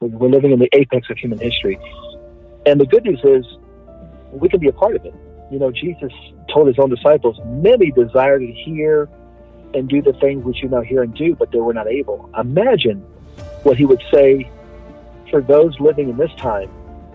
We're 0.00 0.28
living 0.28 0.52
in 0.52 0.58
the 0.58 0.68
apex 0.74 1.08
of 1.08 1.16
human 1.16 1.38
history. 1.38 1.78
And 2.66 2.78
the 2.78 2.84
good 2.84 3.04
news 3.04 3.20
is 3.24 3.46
we 4.30 4.46
can 4.50 4.60
be 4.60 4.68
a 4.68 4.72
part 4.72 4.94
of 4.94 5.06
it. 5.06 5.14
You 5.50 5.58
know, 5.58 5.70
Jesus 5.70 6.12
told 6.52 6.66
his 6.68 6.78
own 6.78 6.90
disciples, 6.90 7.38
many 7.46 7.92
desire 7.92 8.38
to 8.38 8.52
hear 8.52 9.08
and 9.72 9.88
do 9.88 10.02
the 10.02 10.12
things 10.14 10.44
which 10.44 10.62
you 10.62 10.68
now 10.68 10.82
hear 10.82 11.02
and 11.02 11.14
do, 11.14 11.34
but 11.34 11.50
they 11.50 11.60
were 11.60 11.72
not 11.72 11.88
able. 11.88 12.28
Imagine 12.38 12.98
what 13.62 13.78
he 13.78 13.86
would 13.86 14.02
say 14.12 14.50
for 15.30 15.40
those 15.40 15.74
living 15.80 16.10
in 16.10 16.18
this 16.18 16.32
time 16.36 16.68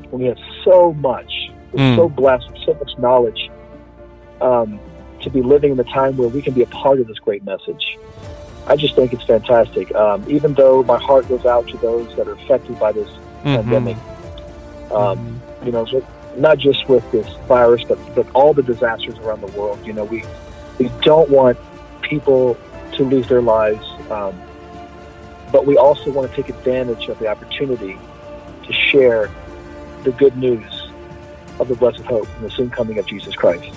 when 0.10 0.24
we 0.24 0.28
have 0.28 0.40
so 0.64 0.94
much, 0.94 1.32
we're 1.74 1.80
mm. 1.80 1.96
so 1.96 2.10
blessed 2.10 2.50
with 2.52 2.62
so 2.66 2.74
much 2.74 2.98
knowledge, 2.98 3.52
um, 4.42 4.80
to 5.22 5.30
be 5.30 5.44
living 5.44 5.72
in 5.72 5.80
a 5.80 5.84
time 5.84 6.18
where 6.18 6.30
we 6.30 6.42
can 6.42 6.54
be 6.56 6.64
a 6.64 6.68
part 6.68 7.00
of 7.00 7.08
this 7.08 7.20
great 7.20 7.44
message. 7.44 7.98
I 8.68 8.76
just 8.76 8.96
think 8.96 9.14
it's 9.14 9.24
fantastic. 9.24 9.94
Um, 9.96 10.24
even 10.28 10.54
though 10.54 10.84
my 10.84 11.00
heart 11.00 11.28
goes 11.28 11.46
out 11.46 11.68
to 11.70 11.78
those 11.78 12.16
that 12.16 12.28
are 12.28 12.34
affected 12.34 12.80
by 12.80 12.92
this 12.92 13.10
mm-hmm. 13.10 13.56
pandemic, 13.56 13.98
um, 14.92 15.42
you 15.64 15.72
know, 15.72 15.86
not 16.36 16.58
just 16.58 16.88
with 16.88 17.10
this 17.12 17.28
virus, 17.48 17.84
but 17.84 17.98
but 18.16 18.30
all 18.34 18.54
the 18.54 18.64
disasters 18.64 19.18
around 19.20 19.42
the 19.42 19.52
world. 19.60 19.86
You 19.86 19.94
know, 19.94 20.04
we 20.04 20.24
we 20.80 20.90
don't 21.02 21.30
want 21.30 21.58
people 22.02 22.58
to 22.94 23.04
lose 23.04 23.28
their 23.28 23.42
lives, 23.42 23.86
um, 24.10 24.40
but 25.52 25.66
we 25.66 25.78
also 25.78 26.12
want 26.12 26.30
to 26.30 26.36
take 26.36 26.50
advantage 26.50 27.08
of 27.08 27.20
the 27.20 27.28
opportunity 27.28 27.98
to 28.66 28.74
share 28.74 29.30
the 30.04 30.12
good 30.12 30.36
news 30.38 30.90
of 31.60 31.68
the 31.68 31.76
blessed 31.76 32.02
hope 32.02 32.28
and 32.36 32.46
the 32.46 32.50
soon 32.50 32.70
coming 32.70 32.98
of 32.98 33.06
Jesus 33.06 33.36
Christ. 33.36 33.74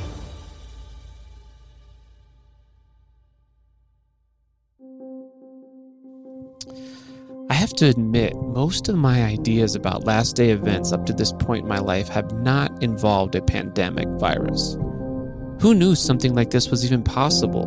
Have 7.64 7.72
to 7.72 7.88
admit, 7.88 8.36
most 8.36 8.90
of 8.90 8.94
my 8.94 9.24
ideas 9.24 9.74
about 9.74 10.04
last 10.04 10.36
day 10.36 10.50
events 10.50 10.92
up 10.92 11.06
to 11.06 11.14
this 11.14 11.32
point 11.32 11.62
in 11.62 11.68
my 11.68 11.78
life 11.78 12.08
have 12.08 12.30
not 12.40 12.70
involved 12.82 13.34
a 13.34 13.40
pandemic 13.40 14.06
virus. 14.20 14.76
Who 15.62 15.72
knew 15.72 15.94
something 15.94 16.34
like 16.34 16.50
this 16.50 16.68
was 16.68 16.84
even 16.84 17.02
possible? 17.02 17.66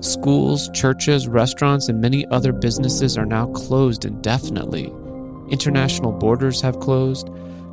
Schools, 0.00 0.70
churches, 0.72 1.28
restaurants, 1.28 1.90
and 1.90 2.00
many 2.00 2.26
other 2.28 2.50
businesses 2.50 3.18
are 3.18 3.26
now 3.26 3.48
closed 3.48 4.06
indefinitely. 4.06 4.86
International 5.50 6.12
borders 6.12 6.62
have 6.62 6.80
closed. 6.80 7.28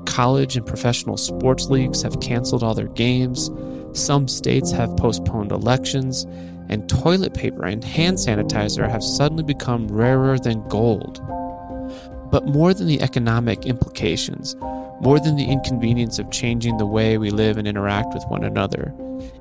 College 0.06 0.58
and 0.58 0.66
professional 0.66 1.16
sports 1.16 1.68
leagues 1.68 2.02
have 2.02 2.20
canceled 2.20 2.62
all 2.62 2.74
their 2.74 2.90
games. 2.90 3.50
Some 3.94 4.28
states 4.28 4.70
have 4.72 4.98
postponed 4.98 5.54
elections. 5.54 6.26
And 6.68 6.90
toilet 6.90 7.34
paper 7.34 7.64
and 7.64 7.82
hand 7.86 8.18
sanitizer 8.18 8.90
have 8.90 9.02
suddenly 9.02 9.44
become 9.44 9.88
rarer 9.88 10.38
than 10.38 10.68
gold. 10.68 11.22
But 12.34 12.48
more 12.48 12.74
than 12.74 12.88
the 12.88 13.00
economic 13.00 13.68
implications, 13.68 14.56
more 15.02 15.20
than 15.20 15.36
the 15.36 15.46
inconvenience 15.46 16.18
of 16.18 16.32
changing 16.32 16.78
the 16.78 16.86
way 16.88 17.20
we 17.20 17.30
live 17.30 17.58
and 17.58 17.68
interact 17.68 18.12
with 18.16 18.26
one 18.28 18.44
another, 18.44 18.92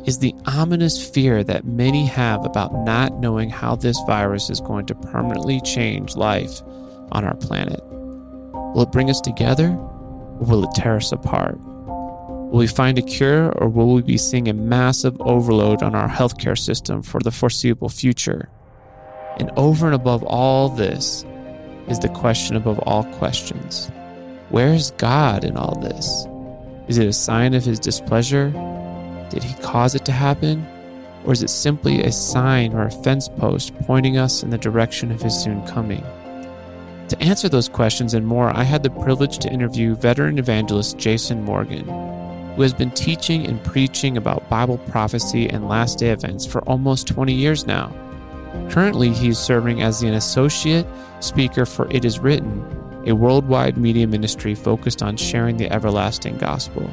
is 0.05 0.19
the 0.19 0.35
ominous 0.45 1.03
fear 1.03 1.43
that 1.43 1.65
many 1.65 2.05
have 2.05 2.45
about 2.45 2.75
not 2.85 3.19
knowing 3.19 3.48
how 3.48 3.77
this 3.77 3.98
virus 4.07 4.51
is 4.51 4.61
going 4.61 4.85
to 4.85 4.95
permanently 4.95 5.59
change 5.63 6.17
life 6.17 6.61
on 7.13 7.25
our 7.25 7.35
planet. 7.37 7.81
Will 8.75 8.83
it 8.83 8.93
bring 8.93 9.09
us 9.09 9.23
together 9.23 9.69
or 9.69 10.47
will 10.47 10.65
it 10.65 10.75
tear 10.75 10.97
us 10.97 11.13
apart? 11.13 11.59
Will 11.61 12.59
we 12.59 12.67
find 12.67 12.98
a 12.98 13.03
cure 13.03 13.53
or 13.53 13.70
will 13.70 13.95
we 13.95 14.03
be 14.03 14.19
seeing 14.19 14.48
a 14.48 14.53
massive 14.53 15.19
overload 15.23 15.83
on 15.83 15.95
our 15.95 16.11
healthcare 16.11 16.59
system 16.59 17.03
for 17.03 17.20
the 17.20 17.31
foreseeable 17.31 17.89
future? 17.89 18.51
And 19.39 19.51
over 19.57 19.87
and 19.87 19.95
above 19.95 20.23
all 20.25 20.69
this 20.69 21.25
is 21.88 21.98
the 21.98 22.08
question 22.08 22.56
above 22.56 22.78
all 22.80 23.05
questions 23.14 23.91
Where 24.50 24.72
is 24.72 24.92
God 24.92 25.44
in 25.44 25.56
all 25.56 25.78
this? 25.80 26.27
Is 26.89 26.98
it 26.98 27.06
a 27.06 27.12
sign 27.12 27.55
of 27.55 27.64
his 27.64 27.78
displeasure? 27.78 28.50
Did 29.30 29.42
he 29.42 29.55
cause 29.62 29.94
it 29.94 30.05
to 30.06 30.12
happen? 30.12 30.66
Or 31.24 31.33
is 31.33 31.42
it 31.42 31.50
simply 31.50 32.02
a 32.02 32.12
sign 32.12 32.74
or 32.74 32.84
a 32.84 32.90
fence 32.90 33.29
post 33.29 33.74
pointing 33.80 34.18
us 34.18 34.42
in 34.42 34.51
the 34.51 34.58
direction 34.58 35.12
of 35.12 35.23
his 35.23 35.34
soon 35.34 35.64
coming? 35.67 36.05
To 37.08 37.23
answer 37.23 37.48
those 37.48 37.68
questions 37.68 38.14
and 38.14 38.27
more, 38.27 38.57
I 38.57 38.62
had 38.62 38.83
the 38.83 38.90
privilege 38.90 39.39
to 39.39 39.52
interview 39.52 39.95
veteran 39.95 40.39
evangelist 40.39 40.98
Jason 40.98 41.45
Morgan, 41.45 41.86
who 42.57 42.62
has 42.62 42.74
been 42.74 42.90
teaching 42.90 43.46
and 43.46 43.62
preaching 43.62 44.17
about 44.17 44.48
Bible 44.48 44.78
prophecy 44.78 45.48
and 45.48 45.68
last 45.68 45.98
day 45.98 46.11
events 46.11 46.46
for 46.46 46.62
almost 46.62 47.07
20 47.07 47.33
years 47.33 47.67
now. 47.67 47.95
Currently, 48.70 49.11
he 49.11 49.29
is 49.29 49.39
serving 49.39 49.83
as 49.83 50.02
an 50.02 50.14
associate 50.14 50.86
speaker 51.20 51.67
for 51.67 51.90
It 51.90 52.05
Is 52.05 52.18
Written, 52.18 52.64
a 53.07 53.14
worldwide 53.14 53.77
media 53.77 54.07
ministry 54.07 54.55
focused 54.55 55.02
on 55.02 55.17
sharing 55.17 55.57
the 55.57 55.70
everlasting 55.70 56.39
gospel. 56.39 56.89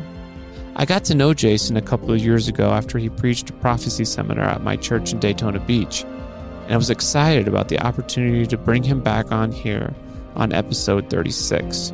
I 0.75 0.85
got 0.85 1.03
to 1.05 1.15
know 1.15 1.33
Jason 1.33 1.77
a 1.77 1.81
couple 1.81 2.11
of 2.11 2.19
years 2.19 2.47
ago 2.47 2.71
after 2.71 2.97
he 2.97 3.09
preached 3.09 3.49
a 3.49 3.53
prophecy 3.53 4.05
seminar 4.05 4.45
at 4.45 4.63
my 4.63 4.75
church 4.75 5.11
in 5.11 5.19
Daytona 5.19 5.59
Beach, 5.59 6.03
and 6.03 6.73
I 6.73 6.77
was 6.77 6.89
excited 6.89 7.47
about 7.47 7.67
the 7.67 7.79
opportunity 7.79 8.45
to 8.47 8.57
bring 8.57 8.83
him 8.83 9.01
back 9.01 9.31
on 9.31 9.51
here 9.51 9.93
on 10.35 10.53
episode 10.53 11.09
36. 11.09 11.91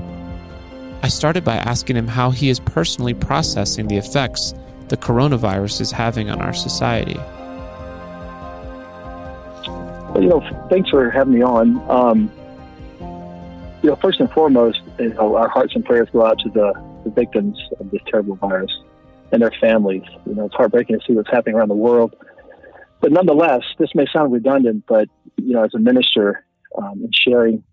I 1.01 1.07
started 1.07 1.43
by 1.43 1.55
asking 1.57 1.95
him 1.95 2.07
how 2.07 2.31
he 2.31 2.49
is 2.49 2.59
personally 2.59 3.13
processing 3.13 3.87
the 3.87 3.97
effects 3.97 4.53
the 4.87 4.97
coronavirus 4.97 5.81
is 5.81 5.91
having 5.91 6.29
on 6.29 6.41
our 6.41 6.53
society. 6.53 7.19
Well, 10.15 10.23
you 10.23 10.29
know, 10.29 10.67
thanks 10.69 10.89
for 10.89 11.11
having 11.11 11.33
me 11.33 11.41
on. 11.41 11.77
Um, 11.91 12.31
you 13.83 13.89
know, 13.89 13.97
first 13.97 14.21
and 14.21 14.31
foremost, 14.31 14.79
you 14.97 15.09
know, 15.09 15.35
our 15.35 15.49
hearts 15.49 15.75
and 15.75 15.83
prayers 15.83 16.07
go 16.13 16.25
out 16.25 16.39
to 16.39 16.49
the 16.49 16.71
the 17.03 17.09
victims 17.09 17.59
of 17.81 17.91
this 17.91 17.99
terrible 18.07 18.37
virus 18.37 18.71
and 19.33 19.41
their 19.41 19.51
families. 19.59 20.03
You 20.25 20.35
know, 20.35 20.45
it's 20.45 20.55
heartbreaking 20.55 20.97
to 20.97 21.05
see 21.05 21.11
what's 21.11 21.29
happening 21.29 21.57
around 21.57 21.67
the 21.67 21.75
world. 21.75 22.15
But 23.01 23.11
nonetheless, 23.11 23.63
this 23.77 23.89
may 23.93 24.05
sound 24.13 24.31
redundant, 24.31 24.85
but 24.87 25.09
you 25.35 25.51
know, 25.51 25.65
as 25.65 25.73
a 25.73 25.79
minister 25.79 26.45
um, 26.77 27.01
and 27.03 27.13
sharing 27.13 27.65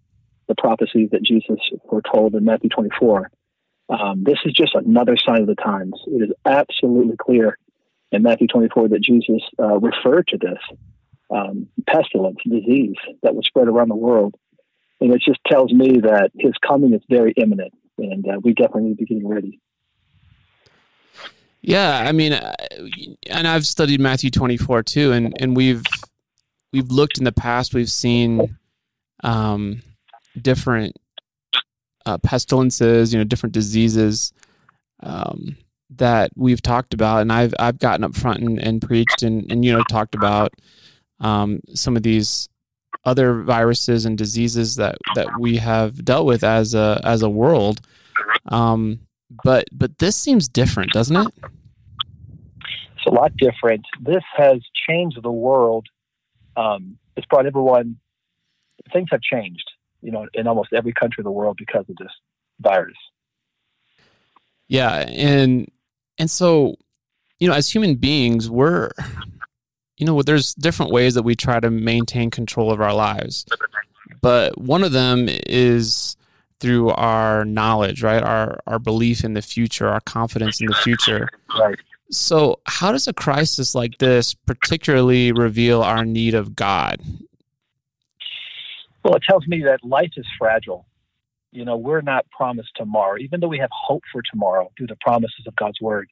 the 0.48 0.56
prophecies 0.56 1.10
that 1.12 1.22
Jesus 1.22 1.60
foretold 1.88 2.34
in 2.34 2.44
Matthew 2.44 2.70
24, 2.70 3.30
um, 3.88 4.24
this 4.24 4.38
is 4.44 4.52
just 4.52 4.74
another 4.74 5.16
sign 5.16 5.42
of 5.42 5.46
the 5.46 5.54
times. 5.54 5.94
It 6.08 6.28
is 6.28 6.32
absolutely 6.44 7.14
clear 7.16 7.56
in 8.10 8.24
Matthew 8.24 8.48
24 8.48 8.88
that 8.88 9.00
Jesus 9.00 9.42
uh, 9.60 9.78
referred 9.78 10.26
to 10.26 10.38
this 10.38 10.58
um, 11.34 11.68
pestilence, 11.86 12.38
disease 12.44 12.96
that 13.22 13.34
was 13.34 13.46
spread 13.46 13.68
around 13.68 13.88
the 13.88 13.96
world. 13.96 14.34
And 15.00 15.12
it 15.12 15.20
just 15.20 15.40
tells 15.50 15.72
me 15.72 16.00
that 16.00 16.30
his 16.38 16.52
coming 16.66 16.94
is 16.94 17.02
very 17.08 17.32
imminent 17.36 17.72
and 17.98 18.26
uh, 18.26 18.40
we 18.42 18.52
definitely 18.52 18.84
need 18.84 18.98
to 18.98 19.04
be 19.04 19.14
getting 19.14 19.28
ready. 19.28 19.60
Yeah, 21.60 22.04
I 22.06 22.12
mean, 22.12 22.32
and 23.30 23.46
I've 23.46 23.66
studied 23.66 24.00
Matthew 24.00 24.30
24 24.30 24.82
too, 24.82 25.12
and 25.12 25.32
and 25.40 25.56
we've 25.56 25.84
we've 26.72 26.90
looked 26.90 27.18
in 27.18 27.24
the 27.24 27.32
past, 27.32 27.72
we've 27.72 27.90
seen 27.90 28.58
um, 29.22 29.80
different 30.40 30.96
uh, 32.04 32.18
pestilences, 32.18 33.12
you 33.12 33.18
know, 33.18 33.24
different 33.24 33.52
diseases 33.52 34.32
um, 35.04 35.56
that 35.90 36.32
we've 36.34 36.62
talked 36.62 36.94
about, 36.94 37.22
and 37.22 37.32
I've 37.32 37.54
I've 37.60 37.78
gotten 37.78 38.02
up 38.02 38.16
front 38.16 38.40
and, 38.40 38.58
and 38.58 38.82
preached 38.82 39.22
and 39.22 39.50
and 39.50 39.64
you 39.64 39.72
know 39.72 39.84
talked 39.88 40.16
about 40.16 40.52
um, 41.22 41.60
some 41.74 41.96
of 41.96 42.02
these 42.02 42.48
other 43.04 43.42
viruses 43.42 44.04
and 44.04 44.18
diseases 44.18 44.76
that 44.76 44.98
that 45.14 45.28
we 45.40 45.56
have 45.56 46.04
dealt 46.04 46.26
with 46.26 46.44
as 46.44 46.74
a 46.74 47.00
as 47.04 47.22
a 47.22 47.30
world. 47.30 47.80
Um, 48.46 49.00
but 49.44 49.64
but 49.72 49.98
this 49.98 50.16
seems 50.16 50.48
different, 50.48 50.92
doesn't 50.92 51.16
it? 51.16 51.28
It's 52.96 53.06
a 53.06 53.10
lot 53.10 53.36
different. 53.36 53.84
This 54.00 54.22
has 54.36 54.60
changed 54.88 55.20
the 55.22 55.32
world. 55.32 55.86
Um, 56.56 56.98
it's 57.16 57.26
brought 57.26 57.46
everyone. 57.46 57.96
Things 58.92 59.08
have 59.10 59.22
changed, 59.22 59.70
you 60.02 60.12
know, 60.12 60.26
in 60.34 60.46
almost 60.46 60.72
every 60.72 60.92
country 60.92 61.22
of 61.22 61.24
the 61.24 61.30
world 61.30 61.56
because 61.56 61.84
of 61.88 61.96
this 61.96 62.12
virus. 62.60 62.96
Yeah, 64.68 65.06
and 65.08 65.70
and 66.18 66.30
so, 66.30 66.76
you 67.38 67.48
know, 67.48 67.54
as 67.54 67.68
human 67.68 67.96
beings, 67.96 68.48
we're 68.48 68.90
you 70.02 70.06
know, 70.06 70.20
there's 70.20 70.52
different 70.54 70.90
ways 70.90 71.14
that 71.14 71.22
we 71.22 71.36
try 71.36 71.60
to 71.60 71.70
maintain 71.70 72.28
control 72.28 72.72
of 72.72 72.80
our 72.80 72.92
lives. 72.92 73.46
But 74.20 74.60
one 74.60 74.82
of 74.82 74.90
them 74.90 75.28
is 75.28 76.16
through 76.58 76.88
our 76.90 77.44
knowledge, 77.44 78.02
right? 78.02 78.20
Our 78.20 78.58
our 78.66 78.80
belief 78.80 79.22
in 79.22 79.34
the 79.34 79.42
future, 79.42 79.86
our 79.86 80.00
confidence 80.00 80.60
in 80.60 80.66
the 80.66 80.74
future. 80.74 81.28
Right. 81.56 81.78
So, 82.10 82.58
how 82.66 82.90
does 82.90 83.06
a 83.06 83.12
crisis 83.12 83.76
like 83.76 83.98
this 83.98 84.34
particularly 84.34 85.30
reveal 85.30 85.82
our 85.82 86.04
need 86.04 86.34
of 86.34 86.56
God? 86.56 87.00
Well, 89.04 89.14
it 89.14 89.22
tells 89.22 89.46
me 89.46 89.62
that 89.66 89.84
life 89.84 90.10
is 90.16 90.26
fragile. 90.36 90.84
You 91.52 91.64
know, 91.64 91.76
we're 91.76 92.00
not 92.00 92.28
promised 92.30 92.70
tomorrow, 92.74 93.18
even 93.18 93.38
though 93.38 93.46
we 93.46 93.58
have 93.58 93.70
hope 93.70 94.02
for 94.10 94.20
tomorrow 94.32 94.68
through 94.76 94.88
the 94.88 94.96
promises 94.96 95.46
of 95.46 95.54
God's 95.54 95.80
word 95.80 96.08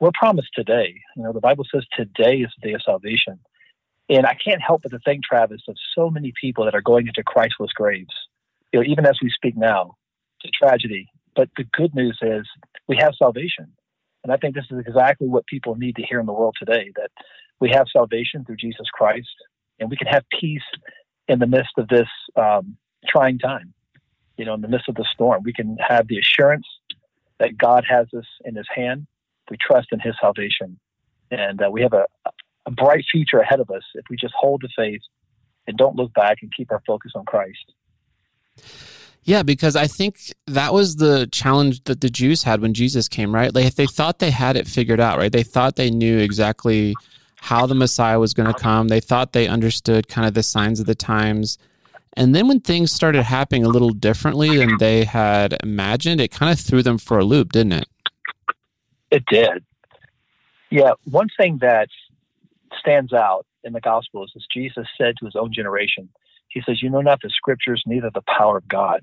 we're 0.00 0.12
promised 0.12 0.50
today. 0.54 1.00
You 1.16 1.24
know, 1.24 1.32
the 1.32 1.40
Bible 1.40 1.64
says 1.72 1.84
today 1.96 2.38
is 2.38 2.50
the 2.60 2.68
day 2.68 2.74
of 2.74 2.82
salvation. 2.82 3.38
And 4.08 4.24
I 4.24 4.34
can't 4.34 4.62
help 4.62 4.82
but 4.82 4.90
to 4.92 4.98
think, 5.00 5.24
Travis, 5.24 5.62
of 5.68 5.76
so 5.94 6.08
many 6.08 6.32
people 6.40 6.64
that 6.64 6.74
are 6.74 6.80
going 6.80 7.08
into 7.08 7.22
Christless 7.22 7.72
graves. 7.72 8.14
You 8.72 8.80
know, 8.80 8.86
even 8.86 9.06
as 9.06 9.18
we 9.22 9.30
speak 9.30 9.56
now, 9.56 9.96
to 10.40 10.50
tragedy. 10.50 11.08
But 11.34 11.50
the 11.56 11.64
good 11.64 11.94
news 11.94 12.18
is 12.22 12.46
we 12.86 12.96
have 12.96 13.14
salvation. 13.16 13.66
And 14.24 14.32
I 14.32 14.36
think 14.36 14.54
this 14.54 14.66
is 14.70 14.78
exactly 14.86 15.28
what 15.28 15.46
people 15.46 15.76
need 15.76 15.96
to 15.96 16.02
hear 16.02 16.20
in 16.20 16.26
the 16.26 16.32
world 16.32 16.56
today 16.58 16.92
that 16.96 17.10
we 17.60 17.70
have 17.70 17.86
salvation 17.92 18.44
through 18.44 18.56
Jesus 18.56 18.86
Christ 18.92 19.28
and 19.78 19.90
we 19.90 19.96
can 19.96 20.06
have 20.06 20.24
peace 20.40 20.62
in 21.28 21.38
the 21.38 21.46
midst 21.46 21.72
of 21.76 21.88
this 21.88 22.08
um, 22.36 22.76
trying 23.06 23.38
time. 23.38 23.72
You 24.36 24.44
know, 24.44 24.54
in 24.54 24.60
the 24.60 24.68
midst 24.68 24.88
of 24.88 24.94
the 24.94 25.06
storm, 25.12 25.42
we 25.44 25.52
can 25.52 25.76
have 25.86 26.08
the 26.08 26.18
assurance 26.18 26.66
that 27.38 27.56
God 27.56 27.84
has 27.88 28.06
us 28.16 28.26
in 28.44 28.56
his 28.56 28.66
hand. 28.74 29.06
We 29.50 29.56
trust 29.56 29.88
in 29.92 30.00
his 30.00 30.14
salvation. 30.20 30.78
And 31.30 31.62
uh, 31.62 31.70
we 31.70 31.82
have 31.82 31.92
a, 31.92 32.06
a 32.66 32.70
bright 32.70 33.04
future 33.10 33.38
ahead 33.38 33.60
of 33.60 33.70
us 33.70 33.82
if 33.94 34.04
we 34.10 34.16
just 34.16 34.34
hold 34.38 34.62
the 34.62 34.68
faith 34.76 35.00
and 35.66 35.76
don't 35.76 35.96
look 35.96 36.12
back 36.14 36.38
and 36.42 36.52
keep 36.54 36.70
our 36.70 36.82
focus 36.86 37.12
on 37.14 37.24
Christ. 37.24 37.72
Yeah, 39.22 39.42
because 39.42 39.76
I 39.76 39.86
think 39.86 40.32
that 40.46 40.72
was 40.72 40.96
the 40.96 41.28
challenge 41.30 41.84
that 41.84 42.00
the 42.00 42.08
Jews 42.08 42.44
had 42.44 42.62
when 42.62 42.72
Jesus 42.72 43.08
came, 43.08 43.34
right? 43.34 43.54
Like 43.54 43.74
they 43.74 43.86
thought 43.86 44.20
they 44.20 44.30
had 44.30 44.56
it 44.56 44.66
figured 44.66 45.00
out, 45.00 45.18
right? 45.18 45.30
They 45.30 45.42
thought 45.42 45.76
they 45.76 45.90
knew 45.90 46.16
exactly 46.18 46.94
how 47.36 47.66
the 47.66 47.74
Messiah 47.74 48.18
was 48.18 48.32
going 48.32 48.52
to 48.52 48.58
come. 48.58 48.88
They 48.88 49.00
thought 49.00 49.32
they 49.32 49.46
understood 49.46 50.08
kind 50.08 50.26
of 50.26 50.32
the 50.32 50.42
signs 50.42 50.80
of 50.80 50.86
the 50.86 50.94
times. 50.94 51.58
And 52.14 52.34
then 52.34 52.48
when 52.48 52.60
things 52.60 52.90
started 52.90 53.22
happening 53.22 53.64
a 53.64 53.68
little 53.68 53.90
differently 53.90 54.56
than 54.56 54.78
they 54.78 55.04
had 55.04 55.56
imagined, 55.62 56.20
it 56.20 56.30
kind 56.30 56.50
of 56.50 56.58
threw 56.58 56.82
them 56.82 56.98
for 56.98 57.18
a 57.18 57.24
loop, 57.24 57.52
didn't 57.52 57.72
it? 57.72 57.88
It 59.10 59.24
did. 59.26 59.64
Yeah, 60.70 60.92
one 61.04 61.28
thing 61.38 61.58
that 61.62 61.88
stands 62.78 63.12
out 63.12 63.46
in 63.64 63.72
the 63.72 63.80
Gospels 63.80 64.32
is 64.36 64.46
Jesus 64.52 64.86
said 64.98 65.14
to 65.18 65.24
his 65.24 65.34
own 65.36 65.52
generation, 65.52 66.08
He 66.48 66.62
says, 66.66 66.82
You 66.82 66.90
know 66.90 67.00
not 67.00 67.20
the 67.22 67.30
scriptures, 67.30 67.82
neither 67.86 68.10
the 68.12 68.22
power 68.22 68.58
of 68.58 68.68
God. 68.68 69.02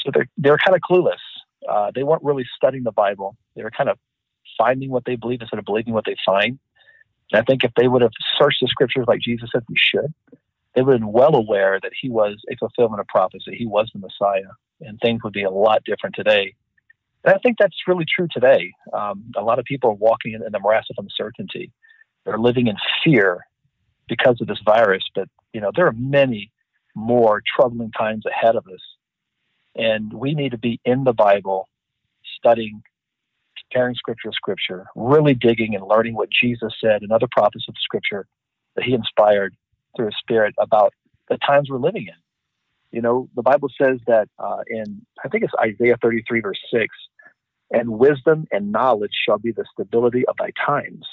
So 0.00 0.10
they're, 0.12 0.28
they're 0.36 0.58
kind 0.58 0.76
of 0.76 0.82
clueless. 0.82 1.22
Uh, 1.68 1.90
they 1.94 2.02
weren't 2.02 2.22
really 2.24 2.44
studying 2.56 2.84
the 2.84 2.92
Bible. 2.92 3.36
They 3.56 3.62
were 3.62 3.70
kind 3.70 3.88
of 3.88 3.98
finding 4.58 4.90
what 4.90 5.04
they 5.04 5.16
believe 5.16 5.40
instead 5.40 5.58
of 5.58 5.64
believing 5.64 5.94
what 5.94 6.04
they 6.04 6.16
find. 6.26 6.58
And 7.32 7.40
I 7.40 7.42
think 7.42 7.64
if 7.64 7.72
they 7.76 7.88
would 7.88 8.02
have 8.02 8.12
searched 8.38 8.58
the 8.60 8.68
scriptures 8.68 9.06
like 9.08 9.20
Jesus 9.20 9.48
said 9.52 9.62
we 9.68 9.76
should, 9.78 10.12
they 10.74 10.82
would 10.82 10.92
have 10.92 11.00
been 11.00 11.12
well 11.12 11.34
aware 11.34 11.78
that 11.82 11.92
he 11.98 12.10
was 12.10 12.36
a 12.50 12.56
fulfillment 12.56 13.00
of 13.00 13.06
prophecy. 13.06 13.54
He 13.56 13.66
was 13.66 13.90
the 13.92 14.00
Messiah, 14.00 14.52
and 14.80 14.98
things 15.00 15.22
would 15.24 15.32
be 15.32 15.44
a 15.44 15.50
lot 15.50 15.84
different 15.84 16.14
today. 16.14 16.54
And 17.24 17.34
I 17.34 17.38
think 17.38 17.56
that's 17.58 17.76
really 17.86 18.04
true 18.04 18.28
today. 18.30 18.70
Um, 18.92 19.24
a 19.36 19.42
lot 19.42 19.58
of 19.58 19.64
people 19.64 19.90
are 19.90 19.94
walking 19.94 20.34
in, 20.34 20.44
in 20.44 20.52
the 20.52 20.60
morass 20.60 20.84
of 20.90 21.02
uncertainty. 21.02 21.72
They're 22.24 22.38
living 22.38 22.66
in 22.66 22.76
fear 23.02 23.40
because 24.08 24.40
of 24.40 24.46
this 24.46 24.60
virus. 24.64 25.02
But 25.14 25.28
you 25.52 25.60
know, 25.60 25.70
there 25.74 25.86
are 25.86 25.94
many 25.96 26.52
more 26.94 27.42
troubling 27.56 27.90
times 27.92 28.24
ahead 28.26 28.56
of 28.56 28.64
us, 28.66 28.80
and 29.74 30.12
we 30.12 30.34
need 30.34 30.50
to 30.50 30.58
be 30.58 30.80
in 30.84 31.04
the 31.04 31.12
Bible, 31.12 31.68
studying, 32.38 32.82
comparing 33.58 33.94
Scripture 33.94 34.30
to 34.30 34.34
Scripture, 34.34 34.86
really 34.94 35.34
digging 35.34 35.74
and 35.74 35.86
learning 35.86 36.14
what 36.14 36.28
Jesus 36.30 36.74
said 36.80 37.02
and 37.02 37.10
other 37.10 37.28
prophets 37.32 37.64
of 37.68 37.74
Scripture 37.82 38.26
that 38.76 38.84
He 38.84 38.92
inspired 38.92 39.54
through 39.96 40.06
His 40.06 40.16
Spirit 40.18 40.54
about 40.58 40.92
the 41.30 41.38
times 41.38 41.70
we're 41.70 41.78
living 41.78 42.06
in. 42.06 42.14
You 42.90 43.02
know, 43.02 43.28
the 43.34 43.42
Bible 43.42 43.68
says 43.80 43.98
that 44.06 44.28
uh, 44.38 44.60
in 44.68 45.04
I 45.24 45.28
think 45.28 45.42
it's 45.42 45.54
Isaiah 45.60 45.96
33 46.02 46.40
verse 46.42 46.60
6 46.72 46.86
and 47.74 47.88
wisdom 47.90 48.46
and 48.52 48.72
knowledge 48.72 49.12
shall 49.26 49.38
be 49.38 49.52
the 49.52 49.64
stability 49.72 50.24
of 50.26 50.36
thy 50.38 50.50
times, 50.64 51.04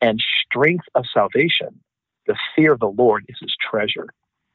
and 0.00 0.20
strength 0.44 0.86
of 0.94 1.04
salvation. 1.12 1.80
The 2.26 2.36
fear 2.56 2.72
of 2.72 2.80
the 2.80 2.88
Lord 2.88 3.24
is 3.28 3.36
his 3.40 3.54
treasure. 3.70 4.08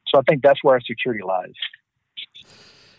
So 0.07 0.19
I 0.19 0.23
think 0.27 0.41
that's 0.43 0.63
where 0.63 0.75
our 0.75 0.81
security 0.81 1.23
lies. 1.23 1.53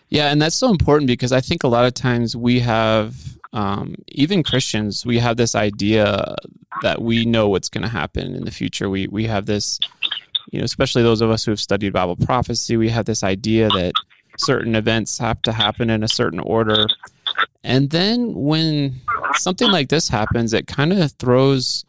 Yeah, 0.09 0.31
and 0.31 0.41
that's 0.41 0.55
so 0.55 0.69
important 0.69 1.07
because 1.07 1.31
I 1.31 1.41
think 1.41 1.63
a 1.63 1.67
lot 1.67 1.85
of 1.85 1.93
times 1.93 2.35
we 2.35 2.59
have, 2.61 3.15
um, 3.53 3.95
even 4.07 4.43
Christians, 4.43 5.05
we 5.05 5.19
have 5.19 5.37
this 5.37 5.55
idea 5.55 6.35
that 6.81 7.01
we 7.01 7.25
know 7.25 7.49
what's 7.49 7.69
going 7.69 7.83
to 7.83 7.89
happen 7.89 8.35
in 8.35 8.45
the 8.45 8.51
future. 8.51 8.89
We 8.89 9.07
we 9.07 9.25
have 9.25 9.45
this, 9.45 9.79
you 10.51 10.59
know, 10.59 10.65
especially 10.65 11.03
those 11.03 11.21
of 11.21 11.29
us 11.29 11.43
who 11.43 11.51
have 11.51 11.59
studied 11.59 11.93
Bible 11.93 12.15
prophecy, 12.15 12.77
we 12.77 12.89
have 12.89 13.05
this 13.05 13.23
idea 13.23 13.67
that 13.69 13.93
certain 14.37 14.75
events 14.75 15.17
have 15.17 15.41
to 15.43 15.51
happen 15.51 15.89
in 15.89 16.03
a 16.03 16.07
certain 16.07 16.39
order, 16.39 16.85
and 17.65 17.89
then 17.89 18.33
when 18.35 19.01
something 19.33 19.71
like 19.71 19.89
this 19.89 20.07
happens, 20.07 20.53
it 20.53 20.67
kind 20.67 20.93
of 20.93 21.11
throws 21.13 21.83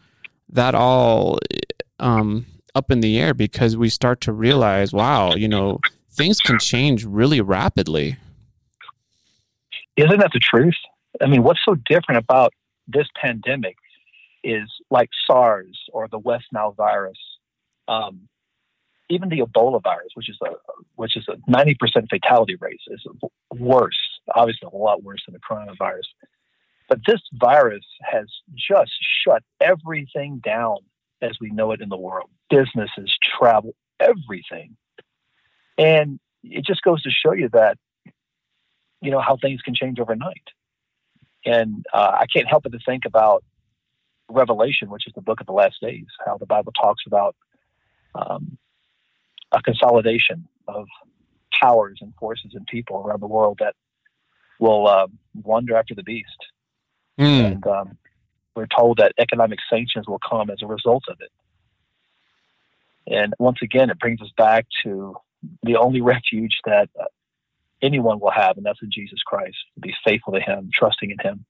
that 0.49 0.75
all 0.75 1.39
um, 2.01 2.47
up 2.75 2.91
in 2.91 3.01
the 3.01 3.21
air 3.21 3.35
because 3.35 3.77
we 3.77 3.91
start 3.91 4.23
to 4.23 4.33
realize, 4.33 4.95
wow, 4.95 5.35
you 5.35 5.47
know, 5.47 5.79
things 6.11 6.41
can 6.41 6.59
change 6.59 7.05
really 7.05 7.43
rapidly. 7.43 8.17
Isn't 9.99 10.19
that 10.19 10.31
the 10.33 10.41
truth? 10.41 10.75
I 11.21 11.27
mean, 11.27 11.43
what's 11.43 11.61
so 11.63 11.75
different 11.75 12.19
about 12.19 12.55
this 12.89 13.07
pandemic 13.21 13.77
is 14.43 14.65
like 14.91 15.11
SARS 15.27 15.77
or 15.93 16.09
the 16.09 16.19
West 16.19 16.47
Nile 16.53 16.73
virus, 16.73 17.19
um, 17.87 18.29
even 19.11 19.29
the 19.29 19.41
Ebola 19.41 19.83
virus, 19.83 20.09
which 20.15 20.31
is 20.31 20.39
a 20.43 20.51
which 20.95 21.17
is 21.17 21.27
a 21.29 21.37
ninety 21.47 21.77
percent 21.79 22.07
fatality 22.11 22.57
rate, 22.61 22.81
is 22.89 23.07
worse 23.55 24.16
obviously 24.35 24.69
a 24.73 24.77
lot 24.77 25.03
worse 25.03 25.23
than 25.27 25.35
the 25.35 25.41
coronavirus. 25.41 26.07
But 26.89 27.01
this 27.07 27.21
virus 27.33 27.85
has 28.01 28.27
just 28.55 28.93
shut 29.25 29.43
everything 29.61 30.41
down 30.45 30.79
as 31.23 31.33
we 31.41 31.51
know 31.51 31.73
it 31.73 31.81
in 31.81 31.89
the 31.89 31.97
world 31.97 32.31
businesses, 32.49 33.13
travel, 33.39 33.75
everything. 33.99 34.77
And 35.79 36.21
it 36.45 36.65
just 36.65 36.83
goes 36.83 37.03
to 37.03 37.11
show 37.11 37.33
you 37.33 37.49
that, 37.53 37.77
you 39.01 39.11
know, 39.11 39.21
how 39.21 39.37
things 39.37 39.61
can 39.63 39.75
change 39.75 39.99
overnight. 39.99 40.45
And 41.45 41.85
uh, 41.93 42.19
I 42.21 42.27
can't 42.27 42.49
help 42.49 42.65
but 42.65 42.73
to 42.73 42.79
think 42.87 43.05
about 43.05 43.45
Revelation, 44.29 44.91
which 44.91 45.07
is 45.07 45.13
the 45.15 45.23
book 45.23 45.41
of 45.41 45.47
the 45.47 45.53
last 45.53 45.77
days, 45.81 46.07
how 46.25 46.39
the 46.39 46.47
Bible 46.47 46.73
talks 46.73 47.03
about 47.07 47.37
um, 48.15 48.59
a 49.53 49.63
consolidation 49.63 50.49
of 50.67 50.87
powers 51.53 51.99
and 52.01 52.13
forces 52.19 52.53
and 52.55 52.67
people 52.67 53.03
around 53.05 53.21
the 53.21 53.27
world 53.27 53.59
that 53.61 53.75
will 54.59 54.87
uh, 54.87 55.07
wander 55.35 55.77
after 55.77 55.95
the 55.95 56.03
beast. 56.03 56.37
Mm. 57.19 57.53
And 57.53 57.67
um, 57.67 57.99
we're 58.55 58.67
told 58.67 58.99
that 58.99 59.13
economic 59.19 59.59
sanctions 59.71 60.07
will 60.07 60.19
come 60.19 60.51
as 60.51 60.59
a 60.63 60.67
result 60.67 61.05
of 61.09 61.17
it. 61.21 61.31
And 63.07 63.35
once 63.39 63.59
again, 63.63 63.91
it 63.91 63.99
brings 63.99 64.21
us 64.21 64.31
back 64.37 64.67
to 64.85 65.17
the 65.63 65.77
only 65.77 66.01
refuge 66.15 66.59
that 66.65 66.89
uh, 66.99 67.05
anyone 67.83 68.21
will 68.21 68.31
have, 68.31 68.57
and 68.57 68.67
that's 68.67 68.83
in 68.83 68.91
Jesus 68.91 69.21
Christ. 69.25 69.57
Be 69.81 69.95
faithful 70.05 70.33
to 70.33 70.41
Him, 70.41 70.71
trusting 70.73 71.11
in 71.11 71.19
Him, 71.21 71.45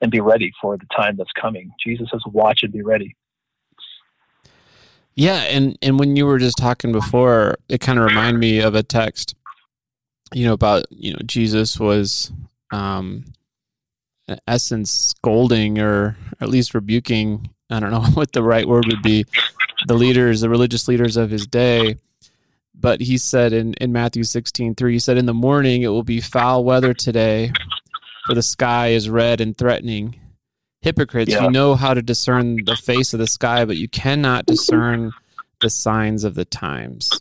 and 0.00 0.10
be 0.10 0.20
ready 0.20 0.52
for 0.60 0.76
the 0.76 0.86
time 0.94 1.16
that's 1.16 1.32
coming. 1.38 1.70
Jesus 1.84 2.08
says, 2.10 2.22
"Watch 2.26 2.62
and 2.62 2.72
be 2.72 2.82
ready." 2.82 3.16
Yeah, 5.14 5.42
and 5.42 5.76
and 5.82 5.98
when 5.98 6.16
you 6.16 6.24
were 6.26 6.38
just 6.38 6.56
talking 6.56 6.92
before, 6.92 7.58
it 7.68 7.80
kind 7.80 7.98
of 7.98 8.06
reminded 8.06 8.38
me 8.38 8.60
of 8.60 8.74
a 8.74 8.82
text 8.82 9.34
you 10.32 10.44
know 10.44 10.52
about 10.52 10.84
you 10.90 11.12
know 11.12 11.18
Jesus 11.24 11.78
was 11.78 12.32
um 12.70 13.24
in 14.28 14.38
essence 14.46 14.90
scolding 14.90 15.78
or 15.78 16.16
at 16.40 16.48
least 16.48 16.74
rebuking 16.74 17.50
I 17.68 17.80
don't 17.80 17.90
know 17.90 18.02
what 18.14 18.32
the 18.32 18.42
right 18.42 18.66
word 18.66 18.86
would 18.86 19.02
be 19.02 19.26
the 19.86 19.94
leaders 19.94 20.40
the 20.40 20.50
religious 20.50 20.88
leaders 20.88 21.16
of 21.16 21.30
his 21.30 21.46
day. 21.46 21.96
But 22.82 23.02
he 23.02 23.18
said 23.18 23.52
in, 23.52 23.74
in 23.74 23.92
Matthew 23.92 24.24
16 24.24 24.74
3 24.74 24.92
he 24.92 24.98
said 24.98 25.18
in 25.18 25.26
the 25.26 25.34
morning 25.34 25.82
it 25.82 25.88
will 25.88 26.02
be 26.02 26.20
foul 26.20 26.64
weather 26.64 26.94
today 26.94 27.52
for 28.26 28.34
the 28.34 28.42
sky 28.42 28.88
is 28.88 29.10
red 29.10 29.40
and 29.40 29.56
threatening. 29.56 30.18
Hypocrites 30.80 31.32
yeah. 31.32 31.44
you 31.44 31.50
know 31.50 31.74
how 31.74 31.92
to 31.92 32.00
discern 32.00 32.64
the 32.64 32.76
face 32.76 33.12
of 33.12 33.18
the 33.18 33.26
sky 33.26 33.66
but 33.66 33.76
you 33.76 33.88
cannot 33.88 34.46
discern 34.46 35.12
the 35.60 35.68
signs 35.68 36.24
of 36.24 36.34
the 36.34 36.46
times 36.46 37.20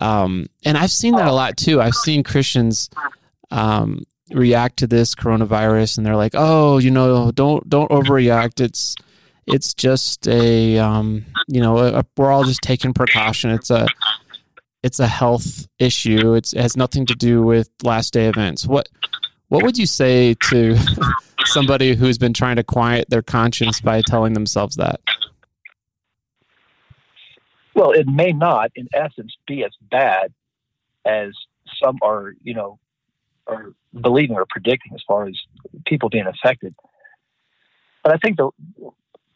um, 0.00 0.46
and 0.64 0.76
I've 0.76 0.90
seen 0.90 1.16
that 1.16 1.28
a 1.28 1.32
lot 1.32 1.56
too. 1.56 1.80
I've 1.80 1.94
seen 1.94 2.22
Christians 2.22 2.90
um, 3.50 4.04
react 4.30 4.78
to 4.78 4.86
this 4.86 5.14
coronavirus, 5.14 5.98
and 5.98 6.06
they're 6.06 6.16
like, 6.16 6.32
"Oh, 6.34 6.78
you 6.78 6.90
know, 6.90 7.30
don't 7.30 7.68
don't 7.68 7.90
overreact. 7.90 8.60
It's 8.60 8.96
it's 9.46 9.74
just 9.74 10.26
a 10.28 10.78
um, 10.78 11.24
you 11.48 11.60
know, 11.60 11.78
a, 11.78 12.04
we're 12.16 12.30
all 12.30 12.44
just 12.44 12.62
taking 12.62 12.94
precaution. 12.94 13.50
It's 13.50 13.70
a 13.70 13.86
it's 14.82 15.00
a 15.00 15.06
health 15.06 15.66
issue. 15.78 16.34
It's, 16.34 16.52
it 16.52 16.60
has 16.60 16.76
nothing 16.76 17.06
to 17.06 17.14
do 17.14 17.42
with 17.42 17.70
last 17.82 18.12
day 18.12 18.26
events. 18.26 18.66
What 18.66 18.88
what 19.48 19.62
would 19.62 19.78
you 19.78 19.86
say 19.86 20.34
to 20.48 20.76
somebody 21.44 21.94
who's 21.94 22.18
been 22.18 22.32
trying 22.32 22.56
to 22.56 22.64
quiet 22.64 23.08
their 23.10 23.22
conscience 23.22 23.80
by 23.80 24.02
telling 24.02 24.32
themselves 24.32 24.76
that? 24.76 25.00
Well, 27.74 27.90
it 27.90 28.06
may 28.06 28.32
not, 28.32 28.70
in 28.74 28.88
essence, 28.94 29.34
be 29.46 29.64
as 29.64 29.72
bad 29.90 30.32
as 31.04 31.32
some 31.82 31.98
are, 32.02 32.34
you 32.42 32.54
know, 32.54 32.78
are 33.46 33.72
believing 34.00 34.36
or 34.36 34.46
predicting 34.48 34.92
as 34.94 35.02
far 35.06 35.26
as 35.26 35.38
people 35.86 36.08
being 36.08 36.26
affected. 36.26 36.74
But 38.02 38.14
I 38.14 38.16
think 38.18 38.36
the, 38.36 38.50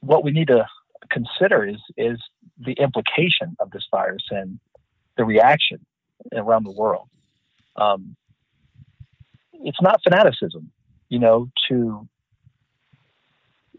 what 0.01 0.25
we 0.25 0.31
need 0.31 0.49
to 0.49 0.67
consider 1.11 1.65
is 1.67 1.81
is 1.97 2.19
the 2.59 2.73
implication 2.73 3.57
of 3.61 3.71
this 3.71 3.87
virus 3.91 4.25
and 4.31 4.59
the 5.17 5.25
reaction 5.25 5.85
around 6.35 6.65
the 6.65 6.73
world. 6.73 7.09
Um, 7.77 8.17
it's 9.53 9.81
not 9.81 10.01
fanaticism, 10.03 10.71
you 11.09 11.19
know, 11.19 11.49
to 11.69 12.09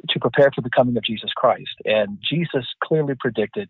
to 0.09 0.19
prepare 0.19 0.49
for 0.53 0.61
the 0.61 0.69
coming 0.69 0.97
of 0.97 1.03
Jesus 1.03 1.31
Christ. 1.35 1.75
And 1.85 2.17
Jesus 2.21 2.65
clearly 2.83 3.15
predicted 3.19 3.69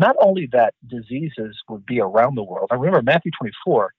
not 0.00 0.16
only 0.18 0.48
that 0.52 0.72
diseases 0.86 1.62
would 1.68 1.84
be 1.84 2.00
around 2.00 2.34
the 2.34 2.42
world. 2.42 2.68
I 2.72 2.74
remember 2.74 3.02
Matthew 3.02 3.30
24, 3.38 3.92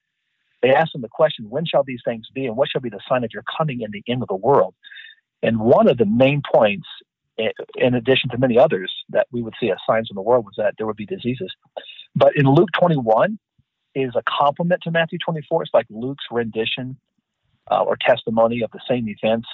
they 0.60 0.70
asked 0.70 0.96
him 0.96 1.00
the 1.00 1.08
question, 1.08 1.48
When 1.48 1.64
shall 1.64 1.84
these 1.84 2.00
things 2.04 2.26
be, 2.34 2.46
and 2.46 2.56
what 2.56 2.68
shall 2.68 2.80
be 2.80 2.90
the 2.90 3.00
sign 3.08 3.22
of 3.22 3.30
your 3.32 3.44
coming 3.56 3.82
in 3.82 3.92
the 3.92 4.02
end 4.08 4.20
of 4.20 4.28
the 4.28 4.34
world? 4.34 4.74
And 5.44 5.60
one 5.60 5.88
of 5.88 5.98
the 5.98 6.04
main 6.04 6.42
points, 6.52 6.86
in 7.76 7.94
addition 7.94 8.30
to 8.30 8.38
many 8.38 8.58
others 8.58 8.92
that 9.10 9.28
we 9.30 9.42
would 9.42 9.54
see 9.60 9.70
as 9.70 9.78
signs 9.88 10.08
in 10.10 10.16
the 10.16 10.22
world, 10.22 10.44
was 10.44 10.54
that 10.56 10.74
there 10.76 10.88
would 10.88 10.96
be 10.96 11.06
diseases. 11.06 11.52
But 12.16 12.36
in 12.36 12.46
Luke 12.46 12.70
21 12.78 13.38
is 13.94 14.12
a 14.16 14.22
complement 14.28 14.82
to 14.82 14.90
Matthew 14.90 15.18
24. 15.24 15.62
It's 15.62 15.74
like 15.74 15.86
Luke's 15.88 16.24
rendition 16.32 16.96
uh, 17.70 17.82
or 17.82 17.96
testimony 17.96 18.62
of 18.62 18.72
the 18.72 18.80
same 18.88 19.08
events 19.08 19.48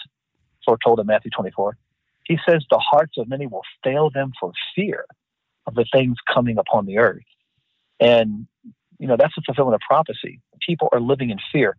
foretold 0.64 0.98
in 0.98 1.06
Matthew 1.06 1.30
24. 1.30 1.76
He 2.24 2.38
says 2.48 2.64
the 2.70 2.78
hearts 2.78 3.14
of 3.18 3.28
many 3.28 3.46
will 3.46 3.62
fail 3.84 4.10
them 4.10 4.32
for 4.40 4.52
fear 4.74 5.04
of 5.68 5.74
the 5.74 5.86
things 5.92 6.16
coming 6.32 6.58
upon 6.58 6.86
the 6.86 6.98
earth. 6.98 7.22
And, 8.00 8.46
you 8.98 9.06
know, 9.06 9.16
that's 9.16 9.34
the 9.36 9.42
fulfillment 9.44 9.74
of 9.74 9.80
prophecy. 9.86 10.40
People 10.66 10.88
are 10.92 11.00
living 11.00 11.30
in 11.30 11.38
fear. 11.52 11.76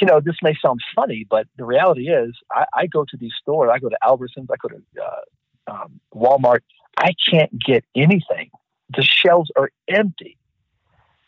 You 0.00 0.06
know, 0.06 0.20
this 0.20 0.36
may 0.42 0.54
sound 0.60 0.80
funny, 0.94 1.26
but 1.28 1.46
the 1.56 1.64
reality 1.64 2.08
is, 2.08 2.34
I, 2.52 2.64
I 2.74 2.86
go 2.86 3.04
to 3.08 3.16
these 3.16 3.32
stores, 3.40 3.70
I 3.72 3.78
go 3.78 3.88
to 3.88 3.96
Albertsons, 4.04 4.48
I 4.50 4.56
go 4.60 4.68
to 4.68 4.82
uh, 5.02 5.72
um, 5.72 6.00
Walmart, 6.14 6.60
I 6.98 7.14
can't 7.30 7.50
get 7.58 7.84
anything. 7.94 8.50
The 8.94 9.02
shelves 9.02 9.50
are 9.56 9.70
empty. 9.88 10.36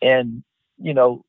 And, 0.02 0.42
you 0.76 0.92
know, 0.92 1.24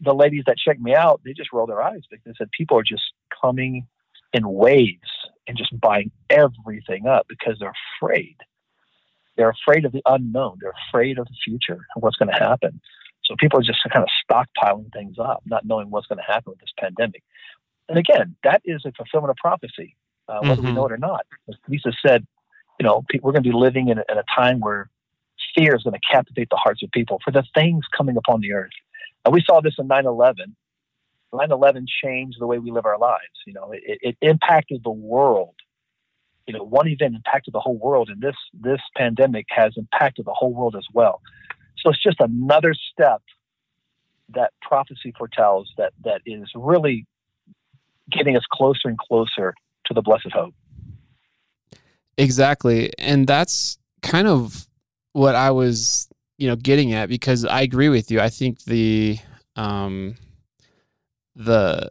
the 0.00 0.14
ladies 0.14 0.44
that 0.46 0.56
check 0.56 0.80
me 0.80 0.94
out, 0.94 1.20
they 1.24 1.32
just 1.32 1.52
roll 1.52 1.66
their 1.66 1.82
eyes 1.82 2.02
because 2.10 2.24
they 2.24 2.32
said 2.38 2.48
people 2.50 2.78
are 2.78 2.82
just 2.82 3.04
coming 3.42 3.86
in 4.32 4.48
waves 4.48 5.10
and 5.46 5.56
just 5.56 5.78
buying 5.78 6.10
everything 6.30 7.06
up 7.06 7.26
because 7.28 7.58
they're 7.58 7.74
afraid. 8.00 8.36
They're 9.36 9.50
afraid 9.50 9.84
of 9.84 9.92
the 9.92 10.02
unknown. 10.06 10.58
They're 10.60 10.74
afraid 10.88 11.18
of 11.18 11.26
the 11.26 11.36
future 11.44 11.80
and 11.94 12.02
what's 12.02 12.16
going 12.16 12.30
to 12.30 12.38
happen. 12.38 12.80
So 13.24 13.34
people 13.38 13.58
are 13.58 13.62
just 13.62 13.78
kind 13.92 14.04
of 14.04 14.10
stockpiling 14.24 14.92
things 14.92 15.16
up, 15.18 15.42
not 15.46 15.64
knowing 15.64 15.90
what's 15.90 16.06
going 16.06 16.18
to 16.18 16.32
happen 16.32 16.50
with 16.50 16.60
this 16.60 16.72
pandemic. 16.78 17.22
And 17.88 17.98
again, 17.98 18.36
that 18.44 18.62
is 18.64 18.84
a 18.84 18.92
fulfillment 18.92 19.30
of 19.30 19.36
prophecy, 19.36 19.96
uh, 20.28 20.40
whether 20.40 20.56
mm-hmm. 20.56 20.66
we 20.66 20.72
know 20.72 20.86
it 20.86 20.92
or 20.92 20.98
not. 20.98 21.26
As 21.48 21.56
Lisa 21.68 21.92
said, 22.06 22.26
you 22.78 22.86
know, 22.86 23.04
we're 23.22 23.32
going 23.32 23.42
to 23.42 23.48
be 23.48 23.56
living 23.56 23.88
in 23.88 23.98
a, 23.98 24.04
in 24.10 24.18
a 24.18 24.24
time 24.34 24.60
where 24.60 24.90
fear 25.56 25.74
is 25.74 25.82
going 25.82 25.94
to 25.94 26.08
captivate 26.10 26.48
the 26.50 26.56
hearts 26.56 26.82
of 26.82 26.90
people 26.90 27.18
for 27.24 27.30
the 27.30 27.44
things 27.54 27.84
coming 27.96 28.16
upon 28.16 28.40
the 28.40 28.52
earth. 28.52 28.72
And 29.24 29.32
we 29.32 29.42
saw 29.44 29.60
this 29.60 29.74
in 29.78 29.86
9 29.86 30.06
11. 30.06 30.56
9 31.32 31.50
11 31.50 31.86
changed 32.02 32.38
the 32.40 32.46
way 32.46 32.58
we 32.58 32.70
live 32.70 32.86
our 32.86 32.98
lives. 32.98 33.22
You 33.46 33.54
know, 33.54 33.72
it, 33.72 33.98
it 34.02 34.16
impacted 34.20 34.82
the 34.84 34.90
world. 34.90 35.54
You 36.46 36.54
know, 36.54 36.64
one 36.64 36.88
event 36.88 37.14
impacted 37.14 37.54
the 37.54 37.60
whole 37.60 37.78
world, 37.78 38.10
and 38.10 38.20
this 38.20 38.36
this 38.52 38.80
pandemic 38.96 39.46
has 39.50 39.72
impacted 39.76 40.26
the 40.26 40.32
whole 40.32 40.52
world 40.52 40.76
as 40.76 40.86
well. 40.92 41.20
So 41.78 41.90
it's 41.90 42.02
just 42.02 42.20
another 42.20 42.74
step 42.74 43.22
that 44.34 44.52
prophecy 44.62 45.12
foretells 45.16 45.70
that 45.76 45.92
that 46.04 46.20
is 46.26 46.50
really 46.54 47.06
getting 48.10 48.36
us 48.36 48.44
closer 48.52 48.88
and 48.88 48.98
closer 48.98 49.54
to 49.86 49.94
the 49.94 50.02
blessed 50.02 50.32
hope. 50.32 50.54
Exactly, 52.16 52.92
and 52.98 53.26
that's 53.26 53.78
kind 54.02 54.28
of 54.28 54.66
what 55.12 55.34
I 55.34 55.50
was, 55.50 56.08
you 56.38 56.48
know, 56.48 56.56
getting 56.56 56.92
at 56.92 57.08
because 57.08 57.44
I 57.44 57.62
agree 57.62 57.88
with 57.88 58.10
you. 58.10 58.20
I 58.20 58.28
think 58.28 58.64
the 58.64 59.18
um 59.56 60.16
the 61.36 61.90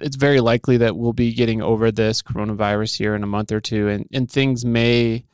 it's 0.00 0.16
very 0.16 0.40
likely 0.40 0.76
that 0.78 0.96
we'll 0.96 1.12
be 1.12 1.32
getting 1.32 1.62
over 1.62 1.90
this 1.90 2.22
coronavirus 2.22 2.96
here 2.98 3.14
in 3.14 3.22
a 3.22 3.26
month 3.26 3.52
or 3.52 3.60
two 3.60 3.88
and 3.88 4.06
and 4.12 4.30
things 4.30 4.64
may 4.64 5.24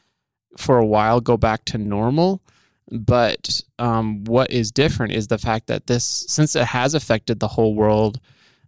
for 0.57 0.79
a 0.79 0.87
while 0.87 1.21
go 1.21 1.37
back 1.37 1.65
to 1.67 1.79
normal. 1.79 2.43
But 2.91 3.63
um, 3.79 4.25
what 4.25 4.51
is 4.51 4.71
different 4.71 5.15
is 5.15 5.29
the 5.29 5.39
fact 5.39 5.69
that 5.69 5.87
this 5.87 6.05
since 6.05 6.55
it 6.55 6.67
has 6.67 6.95
affected 6.95 7.41
the 7.41 7.49
whole 7.49 7.75
world 7.75 8.21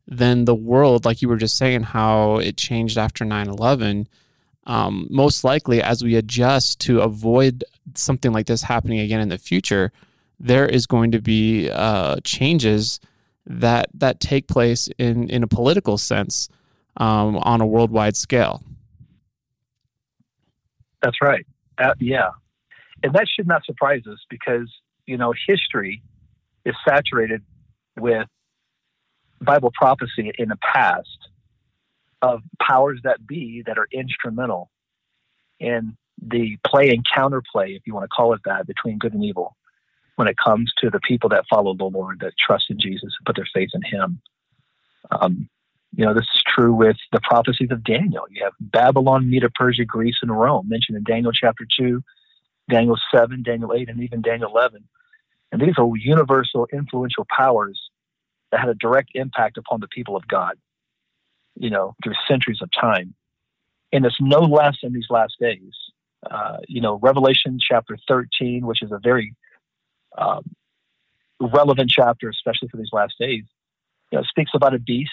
then 0.09 0.45
the 0.45 0.55
world 0.55 1.05
like 1.05 1.21
you 1.21 1.29
were 1.29 1.37
just 1.37 1.57
saying 1.57 1.83
how 1.83 2.37
it 2.37 2.57
changed 2.57 2.97
after 2.97 3.25
9-11 3.25 4.07
um, 4.67 5.07
most 5.11 5.45
likely 5.45 5.81
as 5.81 6.03
we 6.03 6.17
adjust 6.17 6.81
to 6.81 7.00
avoid 7.00 7.65
something 7.95 8.33
like 8.33 8.47
this 8.47 8.62
happening 8.62 8.99
again 8.99 9.21
in 9.21 9.29
the 9.29 9.38
future, 9.38 9.93
there 10.41 10.67
is 10.67 10.87
going 10.87 11.12
to 11.12 11.21
be 11.21 11.71
uh, 11.71 12.17
changes 12.25 13.00
that 13.47 13.88
that 13.95 14.21
take 14.21 14.49
place 14.49 14.88
in 14.99 15.29
in 15.29 15.43
a 15.43 15.47
political 15.47 15.99
sense 15.99 16.49
um, 16.97 17.37
on 17.38 17.61
a 17.61 17.67
worldwide 17.67 18.17
scale. 18.17 18.62
That's 21.03 21.21
right. 21.21 21.47
Uh, 21.79 21.95
yeah, 22.00 22.31
and 23.03 23.12
that 23.15 23.26
should 23.35 23.47
not 23.47 23.65
surprise 23.65 24.03
us 24.11 24.19
because 24.29 24.71
you 25.07 25.17
know 25.17 25.33
history 25.47 26.03
is 26.65 26.75
saturated 26.87 27.43
with 27.99 28.26
Bible 29.41 29.73
prophecy 29.75 30.33
in 30.38 30.49
the 30.49 30.59
past 30.75 31.29
of 32.23 32.41
powers 32.61 33.00
that 33.05 33.26
be 33.26 33.62
that 33.67 33.79
are 33.79 33.87
instrumental 33.93 34.71
in 35.61 35.97
the 36.21 36.57
play 36.67 36.91
and 36.91 37.05
counterplay, 37.15 37.76
if 37.76 37.83
you 37.87 37.95
want 37.95 38.05
to 38.05 38.09
call 38.09 38.33
it 38.33 38.41
that, 38.47 38.67
between 38.67 38.99
good 38.99 39.12
and 39.12 39.23
evil 39.23 39.55
when 40.16 40.28
it 40.28 40.37
comes 40.42 40.73
to 40.78 40.90
the 40.90 41.00
people 41.00 41.28
that 41.30 41.44
follow 41.49 41.75
the 41.75 41.85
Lord, 41.85 42.20
that 42.20 42.35
trust 42.38 42.66
in 42.70 42.78
Jesus, 42.78 43.14
and 43.18 43.26
put 43.26 43.37
their 43.37 43.49
faith 43.54 43.70
in 43.75 43.82
Him. 43.82 44.20
Um, 45.11 45.49
you 45.94 46.04
know, 46.04 46.12
this 46.12 46.26
is 46.35 46.42
true 46.46 46.75
with 46.75 46.96
the 47.12 47.20
prophecies 47.23 47.70
of 47.70 47.85
Daniel. 47.85 48.25
You 48.30 48.44
have 48.44 48.52
Babylon, 48.61 49.30
Medo 49.30 49.49
Persia, 49.54 49.85
Greece, 49.85 50.16
and 50.20 50.37
Rome 50.37 50.68
mentioned 50.68 50.96
in 50.96 51.04
Daniel 51.04 51.32
chapter 51.32 51.66
2, 51.78 52.02
Daniel 52.70 52.99
7, 53.14 53.42
Daniel 53.42 53.73
8, 53.73 53.88
and 53.88 54.02
even 54.02 54.20
Daniel 54.20 54.50
11. 54.50 54.85
And 55.52 55.61
these 55.61 55.75
are 55.78 55.88
universal, 55.96 56.66
influential 56.73 57.26
powers 57.35 57.80
that 58.50 58.61
had 58.61 58.68
a 58.68 58.75
direct 58.75 59.11
impact 59.14 59.56
upon 59.56 59.80
the 59.80 59.88
people 59.88 60.16
of 60.16 60.26
God 60.28 60.56
you 61.56 61.70
know, 61.70 61.94
through 62.02 62.14
centuries 62.28 62.61
of 62.62 62.70
time. 62.78 63.14
And 63.92 64.04
it's 64.04 64.16
no 64.20 64.40
less 64.40 64.76
in 64.82 64.92
these 64.92 65.06
last 65.11 65.37
days. 65.40 65.73
Uh, 66.30 66.58
you 66.68 66.80
know, 66.80 66.99
Revelation 67.02 67.58
chapter 67.61 67.96
13, 68.08 68.66
which 68.66 68.82
is 68.82 68.92
a 68.92 68.99
very 69.02 69.35
um, 70.16 70.44
relevant 71.40 71.90
chapter, 71.90 72.28
especially 72.28 72.68
for 72.68 72.76
these 72.76 72.92
last 72.92 73.14
days, 73.18 73.44
you 74.11 74.18
know, 74.18 74.25
speaks 74.25 74.52
about 74.54 74.75
a 74.75 74.78
beast, 74.78 75.11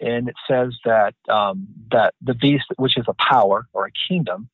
and 0.00 0.28
it 0.28 0.34
says 0.48 0.74
that 0.84 1.14
um, 1.28 1.68
that 1.90 2.14
the 2.20 2.34
beast, 2.34 2.66
which 2.76 2.98
is 2.98 3.04
a 3.08 3.14
power 3.14 3.66
or 3.72 3.86
a 3.86 3.90
kingdom, 4.08 4.48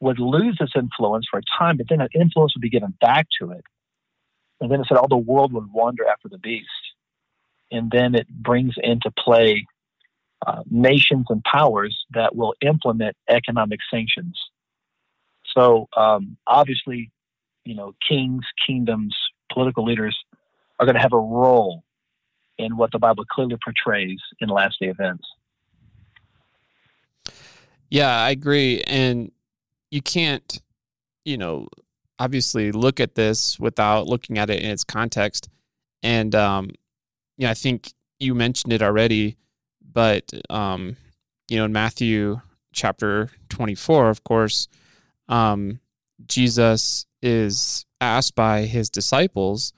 would 0.00 0.18
lose 0.18 0.56
its 0.60 0.72
influence 0.76 1.26
for 1.30 1.38
a 1.38 1.42
time, 1.58 1.76
but 1.76 1.88
then 1.88 1.98
that 1.98 2.10
influence 2.14 2.54
would 2.54 2.62
be 2.62 2.70
given 2.70 2.94
back 3.00 3.26
to 3.40 3.50
it. 3.52 3.64
And 4.60 4.70
then 4.70 4.80
it 4.80 4.86
said 4.88 4.98
all 4.98 5.08
the 5.08 5.16
world 5.16 5.52
would 5.52 5.72
wander 5.72 6.06
after 6.06 6.28
the 6.28 6.38
beast. 6.38 6.68
And 7.70 7.90
then 7.90 8.14
it 8.14 8.28
brings 8.28 8.74
into 8.82 9.10
play 9.10 9.66
uh, 10.46 10.62
nations 10.70 11.26
and 11.28 11.42
powers 11.44 12.04
that 12.10 12.34
will 12.34 12.54
implement 12.60 13.16
economic 13.28 13.80
sanctions. 13.90 14.38
So 15.56 15.88
um, 15.96 16.36
obviously, 16.46 17.10
you 17.64 17.74
know, 17.74 17.94
kings, 18.06 18.44
kingdoms, 18.66 19.16
political 19.52 19.84
leaders 19.84 20.16
are 20.78 20.86
going 20.86 20.94
to 20.94 21.00
have 21.00 21.12
a 21.12 21.18
role 21.18 21.82
in 22.58 22.76
what 22.76 22.92
the 22.92 22.98
Bible 22.98 23.24
clearly 23.30 23.56
portrays 23.62 24.18
in 24.40 24.48
last 24.48 24.78
day 24.80 24.88
events. 24.88 25.24
Yeah, 27.90 28.20
I 28.20 28.30
agree. 28.30 28.82
And 28.86 29.32
you 29.90 30.00
can't, 30.00 30.60
you 31.24 31.36
know, 31.36 31.68
obviously 32.18 32.70
look 32.70 33.00
at 33.00 33.14
this 33.14 33.58
without 33.58 34.06
looking 34.06 34.38
at 34.38 34.50
it 34.50 34.62
in 34.62 34.70
its 34.70 34.84
context. 34.84 35.48
And, 36.02 36.34
um, 36.34 36.70
you 37.36 37.46
know, 37.46 37.50
I 37.50 37.54
think 37.54 37.92
you 38.18 38.34
mentioned 38.34 38.72
it 38.72 38.82
already 38.82 39.36
but 39.92 40.32
um, 40.48 40.96
you 41.48 41.58
know, 41.58 41.64
in 41.64 41.72
Matthew 41.72 42.40
chapter 42.72 43.30
24, 43.48 44.08
of 44.08 44.24
course, 44.24 44.68
um, 45.28 45.80
Jesus 46.26 47.06
is 47.22 47.84
asked 48.00 48.34
by 48.34 48.62
his 48.62 48.90
disciples, 48.90 49.72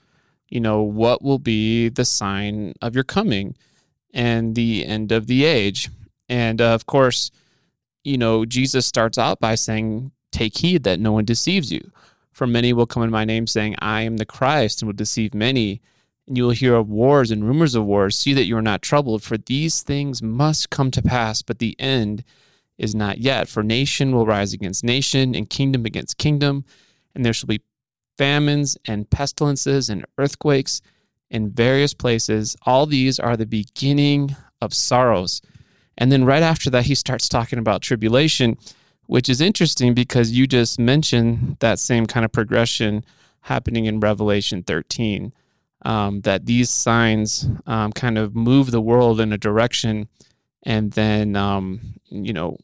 you 0.48 0.60
know, 0.60 0.82
what 0.82 1.22
will 1.22 1.38
be 1.38 1.88
the 1.88 2.04
sign 2.04 2.74
of 2.82 2.94
your 2.94 3.04
coming 3.04 3.56
and 4.12 4.54
the 4.54 4.84
end 4.84 5.12
of 5.12 5.26
the 5.26 5.44
age? 5.44 5.88
And 6.28 6.60
uh, 6.60 6.74
of 6.74 6.86
course, 6.86 7.30
you 8.04 8.18
know, 8.18 8.44
Jesus 8.44 8.86
starts 8.86 9.18
out 9.18 9.40
by 9.40 9.54
saying, 9.54 10.12
Take 10.30 10.58
heed 10.58 10.84
that 10.84 10.98
no 10.98 11.12
one 11.12 11.26
deceives 11.26 11.70
you. 11.70 11.90
For 12.32 12.46
many 12.46 12.72
will 12.72 12.86
come 12.86 13.02
in 13.02 13.10
my 13.10 13.24
name, 13.24 13.46
saying, 13.46 13.76
I 13.80 14.02
am 14.02 14.16
the 14.16 14.24
Christ, 14.24 14.80
and 14.80 14.88
will 14.88 14.94
deceive 14.94 15.34
many 15.34 15.82
and 16.26 16.36
you 16.36 16.44
will 16.44 16.50
hear 16.52 16.74
of 16.74 16.88
wars 16.88 17.30
and 17.30 17.44
rumors 17.44 17.74
of 17.74 17.84
wars. 17.84 18.16
See 18.16 18.32
that 18.34 18.44
you 18.44 18.56
are 18.56 18.62
not 18.62 18.82
troubled, 18.82 19.22
for 19.22 19.36
these 19.36 19.82
things 19.82 20.22
must 20.22 20.70
come 20.70 20.90
to 20.92 21.02
pass, 21.02 21.42
but 21.42 21.58
the 21.58 21.76
end 21.78 22.24
is 22.78 22.94
not 22.94 23.18
yet. 23.18 23.48
For 23.48 23.62
nation 23.62 24.14
will 24.14 24.26
rise 24.26 24.52
against 24.52 24.84
nation, 24.84 25.34
and 25.34 25.48
kingdom 25.48 25.84
against 25.84 26.18
kingdom, 26.18 26.64
and 27.14 27.24
there 27.24 27.32
shall 27.32 27.48
be 27.48 27.62
famines 28.18 28.76
and 28.86 29.08
pestilences 29.10 29.88
and 29.88 30.04
earthquakes, 30.18 30.80
in 31.32 31.50
various 31.50 31.94
places. 31.94 32.54
All 32.64 32.86
these 32.86 33.18
are 33.18 33.36
the 33.36 33.46
beginning 33.46 34.36
of 34.60 34.72
sorrows. 34.72 35.40
And 35.98 36.12
then 36.12 36.24
right 36.24 36.42
after 36.42 36.70
that, 36.70 36.84
he 36.84 36.94
starts 36.94 37.28
talking 37.28 37.58
about 37.58 37.82
tribulation, 37.82 38.58
which 39.06 39.28
is 39.28 39.40
interesting 39.40 39.94
because 39.94 40.30
you 40.30 40.46
just 40.46 40.78
mentioned 40.78 41.56
that 41.60 41.78
same 41.78 42.06
kind 42.06 42.24
of 42.24 42.32
progression 42.32 43.04
happening 43.40 43.86
in 43.86 43.98
Revelation 43.98 44.62
13. 44.62 45.32
Um, 45.84 46.20
that 46.20 46.46
these 46.46 46.70
signs 46.70 47.48
um, 47.66 47.90
kind 47.92 48.16
of 48.16 48.36
move 48.36 48.70
the 48.70 48.80
world 48.80 49.18
in 49.20 49.32
a 49.32 49.38
direction, 49.38 50.08
and 50.64 50.92
then 50.92 51.36
um, 51.36 51.80
you 52.08 52.32
know 52.32 52.58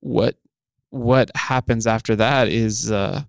what 0.00 0.36
what 0.90 1.30
happens 1.34 1.86
after 1.86 2.16
that 2.16 2.48
is 2.48 2.90
uh, 2.90 3.22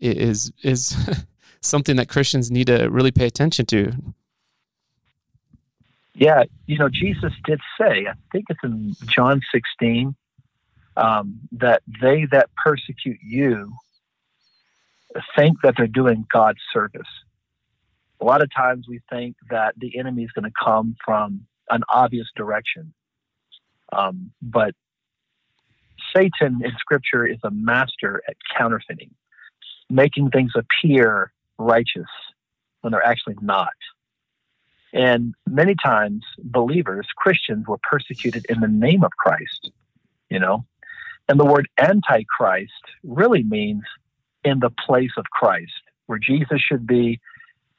is 0.00 0.52
is 0.62 0.96
something 1.60 1.96
that 1.96 2.08
Christians 2.08 2.50
need 2.50 2.66
to 2.66 2.88
really 2.88 3.12
pay 3.12 3.26
attention 3.26 3.66
to. 3.66 3.92
Yeah, 6.14 6.44
you 6.66 6.76
know, 6.76 6.90
Jesus 6.90 7.32
did 7.44 7.60
say, 7.80 8.06
I 8.06 8.12
think 8.30 8.44
it's 8.50 8.60
in 8.62 8.94
John 9.06 9.40
16, 9.50 10.14
um, 10.96 11.40
that 11.52 11.82
they 12.02 12.26
that 12.30 12.50
persecute 12.62 13.18
you 13.22 13.72
think 15.36 15.58
that 15.62 15.74
they're 15.76 15.86
doing 15.86 16.26
God's 16.32 16.60
service. 16.72 17.08
A 18.20 18.24
lot 18.24 18.42
of 18.42 18.50
times 18.54 18.86
we 18.88 19.00
think 19.10 19.36
that 19.50 19.74
the 19.76 19.98
enemy 19.98 20.22
is 20.24 20.30
going 20.32 20.44
to 20.44 20.52
come 20.62 20.96
from 21.04 21.46
an 21.70 21.82
obvious 21.88 22.28
direction. 22.36 22.92
Um, 23.92 24.32
but 24.40 24.74
Satan 26.14 26.60
in 26.64 26.72
Scripture 26.78 27.26
is 27.26 27.38
a 27.44 27.50
master 27.50 28.22
at 28.28 28.36
counterfeiting, 28.56 29.10
making 29.90 30.30
things 30.30 30.52
appear 30.56 31.32
righteous 31.58 32.08
when 32.80 32.92
they're 32.92 33.06
actually 33.06 33.36
not. 33.40 33.72
And 34.92 35.34
many 35.48 35.74
times, 35.74 36.22
believers, 36.38 37.06
Christians, 37.16 37.66
were 37.66 37.78
persecuted 37.82 38.44
in 38.48 38.60
the 38.60 38.68
name 38.68 39.04
of 39.04 39.10
Christ, 39.12 39.70
you 40.28 40.38
know. 40.38 40.64
And 41.28 41.40
the 41.40 41.46
word 41.46 41.68
antichrist 41.78 42.72
really 43.02 43.42
means 43.42 43.84
in 44.44 44.58
the 44.58 44.70
place 44.70 45.12
of 45.16 45.24
Christ, 45.30 45.72
where 46.06 46.18
Jesus 46.18 46.60
should 46.60 46.86
be, 46.86 47.20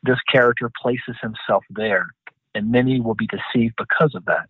this 0.01 0.19
character 0.31 0.71
places 0.81 1.15
himself 1.21 1.63
there. 1.69 2.07
And 2.55 2.71
many 2.71 2.99
will 2.99 3.15
be 3.15 3.27
deceived 3.27 3.75
because 3.77 4.15
of 4.15 4.25
that. 4.25 4.49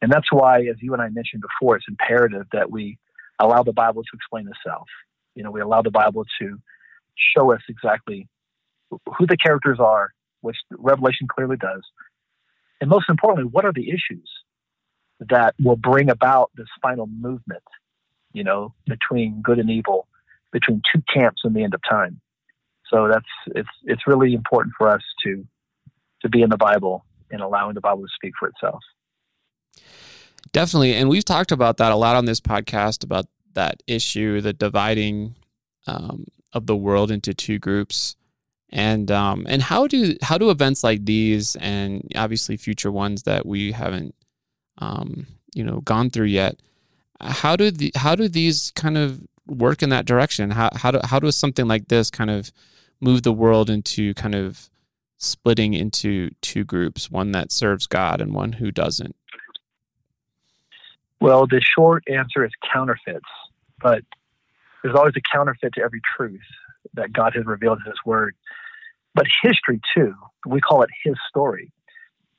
And 0.00 0.12
that's 0.12 0.30
why, 0.30 0.60
as 0.60 0.76
you 0.80 0.92
and 0.92 1.02
I 1.02 1.08
mentioned 1.08 1.42
before, 1.42 1.76
it's 1.76 1.86
imperative 1.88 2.46
that 2.52 2.70
we 2.70 2.98
allow 3.40 3.62
the 3.62 3.72
Bible 3.72 4.02
to 4.02 4.10
explain 4.14 4.48
itself. 4.48 4.86
You 5.34 5.42
know, 5.42 5.50
we 5.50 5.60
allow 5.60 5.82
the 5.82 5.90
Bible 5.90 6.24
to 6.40 6.58
show 7.36 7.52
us 7.52 7.60
exactly 7.68 8.28
who 8.90 9.26
the 9.26 9.36
characters 9.36 9.78
are, 9.80 10.10
which 10.40 10.56
Revelation 10.70 11.26
clearly 11.28 11.56
does. 11.56 11.82
And 12.80 12.88
most 12.88 13.08
importantly, 13.08 13.48
what 13.50 13.64
are 13.64 13.72
the 13.72 13.88
issues 13.90 14.28
that 15.30 15.54
will 15.62 15.76
bring 15.76 16.10
about 16.10 16.50
this 16.56 16.68
final 16.80 17.06
movement, 17.06 17.62
you 18.32 18.44
know, 18.44 18.74
between 18.86 19.42
good 19.42 19.58
and 19.58 19.68
evil, 19.68 20.06
between 20.52 20.80
two 20.92 21.02
camps 21.12 21.42
in 21.44 21.52
the 21.52 21.64
end 21.64 21.74
of 21.74 21.80
time. 21.88 22.20
So 22.90 23.08
that's 23.08 23.26
it's 23.54 23.68
it's 23.84 24.06
really 24.06 24.32
important 24.32 24.74
for 24.78 24.88
us 24.88 25.02
to 25.24 25.44
to 26.22 26.28
be 26.28 26.42
in 26.42 26.50
the 26.50 26.56
Bible 26.56 27.04
and 27.30 27.40
allowing 27.40 27.74
the 27.74 27.80
Bible 27.80 28.02
to 28.02 28.08
speak 28.14 28.32
for 28.38 28.48
itself. 28.48 28.80
Definitely, 30.52 30.94
and 30.94 31.08
we've 31.08 31.24
talked 31.24 31.52
about 31.52 31.76
that 31.78 31.92
a 31.92 31.96
lot 31.96 32.16
on 32.16 32.24
this 32.24 32.40
podcast 32.40 33.04
about 33.04 33.26
that 33.54 33.82
issue, 33.86 34.40
the 34.40 34.52
dividing 34.52 35.34
um, 35.86 36.26
of 36.52 36.66
the 36.66 36.76
world 36.76 37.10
into 37.10 37.34
two 37.34 37.58
groups. 37.58 38.16
And 38.70 39.10
um, 39.10 39.46
and 39.48 39.62
how 39.62 39.86
do 39.86 40.16
how 40.22 40.36
do 40.36 40.50
events 40.50 40.84
like 40.84 41.04
these 41.04 41.56
and 41.56 42.06
obviously 42.14 42.56
future 42.58 42.92
ones 42.92 43.22
that 43.22 43.46
we 43.46 43.72
haven't 43.72 44.14
um, 44.76 45.26
you 45.54 45.64
know 45.64 45.80
gone 45.80 46.10
through 46.10 46.26
yet 46.26 46.60
how 47.20 47.56
do 47.56 47.70
the 47.70 47.92
how 47.96 48.14
do 48.14 48.28
these 48.28 48.72
kind 48.76 48.96
of 48.96 49.20
work 49.46 49.82
in 49.82 49.90
that 49.90 50.06
direction? 50.06 50.50
How 50.50 50.70
how 50.74 50.90
do 50.90 51.00
how 51.04 51.18
does 51.18 51.36
something 51.36 51.66
like 51.66 51.88
this 51.88 52.10
kind 52.10 52.30
of 52.30 52.52
move 53.00 53.22
the 53.22 53.32
world 53.32 53.70
into 53.70 54.14
kind 54.14 54.34
of 54.34 54.70
splitting 55.18 55.74
into 55.74 56.30
two 56.42 56.64
groups 56.64 57.10
one 57.10 57.32
that 57.32 57.50
serves 57.50 57.86
God 57.86 58.20
and 58.20 58.34
one 58.34 58.52
who 58.52 58.70
doesn't 58.70 59.16
well 61.20 61.46
the 61.46 61.60
short 61.60 62.04
answer 62.08 62.44
is 62.44 62.52
counterfeits 62.72 63.28
but 63.80 64.02
there's 64.82 64.96
always 64.96 65.14
a 65.16 65.36
counterfeit 65.36 65.74
to 65.74 65.82
every 65.82 66.00
truth 66.16 66.40
that 66.94 67.12
God 67.12 67.32
has 67.34 67.44
revealed 67.46 67.78
in 67.84 67.90
His 67.90 67.98
Word. 68.04 68.34
But 69.14 69.26
history, 69.42 69.80
too, 69.94 70.14
we 70.46 70.60
call 70.60 70.82
it 70.82 70.90
His 71.04 71.14
story. 71.28 71.72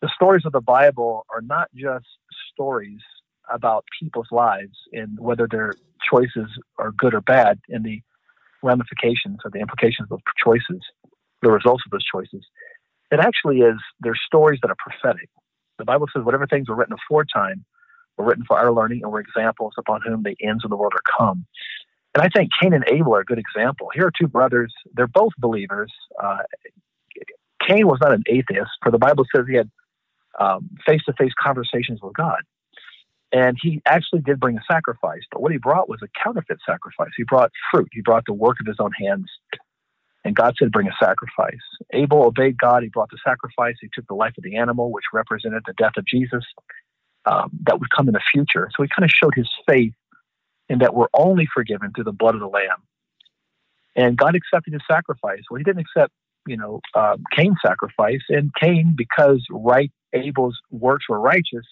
The 0.01 0.09
stories 0.13 0.45
of 0.45 0.53
the 0.53 0.61
Bible 0.61 1.25
are 1.33 1.41
not 1.41 1.69
just 1.75 2.05
stories 2.51 3.01
about 3.51 3.85
people's 3.99 4.27
lives 4.31 4.77
and 4.93 5.19
whether 5.19 5.47
their 5.49 5.73
choices 6.09 6.47
are 6.77 6.91
good 6.91 7.13
or 7.13 7.21
bad 7.21 7.59
and 7.67 7.83
the 7.83 8.01
ramifications 8.63 9.39
or 9.43 9.51
the 9.51 9.59
implications 9.59 10.03
of 10.03 10.09
those 10.09 10.19
choices, 10.41 10.81
the 11.41 11.51
results 11.51 11.83
of 11.85 11.91
those 11.91 12.05
choices. 12.05 12.45
It 13.11 13.19
actually 13.19 13.59
is, 13.59 13.77
they're 13.99 14.15
stories 14.25 14.59
that 14.61 14.71
are 14.71 14.77
prophetic. 14.77 15.29
The 15.79 15.85
Bible 15.85 16.07
says 16.13 16.23
whatever 16.23 16.45
things 16.45 16.69
were 16.69 16.75
written 16.75 16.93
aforetime 16.93 17.65
were 18.19 18.25
written 18.25 18.45
for 18.47 18.59
our 18.59 18.71
learning 18.73 19.01
and 19.03 19.11
were 19.11 19.21
examples 19.21 19.73
upon 19.77 20.01
whom 20.01 20.23
the 20.23 20.35
ends 20.43 20.63
of 20.65 20.69
the 20.69 20.77
world 20.77 20.93
are 20.93 21.17
come. 21.17 21.45
And 22.15 22.23
I 22.23 22.29
think 22.29 22.51
Cain 22.61 22.73
and 22.73 22.83
Abel 22.91 23.15
are 23.15 23.21
a 23.21 23.25
good 23.25 23.39
example. 23.39 23.89
Here 23.93 24.07
are 24.07 24.11
two 24.19 24.27
brothers. 24.27 24.73
They're 24.93 25.07
both 25.07 25.33
believers. 25.39 25.91
Uh, 26.21 26.39
Cain 27.67 27.87
was 27.87 27.99
not 28.01 28.13
an 28.13 28.23
atheist, 28.27 28.71
for 28.83 28.91
the 28.91 28.97
Bible 28.97 29.25
says 29.35 29.45
he 29.47 29.55
had 29.55 29.69
face 30.85 31.01
to 31.05 31.13
face 31.13 31.33
conversations 31.41 31.99
with 32.01 32.13
God. 32.15 32.41
And 33.31 33.57
he 33.61 33.81
actually 33.85 34.21
did 34.21 34.39
bring 34.39 34.57
a 34.57 34.61
sacrifice, 34.71 35.21
but 35.31 35.41
what 35.41 35.51
he 35.51 35.59
brought 35.59 35.87
was 35.87 35.99
a 36.03 36.07
counterfeit 36.23 36.57
sacrifice. 36.65 37.11
He 37.15 37.23
brought 37.23 37.51
fruit, 37.71 37.87
he 37.91 38.01
brought 38.01 38.25
the 38.25 38.33
work 38.33 38.57
of 38.59 38.67
his 38.67 38.77
own 38.79 38.91
hands. 38.93 39.29
And 40.25 40.35
God 40.35 40.55
said, 40.59 40.71
Bring 40.71 40.87
a 40.87 40.95
sacrifice. 40.99 41.53
Abel 41.93 42.25
obeyed 42.25 42.57
God. 42.57 42.83
He 42.83 42.89
brought 42.89 43.09
the 43.09 43.19
sacrifice. 43.25 43.75
He 43.79 43.89
took 43.93 44.05
the 44.07 44.15
life 44.15 44.33
of 44.37 44.43
the 44.43 44.57
animal, 44.57 44.91
which 44.91 45.05
represented 45.13 45.63
the 45.65 45.73
death 45.73 45.93
of 45.97 46.05
Jesus 46.05 46.43
um, 47.29 47.51
that 47.63 47.79
would 47.79 47.89
come 47.91 48.07
in 48.07 48.13
the 48.13 48.21
future. 48.31 48.69
So 48.75 48.83
he 48.83 48.89
kind 48.89 49.05
of 49.05 49.11
showed 49.11 49.35
his 49.35 49.49
faith 49.67 49.93
in 50.67 50.79
that 50.79 50.95
we're 50.95 51.07
only 51.13 51.47
forgiven 51.53 51.91
through 51.93 52.05
the 52.05 52.11
blood 52.11 52.33
of 52.33 52.41
the 52.41 52.47
Lamb. 52.47 52.83
And 53.95 54.17
God 54.17 54.35
accepted 54.35 54.73
his 54.73 54.81
sacrifice. 54.89 55.41
Well, 55.49 55.57
he 55.57 55.63
didn't 55.63 55.81
accept, 55.81 56.11
you 56.47 56.57
know, 56.57 56.81
uh, 56.95 57.17
Cain's 57.35 57.57
sacrifice. 57.63 58.21
And 58.29 58.51
Cain, 58.55 58.93
because 58.97 59.45
right 59.51 59.91
Abel's 60.13 60.59
works 60.71 61.05
were 61.07 61.19
righteous, 61.19 61.65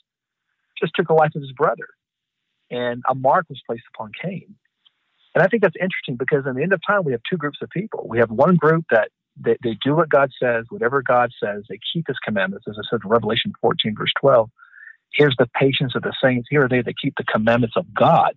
just 0.80 0.94
took 0.96 1.08
the 1.08 1.14
life 1.14 1.32
of 1.36 1.42
his 1.42 1.52
brother. 1.54 1.88
And 2.70 3.02
a 3.10 3.16
mark 3.16 3.46
was 3.50 3.62
placed 3.66 3.86
upon 3.96 4.12
Cain. 4.22 4.56
And 5.34 5.44
I 5.44 5.48
think 5.48 5.64
that's 5.64 5.76
interesting 5.80 6.18
because 6.18 6.46
in 6.46 6.56
the 6.56 6.64
end 6.64 6.74
of 6.74 6.82
time, 6.86 7.04
we 7.04 7.12
have 7.14 7.22
two 7.30 7.38
groups 7.38 7.60
of 7.62 7.70
people. 7.70 8.06
We 8.10 8.20
have 8.20 8.30
one 8.32 8.56
group 8.56 8.86
that 8.92 9.10
they, 9.40 9.56
they 9.64 9.78
do 9.84 9.96
what 9.96 10.10
God 10.10 10.32
says, 10.42 10.66
whatever 10.70 11.02
God 11.02 11.32
says, 11.42 11.64
they 11.70 11.80
keep 11.94 12.06
his 12.08 12.18
commandments, 12.26 12.66
as 12.68 12.76
I 12.78 12.82
said 12.90 13.02
in 13.04 13.10
Revelation 13.10 13.54
14, 13.62 13.96
verse 13.96 14.12
12. 14.20 14.50
Here's 15.14 15.36
the 15.38 15.50
patience 15.56 15.96
of 15.96 16.04
the 16.04 16.14
saints. 16.22 16.48
Here 16.50 16.66
are 16.66 16.70
they 16.70 16.82
that 16.82 16.96
keep 17.02 17.16
the 17.18 17.24
commandments 17.24 17.76
of 17.76 17.94
God 17.94 18.34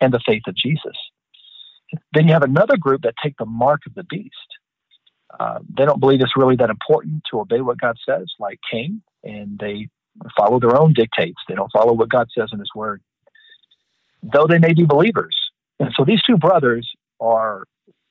and 0.00 0.12
the 0.12 0.20
faith 0.26 0.42
of 0.46 0.56
Jesus. 0.56 0.96
Then 2.12 2.26
you 2.26 2.32
have 2.32 2.42
another 2.42 2.76
group 2.76 3.02
that 3.02 3.14
take 3.22 3.36
the 3.38 3.46
mark 3.46 3.82
of 3.86 3.94
the 3.94 4.04
beast. 4.04 4.34
Uh, 5.38 5.58
they 5.76 5.84
don't 5.84 6.00
believe 6.00 6.20
it's 6.20 6.36
really 6.36 6.56
that 6.56 6.70
important 6.70 7.22
to 7.30 7.40
obey 7.40 7.60
what 7.60 7.78
God 7.78 7.96
says, 8.08 8.26
like 8.38 8.58
Cain, 8.70 9.02
and 9.22 9.58
they 9.58 9.88
follow 10.36 10.60
their 10.60 10.76
own 10.76 10.92
dictates. 10.92 11.40
They 11.48 11.54
don't 11.54 11.72
follow 11.72 11.92
what 11.92 12.08
God 12.08 12.28
says 12.36 12.50
in 12.52 12.58
His 12.58 12.70
Word, 12.74 13.02
though 14.22 14.46
they 14.46 14.58
may 14.58 14.72
be 14.72 14.84
believers. 14.84 15.36
And 15.80 15.92
so 15.96 16.04
these 16.04 16.22
two 16.22 16.36
brothers 16.36 16.88
are 17.20 17.64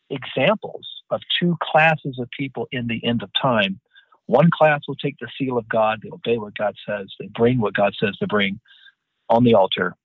examples 0.09 0.85
of 1.09 1.21
two 1.39 1.57
classes 1.61 2.17
of 2.19 2.29
people 2.37 2.67
in 2.71 2.87
the 2.87 3.03
end 3.05 3.23
of 3.23 3.29
time. 3.41 3.79
One 4.25 4.49
class 4.51 4.81
will 4.87 4.95
take 4.95 5.17
the 5.19 5.27
seal 5.37 5.57
of 5.57 5.67
God, 5.67 5.99
they 6.01 6.09
obey 6.09 6.37
what 6.37 6.55
God 6.55 6.75
says, 6.87 7.07
they 7.19 7.27
bring 7.27 7.59
what 7.59 7.73
God 7.73 7.93
says 7.99 8.15
to 8.17 8.27
bring 8.27 8.59
on 9.29 9.43
the 9.43 9.53
altar. 9.55 9.95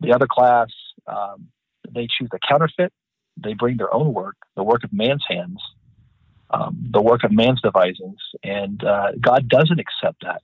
The 0.00 0.12
other 0.12 0.26
class 0.28 0.68
um, 1.06 1.48
they 1.90 2.06
choose 2.18 2.28
a 2.32 2.38
counterfeit. 2.46 2.92
They 3.36 3.54
bring 3.54 3.76
their 3.76 3.92
own 3.92 4.12
work, 4.12 4.36
the 4.56 4.62
work 4.62 4.84
of 4.84 4.92
man's 4.92 5.24
hands, 5.26 5.60
um, 6.50 6.88
the 6.90 7.00
work 7.00 7.24
of 7.24 7.32
man's 7.32 7.60
devisings, 7.62 8.20
and 8.44 8.82
uh, 8.84 9.12
God 9.20 9.48
doesn't 9.48 9.80
accept 9.80 10.22
that. 10.22 10.42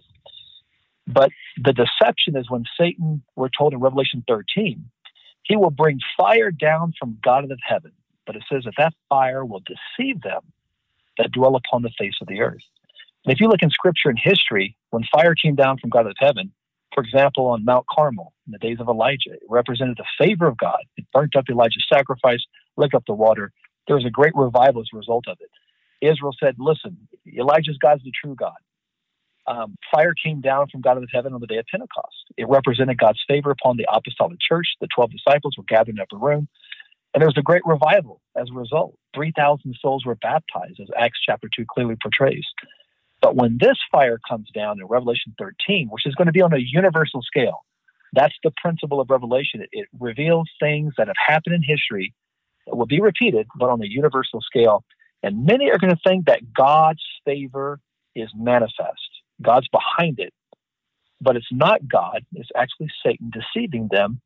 But 1.06 1.30
the 1.62 1.72
deception 1.72 2.36
is 2.36 2.50
when 2.50 2.64
Satan, 2.78 3.22
we're 3.36 3.50
told 3.56 3.72
in 3.72 3.80
Revelation 3.80 4.24
13, 4.28 4.84
he 5.42 5.56
will 5.56 5.70
bring 5.70 5.98
fire 6.18 6.50
down 6.50 6.92
from 6.98 7.18
God 7.22 7.50
of 7.50 7.58
heaven. 7.66 7.92
But 8.26 8.36
it 8.36 8.44
says 8.50 8.64
that 8.64 8.74
that 8.76 8.94
fire 9.08 9.44
will 9.44 9.60
deceive 9.60 10.20
them 10.20 10.42
that 11.16 11.32
dwell 11.32 11.56
upon 11.56 11.82
the 11.82 11.90
face 11.98 12.14
of 12.20 12.28
the 12.28 12.40
earth. 12.40 12.60
And 13.26 13.34
if 13.34 13.40
you 13.40 13.48
look 13.48 13.62
in 13.62 13.70
scripture 13.70 14.10
and 14.10 14.18
history, 14.22 14.76
when 14.90 15.04
fire 15.12 15.34
came 15.34 15.54
down 15.56 15.78
from 15.78 15.90
God 15.90 16.06
of 16.06 16.14
heaven, 16.18 16.52
for 16.94 17.02
example, 17.04 17.46
on 17.48 17.64
Mount 17.64 17.86
Carmel 17.94 18.34
in 18.46 18.52
the 18.52 18.58
days 18.58 18.78
of 18.80 18.88
Elijah, 18.88 19.32
it 19.34 19.42
represented 19.48 19.98
the 19.98 20.06
favor 20.24 20.46
of 20.48 20.58
God. 20.58 20.80
It 20.96 21.06
burnt 21.12 21.36
up 21.36 21.46
Elijah's 21.50 21.86
sacrifice, 21.92 22.40
licked 22.76 22.94
up 22.94 23.04
the 23.06 23.14
water. 23.14 23.52
There 23.86 23.96
was 23.96 24.06
a 24.06 24.10
great 24.10 24.34
revival 24.36 24.82
as 24.82 24.88
a 24.94 24.98
result 24.98 25.26
of 25.28 25.38
it. 25.40 25.50
Israel 26.06 26.34
said, 26.40 26.56
Listen, 26.58 26.96
Elijah's 27.26 27.78
God's 27.78 28.04
the 28.04 28.12
true 28.22 28.34
God. 28.36 28.52
um, 29.48 29.76
fire 29.92 30.14
came 30.14 30.42
down 30.42 30.68
from 30.72 30.82
God 30.82 30.98
of 30.98 31.04
heaven 31.12 31.34
on 31.34 31.42
the 31.42 31.48
day 31.48 31.58
of 31.58 31.66
Pentecost. 31.70 32.16
It 32.38 32.48
represented 32.48 32.98
God's 32.98 33.22
favor 33.28 33.52
upon 33.52 33.78
the 33.78 33.86
apostolic 33.92 34.38
church. 34.46 34.68
The 34.80 34.88
12 34.94 35.12
disciples 35.12 35.56
were 35.58 35.64
gathered 35.68 35.96
in 35.96 36.00
upper 36.00 36.18
room, 36.18 36.48
and 37.14 37.22
there 37.22 37.28
was 37.28 37.38
a 37.38 37.42
great 37.42 37.62
revival 37.66 38.20
as 38.36 38.48
a 38.50 38.54
result. 38.58 38.96
3,000 39.14 39.76
souls 39.80 40.04
were 40.06 40.16
baptized, 40.16 40.80
as 40.80 40.88
Acts 40.98 41.20
chapter 41.26 41.48
2 41.56 41.66
clearly 41.68 41.96
portrays. 42.02 42.46
But 43.20 43.36
when 43.36 43.58
this 43.60 43.76
fire 43.90 44.18
comes 44.28 44.48
down 44.54 44.80
in 44.80 44.86
Revelation 44.86 45.34
13, 45.38 45.88
which 45.90 46.06
is 46.06 46.14
going 46.14 46.26
to 46.26 46.32
be 46.32 46.42
on 46.42 46.52
a 46.52 46.58
universal 46.58 47.22
scale, 47.22 47.64
that's 48.12 48.34
the 48.44 48.52
principle 48.62 49.00
of 49.00 49.10
Revelation. 49.10 49.60
It, 49.60 49.68
it 49.72 49.88
reveals 49.98 50.48
things 50.60 50.94
that 50.98 51.08
have 51.08 51.16
happened 51.16 51.56
in 51.56 51.62
history 51.62 52.14
that 52.66 52.76
will 52.76 52.86
be 52.86 53.00
repeated, 53.00 53.46
but 53.58 53.70
on 53.70 53.82
a 53.82 53.86
universal 53.86 54.40
scale. 54.40 54.84
And 55.22 55.44
many 55.44 55.70
are 55.70 55.78
going 55.78 55.94
to 55.94 56.00
think 56.06 56.26
that 56.26 56.52
God's 56.54 57.02
favor 57.24 57.80
is 58.14 58.28
manifest. 58.36 59.08
God's 59.42 59.68
behind 59.68 60.18
it, 60.18 60.32
but 61.20 61.36
it's 61.36 61.46
not 61.52 61.86
God. 61.86 62.24
It's 62.34 62.50
actually 62.56 62.88
Satan 63.04 63.30
deceiving 63.32 63.88
them. 63.90 64.20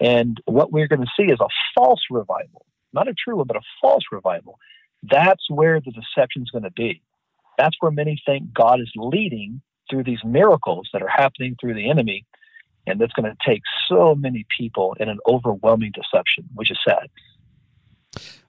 And 0.00 0.40
what 0.44 0.72
we're 0.72 0.86
going 0.86 1.00
to 1.00 1.10
see 1.16 1.32
is 1.32 1.40
a 1.40 1.48
false 1.76 2.02
revival, 2.10 2.66
not 2.92 3.08
a 3.08 3.14
true 3.14 3.36
one, 3.36 3.46
but 3.46 3.56
a 3.56 3.62
false 3.80 4.04
revival. 4.12 4.58
That's 5.02 5.48
where 5.48 5.80
the 5.80 5.90
deception 5.90 6.42
is 6.42 6.50
going 6.50 6.64
to 6.64 6.70
be. 6.70 7.02
That's 7.58 7.76
where 7.80 7.90
many 7.90 8.20
think 8.24 8.54
God 8.54 8.80
is 8.80 8.90
leading 8.96 9.60
through 9.90 10.04
these 10.04 10.24
miracles 10.24 10.88
that 10.92 11.02
are 11.02 11.08
happening 11.08 11.56
through 11.60 11.74
the 11.74 11.90
enemy. 11.90 12.24
And 12.86 12.98
that's 12.98 13.12
going 13.12 13.30
to 13.30 13.36
take 13.46 13.62
so 13.88 14.14
many 14.14 14.46
people 14.56 14.96
in 14.98 15.10
an 15.10 15.18
overwhelming 15.26 15.92
deception, 15.92 16.48
which 16.54 16.70
is 16.70 16.78
sad. 16.86 17.10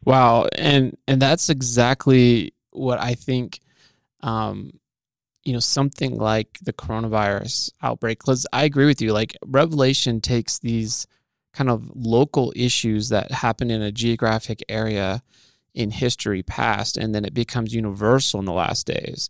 Wow. 0.05 0.47
And, 0.57 0.95
and 1.07 1.21
that's 1.21 1.49
exactly 1.49 2.53
what 2.71 3.01
I 3.01 3.15
think 3.15 3.59
um, 4.21 4.71
you 5.43 5.53
know 5.53 5.59
something 5.59 6.15
like 6.17 6.59
the 6.61 6.73
coronavirus 6.73 7.71
outbreak 7.81 8.19
because 8.19 8.45
i 8.53 8.63
agree 8.65 8.85
with 8.85 9.01
you 9.01 9.13
like 9.13 9.35
revelation 9.45 10.21
takes 10.21 10.59
these 10.59 11.07
kind 11.53 11.69
of 11.69 11.89
local 11.95 12.53
issues 12.55 13.09
that 13.09 13.31
happen 13.31 13.71
in 13.71 13.81
a 13.81 13.91
geographic 13.91 14.63
area 14.69 15.23
in 15.79 15.91
history 15.91 16.43
past 16.43 16.97
and 16.97 17.13
then 17.13 17.25
it 17.25 17.33
becomes 17.33 17.73
universal 17.73 18.39
in 18.39 18.45
the 18.45 18.53
last 18.53 18.85
days 18.85 19.29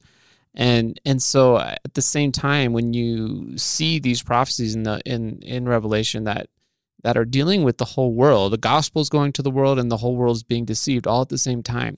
and 0.55 0.99
and 1.05 1.21
so 1.21 1.57
at 1.57 1.93
the 1.93 2.01
same 2.01 2.31
time 2.31 2.73
when 2.73 2.93
you 2.93 3.57
see 3.57 3.99
these 3.99 4.23
prophecies 4.23 4.75
in 4.75 4.83
the 4.83 5.01
in 5.05 5.39
in 5.41 5.67
revelation 5.67 6.23
that 6.23 6.47
that 7.01 7.15
are 7.15 7.25
dealing 7.25 7.63
with 7.63 7.77
the 7.77 7.85
whole 7.85 8.13
world 8.13 8.51
the 8.51 8.57
gospel 8.57 9.01
is 9.01 9.09
going 9.09 9.31
to 9.31 9.41
the 9.41 9.51
world 9.51 9.79
and 9.79 9.91
the 9.91 9.97
whole 9.97 10.15
world 10.15 10.35
is 10.35 10.43
being 10.43 10.65
deceived 10.65 11.07
all 11.07 11.21
at 11.21 11.29
the 11.29 11.37
same 11.37 11.61
time 11.61 11.97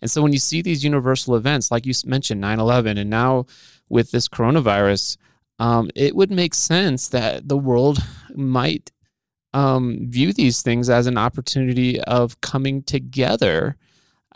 and 0.00 0.10
so 0.10 0.22
when 0.22 0.32
you 0.32 0.38
see 0.38 0.62
these 0.62 0.84
universal 0.84 1.34
events, 1.34 1.70
like 1.70 1.86
you 1.86 1.92
mentioned, 2.04 2.40
9 2.40 2.60
11, 2.60 2.98
and 2.98 3.10
now 3.10 3.46
with 3.88 4.10
this 4.10 4.28
coronavirus, 4.28 5.16
um, 5.58 5.90
it 5.94 6.14
would 6.14 6.30
make 6.30 6.54
sense 6.54 7.08
that 7.08 7.48
the 7.48 7.56
world 7.56 7.98
might 8.34 8.92
um, 9.54 10.06
view 10.08 10.32
these 10.32 10.62
things 10.62 10.88
as 10.88 11.06
an 11.06 11.18
opportunity 11.18 12.00
of 12.02 12.40
coming 12.40 12.82
together. 12.82 13.76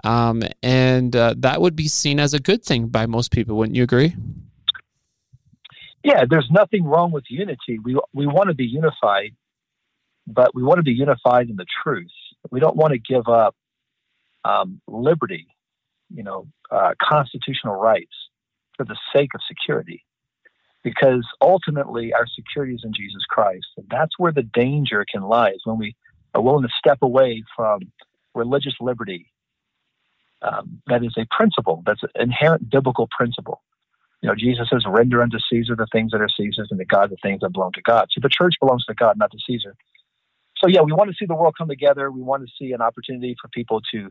Um, 0.04 0.42
and 0.62 1.14
uh, 1.14 1.34
that 1.38 1.60
would 1.60 1.76
be 1.76 1.88
seen 1.88 2.18
as 2.18 2.34
a 2.34 2.40
good 2.40 2.64
thing 2.64 2.88
by 2.88 3.06
most 3.06 3.30
people. 3.30 3.56
Wouldn't 3.56 3.76
you 3.76 3.84
agree? 3.84 4.16
Yeah, 6.02 6.24
there's 6.28 6.48
nothing 6.50 6.84
wrong 6.84 7.12
with 7.12 7.24
unity. 7.28 7.78
We, 7.82 7.98
we 8.12 8.26
want 8.26 8.48
to 8.48 8.54
be 8.54 8.64
unified, 8.64 9.36
but 10.26 10.54
we 10.54 10.62
want 10.62 10.78
to 10.78 10.82
be 10.82 10.92
unified 10.92 11.48
in 11.48 11.56
the 11.56 11.66
truth. 11.82 12.10
We 12.50 12.58
don't 12.58 12.76
want 12.76 12.92
to 12.92 12.98
give 12.98 13.28
up 13.28 13.54
um, 14.44 14.80
liberty, 14.88 15.46
you 16.12 16.24
know, 16.24 16.48
uh, 16.70 16.94
constitutional 17.00 17.76
rights 17.76 18.12
for 18.76 18.84
the 18.84 18.96
sake 19.14 19.30
of 19.34 19.40
security. 19.46 20.04
Because 20.82 21.24
ultimately, 21.40 22.12
our 22.12 22.26
security 22.26 22.74
is 22.74 22.82
in 22.82 22.92
Jesus 22.92 23.22
Christ. 23.28 23.66
And 23.76 23.86
that's 23.88 24.18
where 24.18 24.32
the 24.32 24.42
danger 24.42 25.04
can 25.08 25.22
lie, 25.22 25.50
is 25.50 25.62
when 25.64 25.78
we 25.78 25.94
are 26.34 26.42
willing 26.42 26.64
to 26.64 26.72
step 26.76 26.98
away 27.02 27.44
from 27.54 27.82
religious 28.34 28.74
liberty. 28.80 29.31
Um, 30.42 30.82
that 30.88 31.04
is 31.04 31.14
a 31.16 31.26
principle, 31.30 31.82
that's 31.86 32.02
an 32.02 32.10
inherent 32.16 32.68
biblical 32.68 33.08
principle. 33.16 33.62
You 34.22 34.28
know, 34.28 34.34
Jesus 34.34 34.68
says, 34.70 34.84
render 34.86 35.22
unto 35.22 35.38
Caesar 35.50 35.76
the 35.76 35.86
things 35.92 36.12
that 36.12 36.20
are 36.20 36.28
Caesar's 36.36 36.68
and 36.70 36.78
to 36.78 36.84
God 36.84 37.10
the 37.10 37.16
things 37.22 37.40
that 37.40 37.50
belong 37.50 37.72
to 37.72 37.82
God. 37.82 38.06
So 38.10 38.20
the 38.22 38.28
church 38.28 38.54
belongs 38.60 38.84
to 38.86 38.94
God, 38.94 39.18
not 39.18 39.30
to 39.32 39.38
Caesar. 39.46 39.74
So, 40.58 40.68
yeah, 40.68 40.80
we 40.80 40.92
want 40.92 41.10
to 41.10 41.16
see 41.18 41.26
the 41.26 41.34
world 41.34 41.54
come 41.58 41.68
together. 41.68 42.10
We 42.10 42.22
want 42.22 42.44
to 42.46 42.52
see 42.58 42.72
an 42.72 42.80
opportunity 42.80 43.34
for 43.40 43.48
people 43.48 43.80
to 43.92 44.10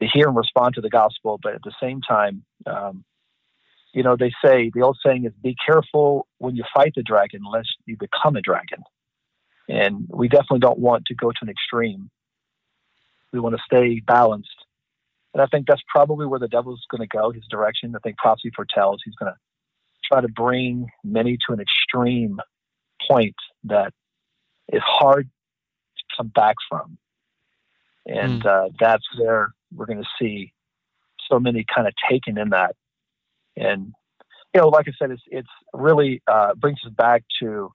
to 0.00 0.08
hear 0.12 0.28
and 0.28 0.36
respond 0.36 0.74
to 0.74 0.80
the 0.80 0.88
gospel, 0.88 1.38
but 1.42 1.54
at 1.54 1.62
the 1.62 1.74
same 1.80 2.00
time, 2.00 2.42
um, 2.66 3.04
you 3.92 4.02
know, 4.02 4.16
they 4.16 4.32
say 4.44 4.70
the 4.72 4.82
old 4.82 4.98
saying 5.04 5.24
is 5.24 5.32
be 5.42 5.54
careful 5.66 6.26
when 6.38 6.56
you 6.56 6.64
fight 6.74 6.92
the 6.96 7.02
dragon, 7.02 7.40
lest 7.50 7.68
you 7.86 7.96
become 7.98 8.36
a 8.36 8.40
dragon. 8.40 8.82
And 9.68 10.06
we 10.08 10.28
definitely 10.28 10.60
don't 10.60 10.78
want 10.78 11.06
to 11.06 11.14
go 11.14 11.30
to 11.30 11.38
an 11.42 11.48
extreme. 11.48 12.10
We 13.32 13.40
want 13.40 13.56
to 13.56 13.62
stay 13.64 14.00
balanced. 14.00 14.48
And 15.32 15.42
I 15.42 15.46
think 15.46 15.66
that's 15.66 15.82
probably 15.88 16.26
where 16.26 16.40
the 16.40 16.48
devil's 16.48 16.84
going 16.90 17.06
to 17.08 17.16
go, 17.16 17.30
his 17.30 17.44
direction. 17.50 17.94
I 17.94 18.00
think 18.00 18.16
prophecy 18.18 18.50
foretells 18.54 19.00
he's 19.04 19.14
going 19.14 19.32
to 19.32 19.38
try 20.10 20.20
to 20.20 20.28
bring 20.28 20.88
many 21.04 21.36
to 21.46 21.52
an 21.52 21.60
extreme 21.60 22.40
point 23.08 23.36
that 23.64 23.92
is 24.72 24.82
hard 24.84 25.28
to 25.28 26.16
come 26.16 26.28
back 26.28 26.56
from. 26.68 26.98
And 28.06 28.42
mm. 28.42 28.46
uh, 28.46 28.70
that's 28.80 29.04
where 29.18 29.52
we're 29.74 29.86
going 29.86 30.02
to 30.02 30.08
see 30.20 30.52
so 31.30 31.38
many 31.38 31.64
kind 31.72 31.86
of 31.86 31.94
taken 32.10 32.38
in 32.38 32.50
that. 32.50 32.74
And, 33.56 33.92
you 34.52 34.60
know, 34.60 34.68
like 34.68 34.88
I 34.88 34.92
said, 34.98 35.12
it's, 35.12 35.22
it's 35.28 35.48
really 35.72 36.22
uh, 36.26 36.54
brings 36.54 36.80
us 36.84 36.92
back 36.92 37.22
to, 37.40 37.70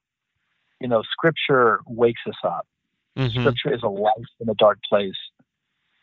you 0.82 0.88
know, 0.90 1.04
scripture 1.04 1.80
wakes 1.88 2.22
us 2.28 2.36
up. 2.44 2.68
Mm-hmm. 3.18 3.40
Scripture 3.40 3.74
is 3.74 3.82
a 3.84 3.88
light 3.88 4.14
in 4.42 4.50
a 4.50 4.56
dark 4.56 4.80
place. 4.90 5.16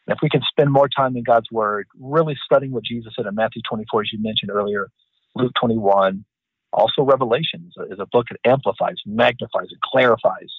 If 0.06 0.18
we 0.22 0.28
can 0.28 0.42
spend 0.48 0.72
more 0.72 0.88
time 0.88 1.16
in 1.16 1.22
God's 1.22 1.50
word, 1.50 1.86
really 1.98 2.36
studying 2.44 2.72
what 2.72 2.84
Jesus 2.84 3.12
said 3.16 3.26
in 3.26 3.34
Matthew 3.34 3.62
24, 3.68 4.02
as 4.02 4.12
you 4.12 4.20
mentioned 4.20 4.50
earlier, 4.50 4.88
Luke 5.36 5.52
21, 5.60 6.24
also 6.72 7.02
Revelation 7.02 7.68
is 7.68 7.74
a, 7.78 7.92
is 7.92 8.00
a 8.00 8.06
book 8.06 8.26
that 8.30 8.38
amplifies, 8.48 8.96
magnifies, 9.06 9.68
and 9.70 9.80
clarifies 9.80 10.50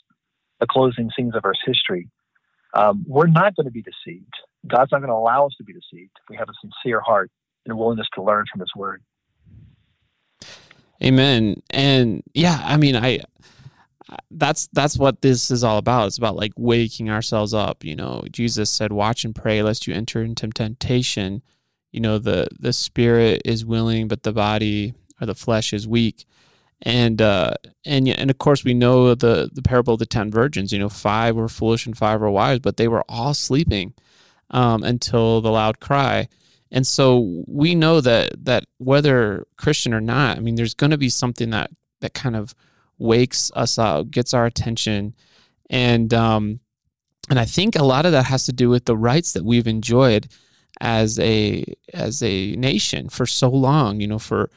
the 0.59 0.67
closing 0.67 1.09
scenes 1.15 1.35
of 1.35 1.43
Earth's 1.43 1.59
history. 1.65 2.09
Um, 2.73 3.03
we're 3.07 3.27
not 3.27 3.55
going 3.55 3.65
to 3.65 3.71
be 3.71 3.83
deceived. 3.83 4.33
God's 4.67 4.91
not 4.91 4.99
going 4.99 5.09
to 5.09 5.15
allow 5.15 5.45
us 5.45 5.53
to 5.57 5.63
be 5.63 5.73
deceived 5.73 6.11
if 6.21 6.29
we 6.29 6.37
have 6.37 6.49
a 6.49 6.53
sincere 6.61 7.01
heart 7.01 7.29
and 7.65 7.73
a 7.73 7.75
willingness 7.75 8.07
to 8.15 8.23
learn 8.23 8.45
from 8.51 8.61
His 8.61 8.71
Word. 8.75 9.03
Amen. 11.03 11.61
And 11.69 12.23
yeah, 12.33 12.61
I 12.63 12.77
mean, 12.77 12.95
I 12.95 13.19
that's 14.31 14.67
that's 14.73 14.97
what 14.97 15.21
this 15.21 15.51
is 15.51 15.63
all 15.63 15.77
about. 15.77 16.07
It's 16.07 16.17
about 16.17 16.35
like 16.35 16.53
waking 16.57 17.09
ourselves 17.09 17.53
up. 17.53 17.83
You 17.83 17.95
know, 17.95 18.23
Jesus 18.31 18.69
said, 18.69 18.91
"Watch 18.91 19.25
and 19.25 19.35
pray, 19.35 19.61
lest 19.63 19.87
you 19.87 19.93
enter 19.93 20.21
into 20.23 20.47
temptation." 20.49 21.41
You 21.91 22.01
know, 22.01 22.17
the 22.17 22.47
the 22.59 22.73
spirit 22.73 23.41
is 23.45 23.65
willing, 23.65 24.07
but 24.07 24.23
the 24.23 24.33
body 24.33 24.93
or 25.21 25.27
the 25.27 25.35
flesh 25.35 25.73
is 25.73 25.87
weak. 25.87 26.25
And 26.81 27.21
uh, 27.21 27.53
and 27.85 28.07
and 28.09 28.29
of 28.29 28.37
course 28.37 28.63
we 28.63 28.73
know 28.73 29.15
the 29.15 29.49
the 29.53 29.61
parable 29.61 29.93
of 29.93 29.99
the 29.99 30.05
ten 30.05 30.31
virgins. 30.31 30.71
You 30.73 30.79
know, 30.79 30.89
five 30.89 31.35
were 31.35 31.49
foolish 31.49 31.85
and 31.85 31.97
five 31.97 32.19
were 32.19 32.31
wise, 32.31 32.59
but 32.59 32.77
they 32.77 32.87
were 32.87 33.05
all 33.07 33.33
sleeping 33.33 33.93
um, 34.49 34.83
until 34.83 35.39
the 35.41 35.51
loud 35.51 35.79
cry. 35.79 36.27
And 36.71 36.85
so 36.85 37.43
we 37.47 37.75
know 37.75 38.01
that 38.01 38.45
that 38.45 38.65
whether 38.79 39.45
Christian 39.57 39.93
or 39.93 40.01
not, 40.01 40.37
I 40.37 40.39
mean, 40.41 40.55
there's 40.55 40.73
going 40.73 40.91
to 40.91 40.97
be 40.97 41.09
something 41.09 41.51
that 41.51 41.69
that 42.01 42.13
kind 42.13 42.35
of 42.35 42.53
wakes 42.97 43.51
us 43.55 43.77
up, 43.77 44.11
gets 44.11 44.33
our 44.33 44.45
attention, 44.45 45.13
and 45.69 46.13
um, 46.13 46.59
and 47.29 47.39
I 47.39 47.45
think 47.45 47.75
a 47.75 47.83
lot 47.83 48.05
of 48.05 48.11
that 48.11 48.25
has 48.25 48.45
to 48.45 48.53
do 48.53 48.69
with 48.69 48.85
the 48.85 48.97
rights 48.97 49.33
that 49.33 49.45
we've 49.45 49.67
enjoyed 49.67 50.27
as 50.81 51.19
a 51.19 51.65
as 51.93 52.21
a 52.21 52.55
nation 52.55 53.09
for 53.09 53.25
so 53.25 53.49
long. 53.49 54.01
You 54.01 54.07
know, 54.07 54.19
for 54.19 54.49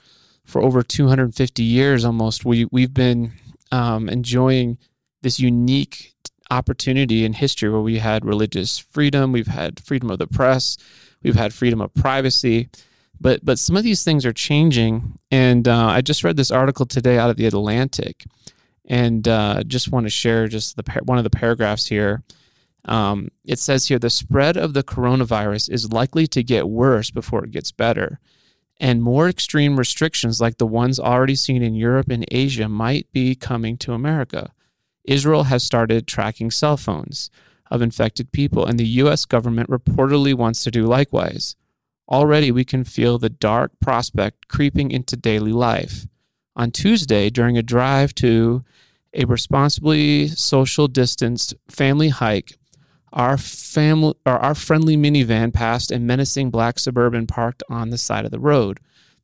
for 0.44 0.62
over 0.62 0.82
250 0.82 1.62
years 1.62 2.04
almost, 2.04 2.44
we 2.44 2.66
we've 2.70 2.94
been 2.94 3.32
um, 3.72 4.08
enjoying 4.08 4.78
this 5.22 5.40
unique 5.40 6.14
opportunity 6.50 7.24
in 7.24 7.32
history 7.32 7.68
where 7.68 7.80
we 7.80 7.98
had 7.98 8.24
religious 8.24 8.78
freedom, 8.78 9.32
we've 9.32 9.48
had 9.48 9.80
freedom 9.80 10.10
of 10.10 10.18
the 10.18 10.26
press, 10.26 10.76
we've 11.22 11.34
had 11.34 11.52
freedom 11.52 11.80
of 11.80 11.92
privacy. 11.94 12.68
But 13.20 13.44
but 13.44 13.58
some 13.58 13.76
of 13.76 13.82
these 13.82 14.04
things 14.04 14.26
are 14.26 14.32
changing, 14.32 15.18
and 15.30 15.66
uh, 15.66 15.86
I 15.86 16.00
just 16.00 16.24
read 16.24 16.36
this 16.36 16.50
article 16.50 16.86
today 16.86 17.18
out 17.18 17.30
of 17.30 17.36
the 17.36 17.46
Atlantic, 17.46 18.24
and 18.86 19.26
uh, 19.26 19.62
just 19.64 19.90
want 19.90 20.04
to 20.04 20.10
share 20.10 20.48
just 20.48 20.76
the 20.76 21.00
one 21.04 21.18
of 21.18 21.24
the 21.24 21.30
paragraphs 21.30 21.86
here. 21.86 22.22
Um, 22.84 23.28
it 23.44 23.58
says 23.58 23.88
here 23.88 23.98
the 23.98 24.10
spread 24.10 24.56
of 24.56 24.74
the 24.74 24.84
coronavirus 24.84 25.70
is 25.70 25.92
likely 25.92 26.26
to 26.28 26.42
get 26.42 26.68
worse 26.68 27.10
before 27.10 27.44
it 27.44 27.50
gets 27.50 27.72
better, 27.72 28.20
and 28.78 29.02
more 29.02 29.28
extreme 29.28 29.78
restrictions 29.78 30.40
like 30.40 30.58
the 30.58 30.66
ones 30.66 31.00
already 31.00 31.34
seen 31.34 31.62
in 31.62 31.74
Europe 31.74 32.10
and 32.10 32.24
Asia 32.30 32.68
might 32.68 33.10
be 33.12 33.34
coming 33.34 33.76
to 33.78 33.92
America. 33.92 34.52
Israel 35.04 35.44
has 35.44 35.62
started 35.62 36.06
tracking 36.06 36.50
cell 36.50 36.76
phones 36.76 37.30
of 37.70 37.82
infected 37.82 38.30
people, 38.32 38.66
and 38.66 38.78
the 38.78 38.86
U.S. 38.86 39.24
government 39.24 39.70
reportedly 39.70 40.34
wants 40.34 40.62
to 40.64 40.70
do 40.70 40.86
likewise. 40.86 41.56
Already 42.08 42.50
we 42.50 42.64
can 42.64 42.84
feel 42.84 43.18
the 43.18 43.28
dark 43.28 43.72
prospect 43.80 44.48
creeping 44.48 44.90
into 44.90 45.16
daily 45.16 45.52
life. 45.52 46.06
On 46.54 46.70
Tuesday, 46.70 47.30
during 47.30 47.58
a 47.58 47.62
drive 47.62 48.14
to 48.16 48.64
a 49.12 49.24
responsibly 49.24 50.28
social 50.28 50.88
distanced 50.88 51.54
family 51.68 52.08
hike, 52.10 52.56
our 53.12 53.36
family 53.36 54.14
or 54.24 54.38
our 54.38 54.54
friendly 54.54 54.96
minivan 54.96 55.52
passed 55.52 55.90
a 55.90 55.98
menacing 55.98 56.50
black 56.50 56.78
suburban 56.78 57.26
parked 57.26 57.62
on 57.68 57.90
the 57.90 57.98
side 57.98 58.24
of 58.24 58.30
the 58.30 58.38
road, 58.38 58.78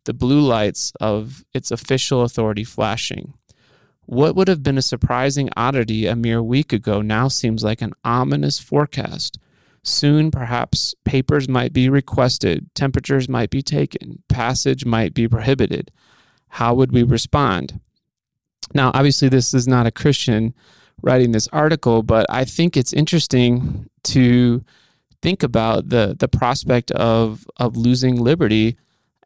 the 0.05 0.15
blue 0.15 0.41
lights 0.41 0.93
of 1.01 1.45
its 1.53 1.71
official 1.71 2.23
authority 2.23 2.65
flashing. 2.65 3.35
What 4.07 4.35
would 4.35 4.49
have 4.49 4.63
been 4.63 4.79
a 4.79 4.83
surprising 4.83 5.49
oddity 5.57 6.07
a 6.07 6.17
mere 6.17 6.43
week 6.43 6.73
ago 6.73 7.03
now 7.03 7.29
seems 7.29 7.63
like 7.63 7.83
an 7.83 7.93
ominous 8.05 8.59
forecast. 8.59 9.39
Soon, 9.85 10.31
perhaps, 10.31 10.95
papers 11.05 11.49
might 11.49 11.73
be 11.73 11.89
requested, 11.89 12.73
temperatures 12.75 13.29
might 13.29 13.51
be 13.51 13.63
taken, 13.63 14.23
passage 14.29 14.85
might 14.85 15.13
be 15.13 15.27
prohibited. 15.27 15.91
How 16.49 16.75
would 16.75 16.93
we 16.93 17.03
respond? 17.03 17.81
Now, 18.75 18.93
obviously, 18.95 19.29
this 19.29 19.53
is 19.53 19.67
not 19.67 19.87
a 19.87 19.91
Christian 19.91 20.55
writing 21.03 21.33
this 21.33 21.49
article, 21.49 22.03
but 22.05 22.27
I 22.31 22.45
think 22.45 22.77
it's 22.77 22.93
interesting 22.93 23.89
to 24.05 24.65
think 25.21 25.43
about 25.43 25.89
the 25.89 26.17
the 26.19 26.29
prospect 26.29 26.91
of 26.93 27.47
of 27.57 27.77
losing 27.77 28.17
liberty, 28.17 28.77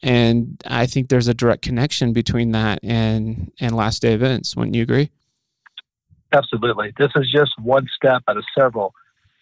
and 0.03 0.63
I 0.67 0.87
think 0.87 1.09
there's 1.09 1.29
a 1.29 1.35
direct 1.35 1.63
connection 1.63 2.13
between 2.13 2.53
that 2.53 2.81
and 2.83 3.53
and 3.61 3.77
last 3.77 4.03
day 4.03 4.15
events. 4.15 4.57
Wouldn't 4.57 4.75
you 4.75 4.83
agree? 4.83 5.11
Absolutely. 6.33 6.93
This 6.99 7.11
is 7.17 7.31
just 7.31 7.53
one 7.59 7.87
step 7.95 8.23
out 8.29 8.37
of 8.37 8.45
several 8.59 8.95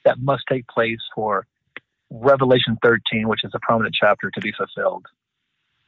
that 0.04 0.20
must 0.20 0.44
take 0.48 0.66
place 0.68 1.00
for 1.14 1.46
Revelation 2.10 2.76
13, 2.82 3.28
which 3.28 3.44
is 3.44 3.52
a 3.54 3.58
prominent 3.60 3.94
chapter, 3.98 4.30
to 4.30 4.40
be 4.40 4.52
fulfilled. 4.52 5.06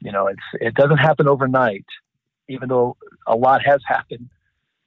You 0.01 0.13
know, 0.13 0.27
it's 0.27 0.43
it 0.55 0.75
doesn't 0.75 0.99
happen 0.99 1.29
overnight, 1.29 1.87
even 2.49 2.69
though 2.69 2.97
a 3.27 3.37
lot 3.37 3.63
has 3.65 3.81
happened. 3.87 4.29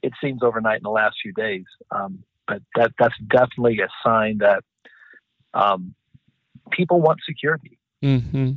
It 0.02 0.13
seems 0.22 0.44
overnight 0.44 0.78
in 0.78 0.84
the 0.84 0.89
last 0.89 1.18
few 1.22 1.34
days, 1.34 1.65
um, 1.92 2.24
but 2.48 2.62
that 2.76 2.92
that's 3.00 3.15
definitely 3.30 3.80
a 3.80 3.88
sign 4.04 4.39
that 4.39 4.63
um, 5.54 5.96
people 6.72 7.02
want 7.02 7.20
security. 7.28 7.80
Mm-hmm. 8.04 8.52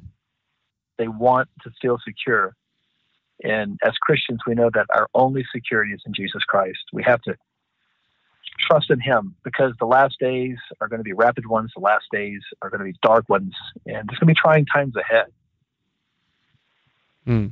They 0.98 1.08
want 1.08 1.48
to 1.62 1.70
feel 1.80 1.98
secure, 2.04 2.54
and 3.42 3.78
as 3.84 3.92
Christians, 4.02 4.40
we 4.46 4.54
know 4.54 4.70
that 4.74 4.86
our 4.94 5.08
only 5.14 5.44
security 5.54 5.92
is 5.92 6.02
in 6.06 6.12
Jesus 6.14 6.44
Christ. 6.44 6.80
We 6.92 7.02
have 7.02 7.22
to 7.22 7.34
trust 8.58 8.90
in 8.90 9.00
Him 9.00 9.34
because 9.44 9.72
the 9.78 9.86
last 9.86 10.18
days 10.20 10.56
are 10.80 10.88
going 10.88 11.00
to 11.00 11.04
be 11.04 11.12
rapid 11.12 11.46
ones. 11.46 11.70
The 11.74 11.82
last 11.82 12.04
days 12.12 12.40
are 12.62 12.70
going 12.70 12.80
to 12.80 12.84
be 12.84 12.96
dark 13.02 13.28
ones, 13.28 13.54
and 13.86 14.08
there's 14.08 14.18
going 14.18 14.20
to 14.20 14.26
be 14.26 14.34
trying 14.34 14.66
times 14.66 14.94
ahead. 14.96 15.26
Hmm. 17.26 17.46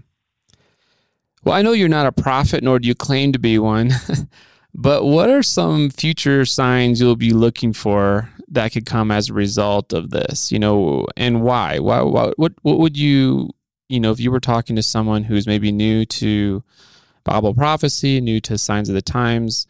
Well, 1.44 1.54
I 1.54 1.62
know 1.62 1.72
you're 1.72 1.88
not 1.88 2.06
a 2.06 2.12
prophet, 2.12 2.62
nor 2.62 2.78
do 2.78 2.88
you 2.88 2.94
claim 2.94 3.32
to 3.32 3.38
be 3.38 3.58
one. 3.58 3.92
but 4.74 5.04
what 5.04 5.30
are 5.30 5.42
some 5.42 5.90
future 5.90 6.44
signs 6.44 7.00
you'll 7.00 7.16
be 7.16 7.32
looking 7.32 7.72
for 7.72 8.28
that 8.48 8.72
could 8.72 8.84
come 8.84 9.10
as 9.10 9.30
a 9.30 9.34
result 9.34 9.92
of 9.92 10.10
this? 10.10 10.52
You 10.52 10.58
know, 10.58 11.06
and 11.16 11.42
why? 11.42 11.78
Why? 11.78 12.02
why 12.02 12.32
what? 12.36 12.52
What 12.62 12.78
would 12.78 12.96
you? 12.96 13.50
You 13.88 13.98
know, 13.98 14.12
if 14.12 14.20
you 14.20 14.30
were 14.30 14.40
talking 14.40 14.76
to 14.76 14.82
someone 14.82 15.24
who's 15.24 15.46
maybe 15.46 15.72
new 15.72 16.04
to 16.04 16.62
Bible 17.24 17.54
prophecy, 17.54 18.20
new 18.20 18.40
to 18.42 18.56
signs 18.56 18.88
of 18.88 18.94
the 18.94 19.02
times, 19.02 19.66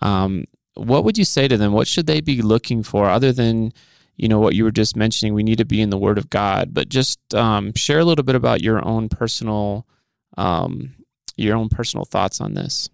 um, 0.00 0.46
what 0.74 1.04
would 1.04 1.18
you 1.18 1.24
say 1.24 1.48
to 1.48 1.56
them? 1.56 1.72
What 1.72 1.86
should 1.86 2.06
they 2.06 2.20
be 2.20 2.42
looking 2.42 2.82
for 2.82 3.08
other 3.08 3.32
than, 3.32 3.72
you 4.16 4.28
know, 4.28 4.38
what 4.38 4.54
you 4.54 4.64
were 4.64 4.70
just 4.70 4.96
mentioning? 4.96 5.34
We 5.34 5.42
need 5.42 5.58
to 5.58 5.64
be 5.64 5.80
in 5.80 5.90
the 5.90 5.98
Word 5.98 6.18
of 6.18 6.30
God, 6.30 6.72
but 6.72 6.88
just 6.88 7.18
um, 7.34 7.72
share 7.74 7.98
a 7.98 8.04
little 8.04 8.24
bit 8.24 8.34
about 8.34 8.62
your 8.62 8.84
own 8.84 9.08
personal, 9.08 9.86
um, 10.36 10.94
your 11.36 11.56
own 11.56 11.68
personal 11.68 12.04
thoughts 12.04 12.40
on 12.40 12.54
this. 12.54 12.88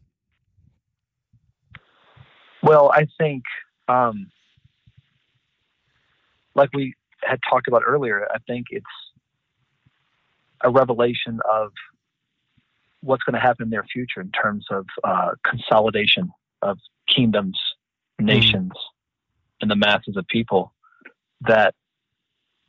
Well, 2.63 2.91
I 2.93 3.07
think, 3.19 3.45
um, 3.87 4.31
like 6.55 6.71
we 6.75 6.95
had 7.23 7.39
talked 7.49 7.69
about 7.69 7.83
earlier, 7.87 8.27
I 8.33 8.39
think 8.49 8.67
it's 8.71 8.85
a 10.65 10.71
revelation 10.71 11.39
of 11.49 11.71
what's 13.01 13.23
going 13.23 13.35
to 13.35 13.41
happen 13.41 13.65
in 13.65 13.71
their 13.71 13.85
future 13.85 14.21
in 14.21 14.33
terms 14.33 14.67
of 14.71 14.85
uh, 15.05 15.31
consolidation 15.45 16.33
of 16.63 16.79
kingdoms, 17.09 17.59
hmm. 18.19 18.27
nations, 18.27 18.73
mm. 18.73 19.61
and 19.61 19.71
the 19.71 19.77
masses 19.77 20.17
of 20.17 20.27
people 20.29 20.73
that 21.43 21.75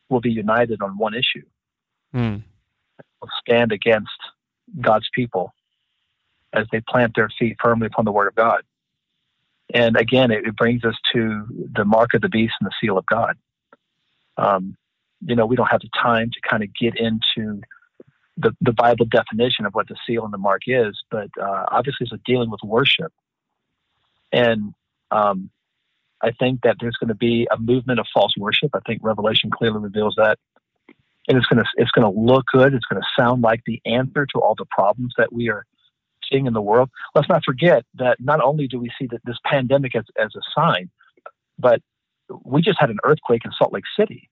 will 0.09 0.21
be 0.21 0.31
united 0.31 0.81
on 0.81 0.97
one 0.97 1.13
issue. 1.13 1.45
Mm. 2.13 2.43
Will 3.21 3.29
stand 3.41 3.71
against 3.71 4.09
God's 4.81 5.09
people 5.13 5.53
as 6.53 6.65
they 6.71 6.81
plant 6.81 7.13
their 7.15 7.29
feet 7.37 7.57
firmly 7.61 7.87
upon 7.87 8.05
the 8.05 8.11
word 8.11 8.27
of 8.27 8.35
God. 8.35 8.63
And 9.73 9.95
again, 9.97 10.31
it, 10.31 10.45
it 10.47 10.55
brings 10.55 10.83
us 10.83 10.95
to 11.13 11.45
the 11.75 11.85
mark 11.85 12.13
of 12.13 12.21
the 12.21 12.29
beast 12.29 12.55
and 12.59 12.67
the 12.67 12.73
seal 12.81 12.97
of 12.97 13.05
God. 13.05 13.37
Um, 14.37 14.75
you 15.21 15.35
know, 15.35 15.45
we 15.45 15.55
don't 15.55 15.69
have 15.69 15.81
the 15.81 15.89
time 16.01 16.31
to 16.31 16.49
kind 16.49 16.63
of 16.63 16.69
get 16.73 16.95
into 16.97 17.61
the, 18.37 18.55
the 18.61 18.71
Bible 18.71 19.05
definition 19.05 19.65
of 19.65 19.73
what 19.73 19.87
the 19.87 19.97
seal 20.07 20.23
and 20.23 20.33
the 20.33 20.37
mark 20.37 20.61
is, 20.65 20.97
but 21.11 21.29
uh, 21.39 21.65
obviously 21.71 22.05
it's 22.05 22.13
a 22.13 22.19
dealing 22.25 22.49
with 22.49 22.61
worship. 22.63 23.11
And 24.31 24.73
um, 25.11 25.49
I 26.21 26.31
think 26.31 26.61
that 26.63 26.77
there's 26.79 26.95
going 26.95 27.09
to 27.09 27.15
be 27.15 27.47
a 27.51 27.57
movement 27.57 27.99
of 27.99 28.07
false 28.13 28.33
worship. 28.37 28.71
I 28.73 28.79
think 28.85 29.01
Revelation 29.03 29.49
clearly 29.51 29.79
reveals 29.79 30.15
that. 30.17 30.37
And 31.27 31.37
it's 31.37 31.47
going 31.47 31.61
to 31.61 31.69
it's 31.75 31.91
going 31.91 32.11
to 32.11 32.19
look 32.19 32.45
good. 32.51 32.73
It's 32.73 32.85
going 32.85 33.01
to 33.01 33.07
sound 33.21 33.43
like 33.43 33.61
the 33.65 33.81
answer 33.85 34.25
to 34.25 34.39
all 34.39 34.55
the 34.57 34.65
problems 34.65 35.13
that 35.17 35.31
we 35.31 35.49
are 35.49 35.63
seeing 36.31 36.47
in 36.47 36.53
the 36.53 36.61
world. 36.61 36.89
Let's 37.13 37.29
not 37.29 37.43
forget 37.45 37.85
that 37.95 38.17
not 38.19 38.41
only 38.41 38.67
do 38.67 38.79
we 38.79 38.91
see 38.99 39.07
that 39.11 39.21
this 39.25 39.37
pandemic 39.45 39.95
as, 39.95 40.05
as 40.19 40.33
a 40.35 40.41
sign, 40.55 40.89
but 41.59 41.81
we 42.43 42.61
just 42.61 42.79
had 42.79 42.89
an 42.89 42.97
earthquake 43.03 43.43
in 43.45 43.51
Salt 43.51 43.73
Lake 43.73 43.83
City 43.97 44.29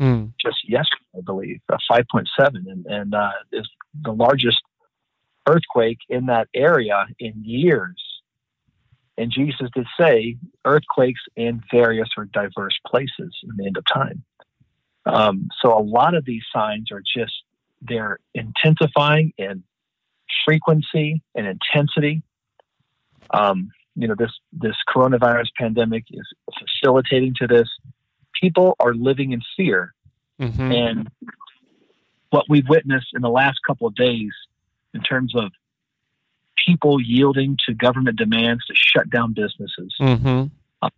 mm. 0.00 0.32
just 0.40 0.68
yesterday, 0.68 1.04
I 1.16 1.20
believe, 1.20 1.60
a 1.68 1.78
5.7, 1.90 2.26
and, 2.38 2.86
and 2.86 3.14
uh, 3.14 3.30
is 3.52 3.68
the 4.00 4.12
largest 4.12 4.60
earthquake 5.48 5.98
in 6.08 6.26
that 6.26 6.48
area 6.54 7.06
in 7.18 7.34
years. 7.44 8.00
And 9.18 9.30
Jesus 9.30 9.68
did 9.74 9.86
say 10.00 10.36
earthquakes 10.64 11.20
in 11.36 11.62
various 11.70 12.08
or 12.16 12.24
diverse 12.26 12.78
places 12.86 13.36
in 13.42 13.56
the 13.56 13.66
end 13.66 13.76
of 13.76 13.84
time. 13.92 14.24
Um, 15.04 15.48
so 15.60 15.76
a 15.76 15.82
lot 15.82 16.14
of 16.14 16.24
these 16.24 16.42
signs 16.52 16.90
are 16.92 17.02
just 17.16 17.32
they're 17.82 18.18
intensifying 18.34 19.32
in 19.36 19.64
frequency 20.44 21.22
and 21.34 21.46
intensity. 21.46 22.22
Um, 23.30 23.70
you 23.96 24.08
know, 24.08 24.14
this 24.16 24.30
this 24.52 24.76
coronavirus 24.88 25.48
pandemic 25.58 26.04
is 26.10 26.26
facilitating 26.58 27.34
to 27.40 27.46
this. 27.46 27.68
People 28.40 28.76
are 28.80 28.94
living 28.94 29.32
in 29.32 29.40
fear, 29.56 29.92
mm-hmm. 30.40 30.72
and 30.72 31.10
what 32.30 32.46
we've 32.48 32.68
witnessed 32.68 33.08
in 33.14 33.20
the 33.20 33.28
last 33.28 33.58
couple 33.66 33.86
of 33.86 33.94
days, 33.94 34.32
in 34.94 35.02
terms 35.02 35.34
of 35.34 35.52
people 36.64 37.00
yielding 37.00 37.56
to 37.66 37.74
government 37.74 38.16
demands 38.16 38.64
to 38.66 38.74
shut 38.74 39.10
down 39.10 39.32
businesses, 39.34 39.94
mm-hmm. 40.00 40.44
uh, 40.80 40.88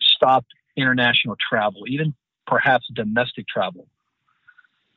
stop 0.00 0.44
international 0.76 1.36
travel, 1.36 1.82
even 1.88 2.14
perhaps 2.46 2.86
domestic 2.94 3.46
travel, 3.46 3.86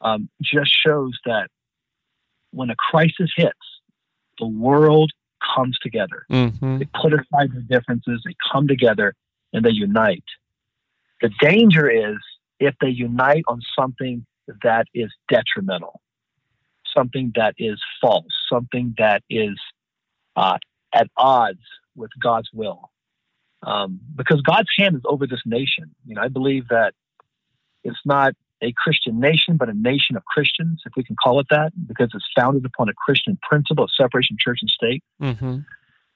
um, 0.01 0.29
just 0.41 0.71
shows 0.71 1.17
that 1.25 1.49
when 2.51 2.69
a 2.69 2.75
crisis 2.75 3.31
hits, 3.35 3.53
the 4.39 4.47
world 4.47 5.11
comes 5.55 5.77
together. 5.79 6.25
Mm-hmm. 6.31 6.79
They 6.79 6.85
put 6.99 7.13
aside 7.13 7.51
their 7.53 7.79
differences, 7.79 8.21
they 8.25 8.35
come 8.51 8.67
together, 8.67 9.13
and 9.53 9.63
they 9.63 9.71
unite. 9.71 10.23
The 11.21 11.29
danger 11.39 11.89
is 11.89 12.17
if 12.59 12.75
they 12.81 12.89
unite 12.89 13.43
on 13.47 13.61
something 13.77 14.25
that 14.63 14.87
is 14.93 15.11
detrimental, 15.29 15.99
something 16.95 17.31
that 17.35 17.55
is 17.57 17.81
false, 18.01 18.25
something 18.51 18.95
that 18.97 19.23
is 19.29 19.57
uh, 20.37 20.57
at 20.93 21.09
odds 21.17 21.59
with 21.95 22.11
God's 22.21 22.49
will. 22.53 22.91
Um, 23.63 23.99
because 24.15 24.41
God's 24.43 24.69
hand 24.77 24.95
is 24.95 25.01
over 25.05 25.25
this 25.25 25.41
nation. 25.45 25.95
You 26.05 26.15
know, 26.15 26.21
I 26.21 26.27
believe 26.27 26.67
that 26.69 26.93
it's 27.83 27.99
not 28.05 28.33
a 28.61 28.71
Christian 28.77 29.19
nation, 29.19 29.57
but 29.57 29.67
a 29.67 29.73
nation 29.73 30.15
of 30.15 30.23
Christians, 30.25 30.81
if 30.85 30.93
we 30.95 31.03
can 31.03 31.15
call 31.15 31.39
it 31.39 31.47
that, 31.49 31.71
because 31.87 32.11
it's 32.13 32.25
founded 32.35 32.65
upon 32.65 32.87
a 32.87 32.93
Christian 32.93 33.37
principle 33.41 33.83
of 33.83 33.89
separation 33.95 34.37
church 34.39 34.59
and 34.61 34.69
state. 34.69 35.03
Mm-hmm. 35.21 35.57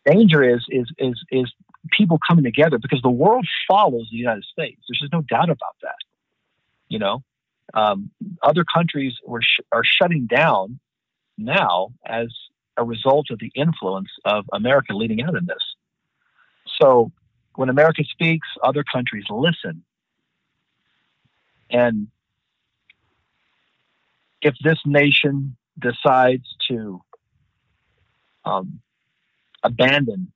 Danger 0.06 0.44
is 0.44 0.66
is 0.70 0.92
is 0.98 1.24
is 1.32 1.52
people 1.92 2.18
coming 2.28 2.44
together 2.44 2.78
because 2.80 3.02
the 3.02 3.10
world 3.10 3.46
follows 3.68 4.08
the 4.12 4.18
United 4.18 4.44
States. 4.46 4.82
There's 4.88 5.00
just 5.00 5.14
no 5.14 5.22
doubt 5.22 5.50
about 5.50 5.76
that. 5.82 5.98
You 6.90 7.00
know, 7.00 7.24
um, 7.74 8.12
other 8.42 8.66
countries 8.72 9.14
were 9.26 9.42
sh- 9.42 9.66
are 9.72 9.84
shutting 9.84 10.26
down 10.26 10.80
now 11.38 11.90
as 12.06 12.28
a 12.78 12.84
result 12.84 13.28
of 13.32 13.40
the 13.40 13.52
influence 13.56 14.10
of 14.26 14.46
America 14.54 14.94
leading 14.94 15.22
out 15.22 15.36
in 15.36 15.46
this. 15.46 15.76
So 16.82 17.12
when 17.56 17.70
America 17.70 18.04
speaks, 18.10 18.48
other 18.64 18.84
countries 18.84 19.26
listen. 19.30 19.84
And 21.70 22.08
if 24.42 24.56
this 24.64 24.80
nation 24.86 25.56
decides 25.80 26.46
to 26.70 27.02
um, 28.46 28.82
abandon 29.64 30.32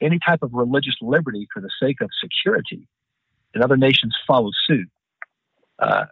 any 0.00 0.18
type 0.24 0.42
of 0.42 0.52
religious 0.52 0.94
liberty 1.00 1.48
for 1.52 1.60
the 1.60 1.70
sake 1.82 2.00
of 2.00 2.10
security, 2.22 2.86
and 3.54 3.64
other 3.64 3.76
nations 3.76 4.16
follow 4.26 4.50
suit, 4.66 4.88
uh, 5.78 6.04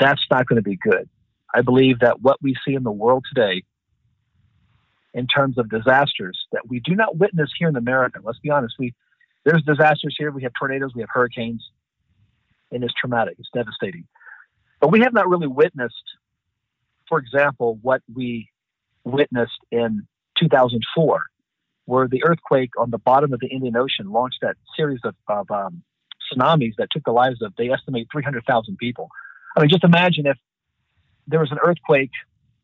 that's 0.00 0.24
not 0.30 0.46
going 0.46 0.56
to 0.56 0.62
be 0.62 0.76
good. 0.76 1.08
I 1.54 1.62
believe 1.62 2.00
that 2.00 2.20
what 2.20 2.42
we 2.42 2.54
see 2.66 2.74
in 2.74 2.82
the 2.82 2.92
world 2.92 3.24
today, 3.32 3.62
in 5.14 5.26
terms 5.26 5.56
of 5.56 5.70
disasters 5.70 6.38
that 6.52 6.68
we 6.68 6.80
do 6.80 6.94
not 6.94 7.16
witness 7.16 7.50
here 7.58 7.68
in 7.68 7.76
America, 7.76 8.20
let's 8.22 8.38
be 8.38 8.50
honest, 8.50 8.74
we 8.78 8.94
there's 9.46 9.62
disasters 9.62 10.16
here. 10.18 10.32
We 10.32 10.42
have 10.42 10.52
tornadoes, 10.58 10.90
we 10.94 11.02
have 11.02 11.08
hurricanes, 11.12 11.62
and 12.72 12.82
it's 12.82 12.92
traumatic. 13.00 13.36
It's 13.38 13.48
devastating. 13.54 14.04
But 14.80 14.90
we 14.90 15.00
have 15.00 15.14
not 15.14 15.28
really 15.28 15.46
witnessed, 15.46 15.94
for 17.08 17.18
example, 17.20 17.78
what 17.80 18.02
we 18.12 18.48
witnessed 19.04 19.60
in 19.70 20.06
2004, 20.38 21.22
where 21.84 22.08
the 22.08 22.24
earthquake 22.24 22.70
on 22.76 22.90
the 22.90 22.98
bottom 22.98 23.32
of 23.32 23.38
the 23.38 23.46
Indian 23.46 23.76
Ocean 23.76 24.10
launched 24.10 24.38
that 24.42 24.56
series 24.76 25.00
of, 25.04 25.14
of 25.28 25.48
um, 25.52 25.84
tsunamis 26.28 26.72
that 26.78 26.88
took 26.90 27.04
the 27.04 27.12
lives 27.12 27.40
of, 27.40 27.54
they 27.56 27.70
estimate, 27.70 28.08
300,000 28.10 28.76
people. 28.78 29.08
I 29.56 29.60
mean, 29.60 29.70
just 29.70 29.84
imagine 29.84 30.26
if 30.26 30.36
there 31.26 31.40
was 31.40 31.50
an 31.50 31.58
earthquake, 31.64 32.10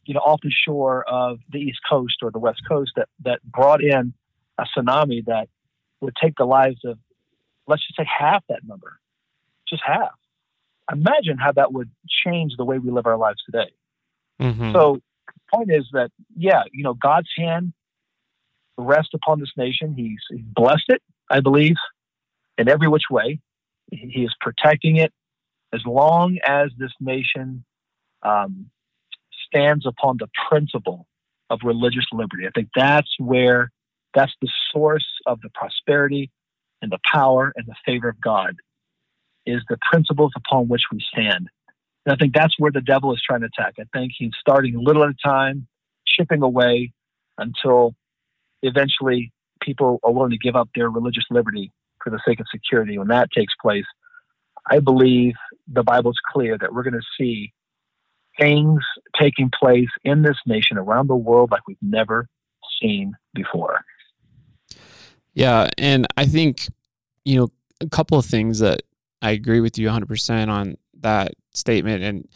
you 0.05 0.15
know, 0.15 0.21
off 0.21 0.41
the 0.43 0.51
shore 0.51 1.05
of 1.09 1.39
the 1.51 1.59
East 1.59 1.81
Coast 1.89 2.17
or 2.23 2.31
the 2.31 2.39
West 2.39 2.63
Coast 2.69 2.93
that, 2.97 3.09
that 3.25 3.41
brought 3.45 3.83
in 3.83 4.15
a 4.59 4.65
tsunami 4.77 5.25
that 5.27 5.49
would 6.01 6.15
take 6.21 6.35
the 6.37 6.45
lives 6.45 6.81
of, 6.85 6.99
let's 7.67 7.87
just 7.87 7.97
say, 7.97 8.07
half 8.07 8.45
that 8.49 8.61
number, 8.65 8.99
just 9.69 9.83
half. 9.85 10.13
Imagine 10.93 11.39
how 11.39 11.53
that 11.53 11.73
would 11.73 11.91
change 12.09 12.53
the 12.57 12.65
way 12.65 12.79
we 12.79 12.91
live 12.91 13.07
our 13.07 13.17
lives 13.17 13.41
today. 13.45 13.73
Mm-hmm. 14.41 14.73
So, 14.73 15.01
the 15.27 15.57
point 15.57 15.71
is 15.71 15.87
that, 15.93 16.11
yeah, 16.37 16.63
you 16.73 16.83
know, 16.83 16.95
God's 16.95 17.29
hand 17.37 17.73
rests 18.77 19.15
upon 19.15 19.39
this 19.39 19.53
nation. 19.57 19.95
He's, 19.95 20.21
he's 20.29 20.45
blessed 20.45 20.87
it, 20.89 21.03
I 21.31 21.41
believe, 21.41 21.77
in 22.59 22.69
every 22.69 22.89
which 22.89 23.05
way. 23.11 23.39
He 23.91 24.25
is 24.25 24.35
protecting 24.41 24.97
it 24.97 25.13
as 25.73 25.83
long 25.87 26.39
as 26.47 26.71
this 26.79 26.93
nation 27.01 27.65
um, 28.23 28.71
stands 29.47 29.87
upon 29.87 30.17
the 30.19 30.29
principle 30.49 31.07
of 31.51 31.61
religious 31.65 32.07
liberty. 32.13 32.47
I 32.47 32.51
think 32.55 32.69
that's 32.75 33.11
where 33.19 33.71
that's 34.15 34.33
the 34.41 34.49
source 34.73 35.07
of 35.27 35.41
the 35.41 35.51
prosperity 35.55 36.31
and 36.81 36.91
the 36.91 36.99
power 37.11 37.53
and 37.57 37.67
the 37.67 37.75
favor 37.87 38.09
of 38.09 38.21
God 38.21 38.57
is 39.47 39.63
the 39.69 39.79
principles 39.91 40.33
upon 40.37 40.69
which 40.69 40.83
we 40.93 41.03
stand. 41.13 41.49
And 42.05 42.13
I 42.13 42.17
think 42.17 42.35
that's 42.35 42.55
where 42.59 42.73
the 42.73 42.81
devil 42.81 43.13
is 43.13 43.23
trying 43.27 43.41
to 43.41 43.47
attack. 43.47 43.75
I 43.79 43.85
think 43.97 44.13
he's 44.17 44.33
starting 44.41 44.75
a 44.75 44.81
little 44.81 45.05
at 45.05 45.11
a 45.11 45.15
time, 45.25 45.67
chipping 46.07 46.43
away 46.43 46.93
until 47.39 47.95
eventually 48.63 49.33
people 49.61 50.01
are 50.03 50.13
willing 50.13 50.31
to 50.31 50.39
give 50.39 50.57
up 50.57 50.69
their 50.75 50.91
religious 50.91 51.25
liberty 51.31 51.71
for 52.03 52.11
the 52.11 52.21
sake 52.27 52.41
of 52.41 52.47
security. 52.53 52.99
When 52.99 53.09
that 53.09 53.31
takes 53.33 53.55
place, 53.61 53.85
I 54.71 54.81
believe 54.81 55.35
the 55.73 55.83
Bible's 55.83 56.19
clear 56.33 56.59
that 56.59 56.73
we're 56.73 56.83
going 56.83 56.95
to 56.95 57.01
see 57.19 57.53
things 58.39 58.81
taking 59.21 59.51
place 59.59 59.89
in 60.05 60.23
this 60.23 60.37
nation 60.47 60.79
around 60.79 61.09
the 61.09 61.17
world 61.17 61.51
like 61.51 61.67
we've 61.67 61.77
never 61.83 62.29
seen 62.81 63.15
before. 63.35 63.85
Yeah, 65.35 65.69
and 65.79 66.07
I 66.17 66.27
think 66.27 66.67
you 67.25 67.37
know 67.39 67.49
a 67.81 67.89
couple 67.89 68.19
of 68.19 68.27
things 68.27 68.59
that 68.61 68.83
I 69.21 69.31
agree 69.31 69.61
with 69.61 69.79
you 69.79 69.89
100% 69.89 70.49
on 70.49 70.77
that 71.01 71.33
statement 71.55 72.03
and 72.03 72.29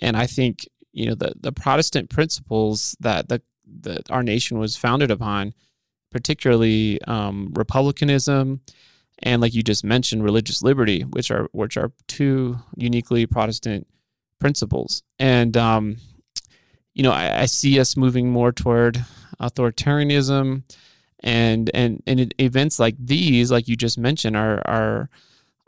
and 0.00 0.16
I 0.16 0.26
think 0.26 0.68
you 0.92 1.06
know 1.06 1.14
the 1.14 1.34
the 1.38 1.52
Protestant 1.52 2.10
principles 2.10 2.96
that 3.00 3.28
the 3.28 3.42
that 3.80 4.10
our 4.10 4.22
nation 4.22 4.58
was 4.58 4.76
founded 4.76 5.10
upon, 5.10 5.54
particularly 6.10 7.00
um, 7.02 7.52
republicanism 7.54 8.60
and 9.22 9.40
like 9.40 9.54
you 9.54 9.62
just 9.62 9.84
mentioned, 9.84 10.24
religious 10.24 10.62
liberty, 10.62 11.02
which 11.02 11.30
are 11.30 11.48
which 11.52 11.76
are 11.76 11.92
two 12.08 12.58
uniquely 12.76 13.26
Protestant 13.26 13.86
principles. 14.42 15.04
And 15.20 15.56
um, 15.56 15.98
you 16.94 17.04
know, 17.04 17.12
I, 17.12 17.42
I, 17.42 17.46
see 17.46 17.78
us 17.78 17.96
moving 17.96 18.28
more 18.28 18.50
toward 18.50 19.02
authoritarianism, 19.40 20.64
and 21.20 21.70
and 21.72 22.02
and 22.08 22.34
events 22.40 22.80
like 22.80 22.96
these, 22.98 23.52
like 23.52 23.68
you 23.68 23.76
just 23.76 23.98
mentioned, 23.98 24.36
are 24.36 24.60
are 24.66 25.08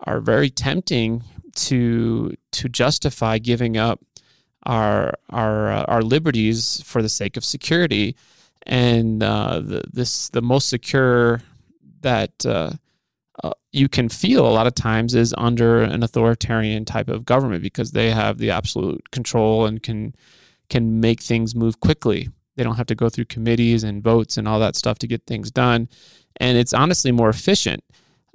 are 0.00 0.20
very 0.20 0.50
tempting 0.50 1.22
to 1.54 2.34
to 2.50 2.68
justify 2.68 3.38
giving 3.38 3.76
up 3.76 4.00
our 4.64 5.14
our 5.30 5.70
uh, 5.70 5.84
our 5.84 6.02
liberties 6.02 6.82
for 6.84 7.00
the 7.00 7.08
sake 7.08 7.37
of 7.37 7.44
security. 7.44 8.16
And 8.66 9.22
uh, 9.22 9.60
the, 9.60 9.82
this 9.92 10.30
the 10.30 10.42
most 10.42 10.68
secure 10.68 11.42
that 12.00 12.44
uh, 12.44 12.72
you 13.74 13.88
can 13.88 14.08
feel 14.08 14.46
a 14.46 14.54
lot 14.54 14.68
of 14.68 14.74
times 14.74 15.16
is 15.16 15.34
under 15.37 15.82
an 15.82 16.04
authoritarian 16.04 16.84
type 16.84 17.08
of 17.08 17.24
government 17.24 17.60
because 17.60 17.90
they 17.90 18.10
have 18.12 18.38
the 18.38 18.50
absolute 18.50 19.10
control 19.10 19.66
and 19.66 19.82
can 19.82 20.14
can 20.68 21.00
make 21.00 21.20
things 21.20 21.54
move 21.56 21.80
quickly. 21.80 22.28
They 22.56 22.62
don't 22.62 22.76
have 22.76 22.87
to 22.87 22.94
go 22.94 23.08
through 23.08 23.26
committees 23.26 23.82
and 23.82 24.02
votes 24.02 24.37
and 24.37 24.46
all 24.46 24.60
that 24.60 24.76
stuff 24.76 24.98
to 25.00 25.08
get 25.08 25.26
things 25.26 25.50
done, 25.50 25.88
and 26.37 26.56
it's 26.56 26.72
honestly 26.72 27.10
more 27.10 27.28
efficient 27.28 27.82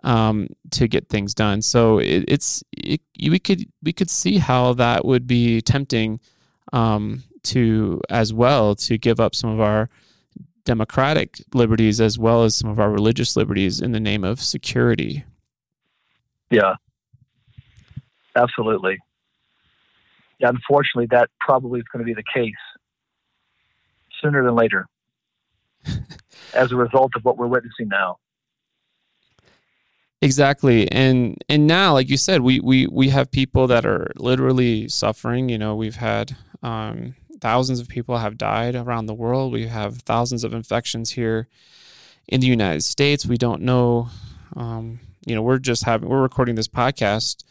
um, 0.04 0.49
to 0.71 0.89
get 0.89 1.08
things 1.08 1.34
done. 1.34 1.62
So 1.62 1.99
it, 1.99 2.25
it's 2.28 2.62
it, 2.75 2.99
we 3.17 3.39
could 3.39 3.65
we 3.82 3.93
could 3.93 4.10
see 4.10 4.39
how 4.39 4.73
that 4.73 5.06
would 5.06 5.25
be 5.25 5.62
tempting 5.62 6.19
um, 6.73 7.23
to 7.43 8.02
as 8.10 8.34
well 8.34 8.75
to 8.75 8.97
give 8.97 9.21
up 9.21 9.36
some 9.36 9.52
of 9.52 9.62
our 9.62 9.89
democratic 10.65 11.41
liberties 11.54 12.02
as 12.02 12.19
well 12.19 12.43
as 12.43 12.58
some 12.58 12.69
of 12.69 12.80
our 12.80 12.91
religious 12.91 13.38
liberties 13.38 13.80
in 13.80 13.93
the 13.93 13.99
name 14.02 14.25
of 14.25 14.41
security. 14.41 15.23
Yeah, 16.50 16.76
absolutely. 18.36 18.98
Yeah, 20.40 20.50
unfortunately, 20.50 21.08
that 21.12 21.30
probably 21.40 21.80
is 21.80 21.86
going 21.92 22.00
to 22.00 22.06
be 22.06 22.14
the 22.14 22.24
case 22.34 22.54
sooner 24.22 24.44
than 24.44 24.56
later 24.56 24.88
as 26.54 26.72
a 26.72 26.76
result 26.76 27.12
of 27.16 27.24
what 27.24 27.38
we're 27.38 27.48
witnessing 27.48 27.88
now. 27.88 28.18
Exactly. 30.22 30.92
And 30.92 31.38
and 31.48 31.66
now, 31.66 31.94
like 31.94 32.10
you 32.10 32.18
said, 32.18 32.42
we 32.42 32.60
we 32.60 32.88
we 32.88 33.10
have 33.10 33.32
people 33.32 33.68
that 33.68 33.86
are 33.86 34.12
literally 34.18 34.90
suffering. 34.90 35.48
You 35.48 35.58
know, 35.58 35.76
we've 35.76 35.96
had 35.96 36.36
um, 36.62 37.16
thousands 37.40 37.80
of 37.80 37.88
people 37.88 38.18
have 38.18 38.38
died 38.38 38.76
around 38.76 39.06
the 39.06 39.14
world. 39.14 39.54
We 39.54 39.68
have 39.68 40.00
thousands 40.00 40.44
of 40.44 40.54
infections 40.54 41.12
here 41.12 41.48
in 42.28 42.42
the 42.42 42.48
United 42.48 42.84
States. 42.84 43.26
We 43.26 43.38
don't 43.38 43.62
know. 43.62 44.10
Um, 44.58 45.00
you 45.30 45.36
know, 45.36 45.42
we're 45.42 45.60
just 45.60 45.86
having 45.86 46.10
we're 46.10 46.22
recording 46.22 46.56
this 46.56 46.68
podcast. 46.68 47.44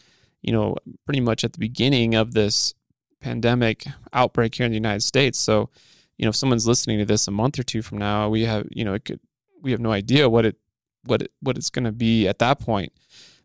You 0.42 0.52
know, 0.52 0.76
pretty 1.04 1.20
much 1.20 1.44
at 1.44 1.52
the 1.52 1.58
beginning 1.58 2.14
of 2.14 2.32
this 2.32 2.74
pandemic 3.20 3.86
outbreak 4.12 4.54
here 4.54 4.66
in 4.66 4.72
the 4.72 4.76
United 4.76 5.02
States. 5.02 5.38
So, 5.38 5.70
you 6.16 6.24
know, 6.24 6.30
if 6.30 6.36
someone's 6.36 6.66
listening 6.66 6.98
to 6.98 7.04
this 7.04 7.26
a 7.26 7.32
month 7.32 7.58
or 7.58 7.64
two 7.64 7.82
from 7.82 7.98
now, 7.98 8.28
we 8.28 8.42
have 8.44 8.66
you 8.70 8.84
know 8.84 8.94
it 8.94 9.04
could 9.04 9.20
we 9.62 9.70
have 9.70 9.80
no 9.80 9.92
idea 9.92 10.28
what 10.28 10.44
it 10.44 10.56
what 11.04 11.22
it, 11.22 11.32
what 11.40 11.56
it's 11.56 11.70
going 11.70 11.84
to 11.84 11.92
be 11.92 12.28
at 12.28 12.38
that 12.40 12.60
point. 12.60 12.92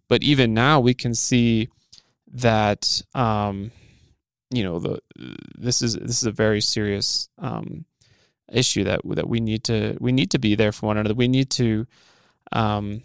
But 0.08 0.24
even 0.24 0.54
now, 0.54 0.80
we 0.80 0.94
can 0.94 1.14
see 1.14 1.70
that 2.34 3.02
um, 3.16 3.72
you 4.52 4.64
know 4.64 4.80
the 4.80 5.00
this 5.56 5.82
is 5.82 5.96
this 5.96 6.18
is 6.18 6.26
a 6.26 6.32
very 6.32 6.62
serious 6.62 7.30
um, 7.38 7.86
issue 8.52 8.84
that 8.84 9.02
that 9.06 9.28
we 9.28 9.40
need 9.40 9.64
to 9.66 9.98
we 10.00 10.12
need 10.12 10.32
to 10.32 10.40
be 10.40 10.56
there 10.56 10.72
for 10.72 10.88
one 10.88 10.98
another. 10.98 11.16
We 11.16 11.28
need 11.28 11.50
to 11.52 11.88
um, 12.52 13.02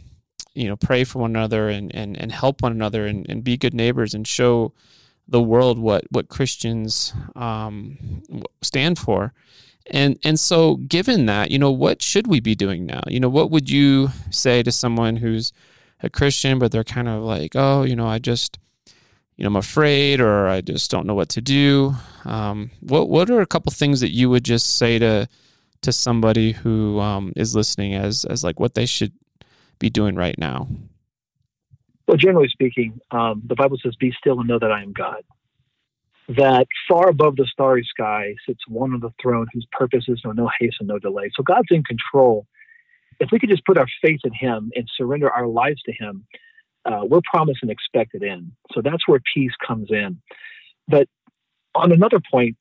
you 0.55 0.69
know 0.69 0.77
pray 0.77 1.05
for 1.05 1.21
one 1.21 1.31
another 1.31 1.69
and 1.69 1.95
and, 1.95 2.17
and 2.17 2.33
help 2.33 2.63
one 2.63 2.73
another 2.73 3.07
and, 3.07 3.27
and 3.29 3.45
be 3.45 3.57
good 3.57 3.75
neighbors 3.75 4.15
and 4.15 4.27
show 4.27 4.73
the 5.29 5.43
world 5.43 5.79
what 5.79 6.05
what 6.11 6.29
Christians 6.29 7.13
um, 7.37 8.23
stand 8.63 8.99
for. 8.99 9.33
And 9.90 10.19
and 10.25 10.38
so 10.38 10.77
given 10.77 11.27
that, 11.27 11.51
you 11.51 11.59
know, 11.59 11.71
what 11.71 12.03
should 12.03 12.27
we 12.27 12.40
be 12.40 12.55
doing 12.55 12.87
now? 12.87 13.01
You 13.07 13.21
know, 13.21 13.29
what 13.29 13.51
would 13.51 13.71
you 13.71 14.09
say 14.31 14.63
to 14.63 14.73
someone 14.73 15.17
who's 15.17 15.53
a 16.03 16.11
Christian 16.11 16.59
but 16.59 16.73
they're 16.73 16.85
kind 16.85 17.09
of 17.09 17.23
like, 17.23 17.53
"Oh, 17.55 17.83
you 17.83 17.96
know, 17.96 18.07
I 18.07 18.19
just 18.19 18.59
you 19.38 19.44
know, 19.44 19.49
I'm 19.49 19.57
afraid 19.57 20.21
or 20.21 20.49
I 20.49 20.61
just 20.61 20.90
don't 20.90 21.07
know 21.07 21.15
what 21.15 21.29
to 21.31 21.40
do. 21.40 21.94
Um, 22.25 22.73
what 22.81 23.09
what 23.09 23.31
are 23.31 23.40
a 23.40 23.46
couple 23.46 23.71
things 23.73 24.01
that 24.01 24.13
you 24.13 24.29
would 24.29 24.44
just 24.44 24.79
say 24.79 24.99
to 24.99 25.29
to 25.83 25.92
somebody 25.92 26.53
who 26.53 26.99
um, 27.01 27.33
is 27.37 27.55
listening 27.55 27.94
as 27.94 28.25
as 28.25 28.42
like 28.42 28.59
what 28.59 28.75
they 28.75 28.85
should 28.85 29.13
be 29.79 29.90
doing 29.90 30.14
right 30.14 30.38
now? 30.38 30.68
Well, 32.06 32.16
generally 32.16 32.48
speaking, 32.48 33.00
um, 33.10 33.42
the 33.46 33.54
Bible 33.54 33.79
says, 33.83 33.94
"Be 33.96 34.12
still 34.12 34.38
and 34.40 34.48
know 34.48 34.58
that 34.58 34.72
I 34.72 34.83
am 34.83 34.92
God." 34.92 35.22
That 36.29 36.66
far 36.88 37.08
above 37.08 37.37
the 37.37 37.46
starry 37.46 37.85
sky 37.85 38.35
sits 38.46 38.60
one 38.68 38.92
on 38.92 39.00
the 39.00 39.12
throne 39.20 39.46
whose 39.52 39.66
purposes 39.72 40.20
know 40.24 40.33
no 40.33 40.50
haste 40.58 40.76
and 40.81 40.88
no 40.88 40.98
delay. 40.98 41.31
So 41.35 41.42
God's 41.42 41.68
in 41.70 41.83
control. 41.85 42.46
If 43.20 43.31
we 43.33 43.38
could 43.38 43.50
just 43.50 43.64
put 43.64 43.79
our 43.79 43.87
faith 44.02 44.20
in 44.24 44.33
Him 44.33 44.70
and 44.74 44.88
surrender 44.96 45.31
our 45.31 45.46
lives 45.46 45.83
to 45.83 45.92
Him, 45.92 46.26
uh, 46.85 47.00
we're 47.04 47.20
promised 47.31 47.62
an 47.62 47.70
expected 47.70 48.22
end. 48.22 48.52
So 48.72 48.83
that's 48.83 49.06
where 49.06 49.20
peace 49.35 49.52
comes 49.66 49.90
in. 49.90 50.20
But 50.87 51.08
on 51.74 51.92
another 51.92 52.20
point, 52.31 52.56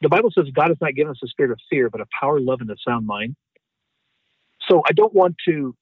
the 0.00 0.08
Bible 0.08 0.30
says 0.30 0.46
God 0.54 0.68
has 0.68 0.78
not 0.80 0.94
given 0.94 1.10
us 1.10 1.20
a 1.22 1.28
spirit 1.28 1.52
of 1.52 1.58
fear, 1.70 1.90
but 1.90 2.00
a 2.00 2.06
power, 2.20 2.40
love, 2.40 2.60
and 2.60 2.70
a 2.70 2.76
sound 2.86 3.06
mind. 3.06 3.36
So 4.68 4.82
I 4.88 4.92
don't 4.92 5.14
want 5.14 5.36
to 5.48 5.74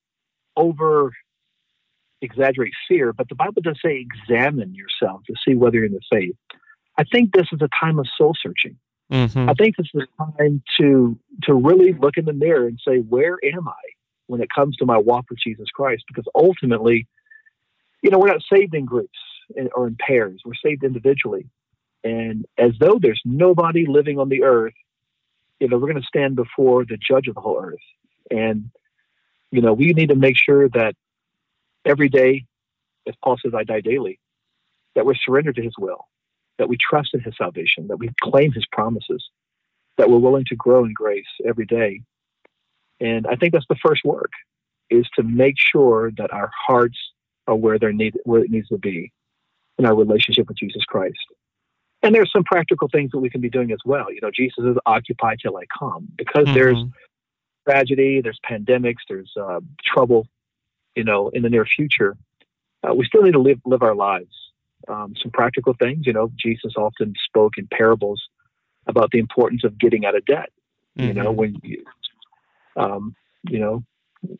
over 0.56 1.12
exaggerate 2.22 2.72
fear, 2.88 3.12
but 3.12 3.28
the 3.28 3.34
Bible 3.34 3.62
does 3.62 3.78
say 3.84 4.00
examine 4.00 4.74
yourself 4.74 5.22
to 5.26 5.34
see 5.46 5.54
whether 5.54 5.76
you're 5.76 5.84
in 5.84 5.92
the 5.92 6.00
faith. 6.10 6.36
I 6.96 7.04
think 7.04 7.32
this 7.32 7.48
is 7.52 7.60
a 7.60 7.68
time 7.78 7.98
of 7.98 8.06
soul 8.16 8.34
searching. 8.40 8.76
Mm-hmm. 9.12 9.50
I 9.50 9.54
think 9.54 9.76
this 9.76 9.88
is 9.92 10.02
a 10.02 10.22
time 10.22 10.62
to 10.80 11.18
to 11.42 11.54
really 11.54 11.92
look 11.92 12.16
in 12.16 12.24
the 12.24 12.32
mirror 12.32 12.66
and 12.66 12.80
say, 12.86 12.98
where 12.98 13.38
am 13.44 13.68
I 13.68 13.82
when 14.26 14.40
it 14.40 14.48
comes 14.54 14.76
to 14.76 14.86
my 14.86 14.96
walk 14.96 15.26
with 15.28 15.38
Jesus 15.44 15.68
Christ? 15.74 16.04
Because 16.08 16.24
ultimately, 16.34 17.06
you 18.02 18.10
know, 18.10 18.18
we're 18.18 18.28
not 18.28 18.42
saved 18.50 18.74
in 18.74 18.86
groups 18.86 19.18
or 19.74 19.86
in 19.88 19.96
pairs. 19.96 20.40
We're 20.44 20.54
saved 20.54 20.84
individually. 20.84 21.46
And 22.02 22.46
as 22.58 22.72
though 22.80 22.98
there's 23.00 23.20
nobody 23.24 23.86
living 23.86 24.18
on 24.18 24.28
the 24.28 24.42
earth, 24.42 24.74
you 25.60 25.68
know, 25.68 25.76
we're 25.78 25.90
going 25.90 26.02
to 26.02 26.08
stand 26.08 26.36
before 26.36 26.84
the 26.84 26.96
judge 26.96 27.28
of 27.28 27.34
the 27.34 27.40
whole 27.40 27.60
earth. 27.60 27.78
And, 28.30 28.70
you 29.54 29.60
know, 29.60 29.72
we 29.72 29.92
need 29.92 30.08
to 30.08 30.16
make 30.16 30.36
sure 30.36 30.68
that 30.70 30.96
every 31.84 32.08
day, 32.08 32.44
as 33.06 33.14
Paul 33.22 33.38
says, 33.40 33.52
I 33.56 33.62
die 33.62 33.80
daily, 33.80 34.18
that 34.96 35.06
we're 35.06 35.14
surrendered 35.14 35.54
to 35.56 35.62
his 35.62 35.74
will, 35.78 36.08
that 36.58 36.68
we 36.68 36.76
trust 36.76 37.10
in 37.14 37.20
his 37.20 37.34
salvation, 37.38 37.86
that 37.86 37.98
we 37.98 38.10
claim 38.20 38.50
his 38.50 38.66
promises, 38.72 39.24
that 39.96 40.10
we're 40.10 40.18
willing 40.18 40.44
to 40.46 40.56
grow 40.56 40.84
in 40.84 40.92
grace 40.92 41.24
every 41.46 41.66
day. 41.66 42.00
And 42.98 43.28
I 43.28 43.36
think 43.36 43.52
that's 43.52 43.66
the 43.68 43.76
first 43.76 44.04
work 44.04 44.32
is 44.90 45.06
to 45.14 45.22
make 45.22 45.54
sure 45.56 46.10
that 46.16 46.32
our 46.32 46.50
hearts 46.66 46.98
are 47.46 47.54
where 47.54 47.78
they're 47.78 47.92
need 47.92 48.14
where 48.24 48.42
it 48.42 48.50
needs 48.50 48.68
to 48.68 48.78
be 48.78 49.12
in 49.78 49.86
our 49.86 49.94
relationship 49.94 50.48
with 50.48 50.58
Jesus 50.58 50.84
Christ. 50.84 51.18
And 52.02 52.12
there's 52.12 52.32
some 52.32 52.44
practical 52.44 52.88
things 52.88 53.12
that 53.12 53.18
we 53.18 53.30
can 53.30 53.40
be 53.40 53.50
doing 53.50 53.70
as 53.70 53.78
well. 53.84 54.12
You 54.12 54.20
know, 54.20 54.30
Jesus 54.34 54.64
is 54.64 54.76
occupied 54.84 55.38
till 55.40 55.56
I 55.56 55.64
come 55.78 56.08
because 56.16 56.44
mm-hmm. 56.46 56.54
there's 56.54 56.84
tragedy, 57.66 58.20
there's 58.20 58.38
pandemics, 58.48 59.02
there's 59.08 59.32
uh, 59.40 59.60
trouble, 59.84 60.26
you 60.94 61.04
know, 61.04 61.28
in 61.30 61.42
the 61.42 61.50
near 61.50 61.66
future. 61.66 62.16
Uh, 62.82 62.94
we 62.94 63.06
still 63.06 63.22
need 63.22 63.32
to 63.32 63.40
live 63.40 63.60
live 63.64 63.82
our 63.82 63.94
lives. 63.94 64.34
Um, 64.86 65.14
some 65.22 65.30
practical 65.32 65.74
things, 65.74 66.06
you 66.06 66.12
know, 66.12 66.30
Jesus 66.36 66.74
often 66.76 67.14
spoke 67.24 67.54
in 67.56 67.66
parables 67.72 68.22
about 68.86 69.10
the 69.12 69.18
importance 69.18 69.64
of 69.64 69.78
getting 69.78 70.04
out 70.04 70.14
of 70.14 70.26
debt. 70.26 70.50
Mm-hmm. 70.98 71.08
You 71.08 71.14
know, 71.14 71.30
mm-hmm. 71.30 71.36
when 71.36 71.60
you, 71.62 71.84
um, 72.76 73.16
you 73.48 73.58
know, 73.58 73.82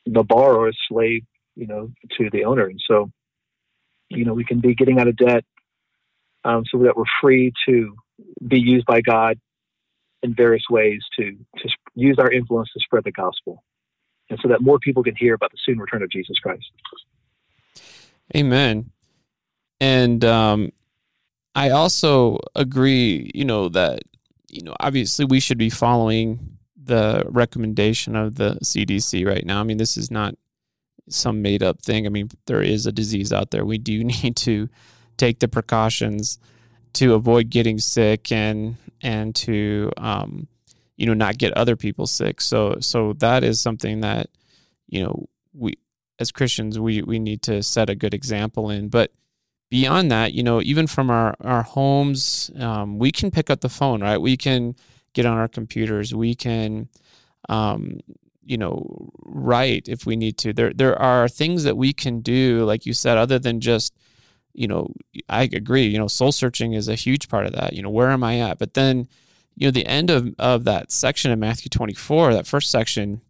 the 0.05 0.23
borrower 0.23 0.69
is 0.69 0.77
slave, 0.89 1.25
you 1.57 1.67
know, 1.67 1.91
to 2.19 2.29
the 2.31 2.45
owner, 2.45 2.67
and 2.67 2.81
so, 2.87 3.11
you 4.11 4.25
know, 4.25 4.35
we 4.35 4.45
can 4.45 4.61
be 4.61 4.75
getting 4.75 5.01
out 5.01 5.09
of 5.09 5.17
debt 5.17 5.45
um, 6.45 6.65
so 6.71 6.79
that 6.79 6.97
we're 6.97 7.05
free 7.21 7.53
to 7.67 7.95
be 8.47 8.61
used 8.61 8.87
by 8.87 9.01
God 9.01 9.39
in 10.23 10.35
various 10.35 10.65
ways 10.71 11.03
to, 11.17 11.33
to 11.59 11.69
use 11.95 12.17
our 12.19 12.31
influence 12.31 12.71
to 12.73 12.81
spread 12.81 13.05
the 13.05 13.13
gospel. 13.13 13.63
And 14.31 14.39
so 14.43 14.49
that 14.49 14.63
more 14.63 14.79
people 14.79 15.03
can 15.03 15.15
hear 15.17 15.35
about 15.35 15.51
the 15.53 15.59
soon 15.65 15.79
return 15.79 16.03
of 16.03 16.11
Jesus 16.11 16.39
Christ. 16.39 16.65
Amen. 18.35 18.91
And 19.81 20.25
um, 20.25 20.73
I 21.55 21.71
also 21.71 22.39
agree, 22.55 23.31
you 23.35 23.45
know, 23.45 23.69
that, 23.69 24.03
you 24.49 24.63
know, 24.63 24.75
obviously 24.81 25.25
we 25.25 25.41
should 25.41 25.59
be 25.59 25.71
following 25.71 26.59
the 26.77 27.25
recommendation 27.29 28.17
of 28.17 28.37
the 28.37 28.59
CDC 28.63 29.27
right 29.27 29.45
now. 29.45 29.61
I 29.61 29.65
mean, 29.65 29.77
this 29.77 29.97
is 29.97 30.11
not 30.11 30.35
some 31.09 31.43
made 31.43 31.63
up 31.63 31.83
thing. 31.83 32.07
I 32.07 32.09
mean, 32.09 32.31
there 32.47 32.63
is 32.63 32.87
a 32.87 32.93
disease 32.93 33.33
out 33.33 33.51
there. 33.51 33.65
We 33.65 33.79
do 33.79 34.05
need 34.23 34.37
to 34.37 34.69
take 35.17 35.41
the 35.41 35.49
precautions 35.49 36.39
to 36.95 37.15
avoid 37.15 37.51
getting 37.51 37.79
sick 37.79 38.31
and 38.33 38.77
and 39.03 39.35
to 39.35 39.91
um, 39.99 40.49
you 40.97 41.07
know 41.07 41.15
not 41.15 41.39
get 41.39 41.53
other 41.55 41.77
people 41.77 42.07
sick. 42.07 42.41
So 42.41 42.77
so 42.81 43.15
that 43.15 43.45
is 43.45 43.61
something 43.61 44.01
that 44.01 44.29
you 44.89 45.03
know 45.03 45.29
we 45.53 45.75
as 46.19 46.33
Christians 46.33 46.79
we 46.79 47.03
we 47.03 47.19
need 47.19 47.43
to 47.43 47.63
set 47.63 47.91
a 47.91 47.95
good 47.95 48.15
example 48.15 48.71
in. 48.71 48.89
But 48.89 49.13
beyond 49.71 50.11
that, 50.11 50.33
you 50.33 50.43
know, 50.43 50.61
even 50.63 50.87
from 50.87 51.11
our 51.11 51.35
our 51.41 51.63
homes, 51.63 52.51
um, 52.59 52.99
we 52.99 53.11
can 53.11 53.31
pick 53.31 53.51
up 53.51 53.61
the 53.61 53.69
phone, 53.69 54.03
right? 54.03 54.19
We 54.19 54.37
can 54.37 54.77
get 55.13 55.27
on 55.27 55.39
our 55.39 55.49
computers. 55.49 56.15
We 56.15 56.35
can 56.35 56.89
um, 57.49 58.01
you 58.45 58.59
know 58.59 59.11
write 59.25 59.89
if 59.89 60.07
we 60.07 60.17
need 60.17 60.39
to. 60.39 60.53
There 60.53 60.73
there 60.73 61.01
are 61.01 61.29
things 61.29 61.65
that 61.65 61.77
we 61.77 61.93
can 61.93 62.21
do, 62.21 62.65
like 62.65 62.87
you 62.87 62.93
said, 62.93 63.19
other 63.19 63.39
than 63.39 63.61
just 63.61 63.95
you 64.55 64.69
know, 64.69 64.95
I 65.29 65.43
agree, 65.43 65.87
you 65.87 65.99
know, 65.99 66.07
soul 66.07 66.31
searching 66.31 66.75
is 66.75 66.89
a 66.89 66.95
huge 66.95 67.29
part 67.29 67.47
of 67.47 67.53
that. 67.55 67.73
You 67.73 67.83
know, 67.83 67.91
where 67.91 68.11
am 68.11 68.23
I 68.23 68.39
at? 68.39 68.59
But 68.59 68.75
then, 68.75 69.09
you 69.57 69.67
know, 69.67 69.71
the 69.71 69.87
end 69.87 70.11
of, 70.11 70.35
of 70.39 70.65
that 70.65 70.91
section 70.91 71.31
in 71.31 71.41
Matthew 71.41 71.69
24, 71.69 72.35
that 72.35 72.47
first 72.47 72.71
section 72.71 73.21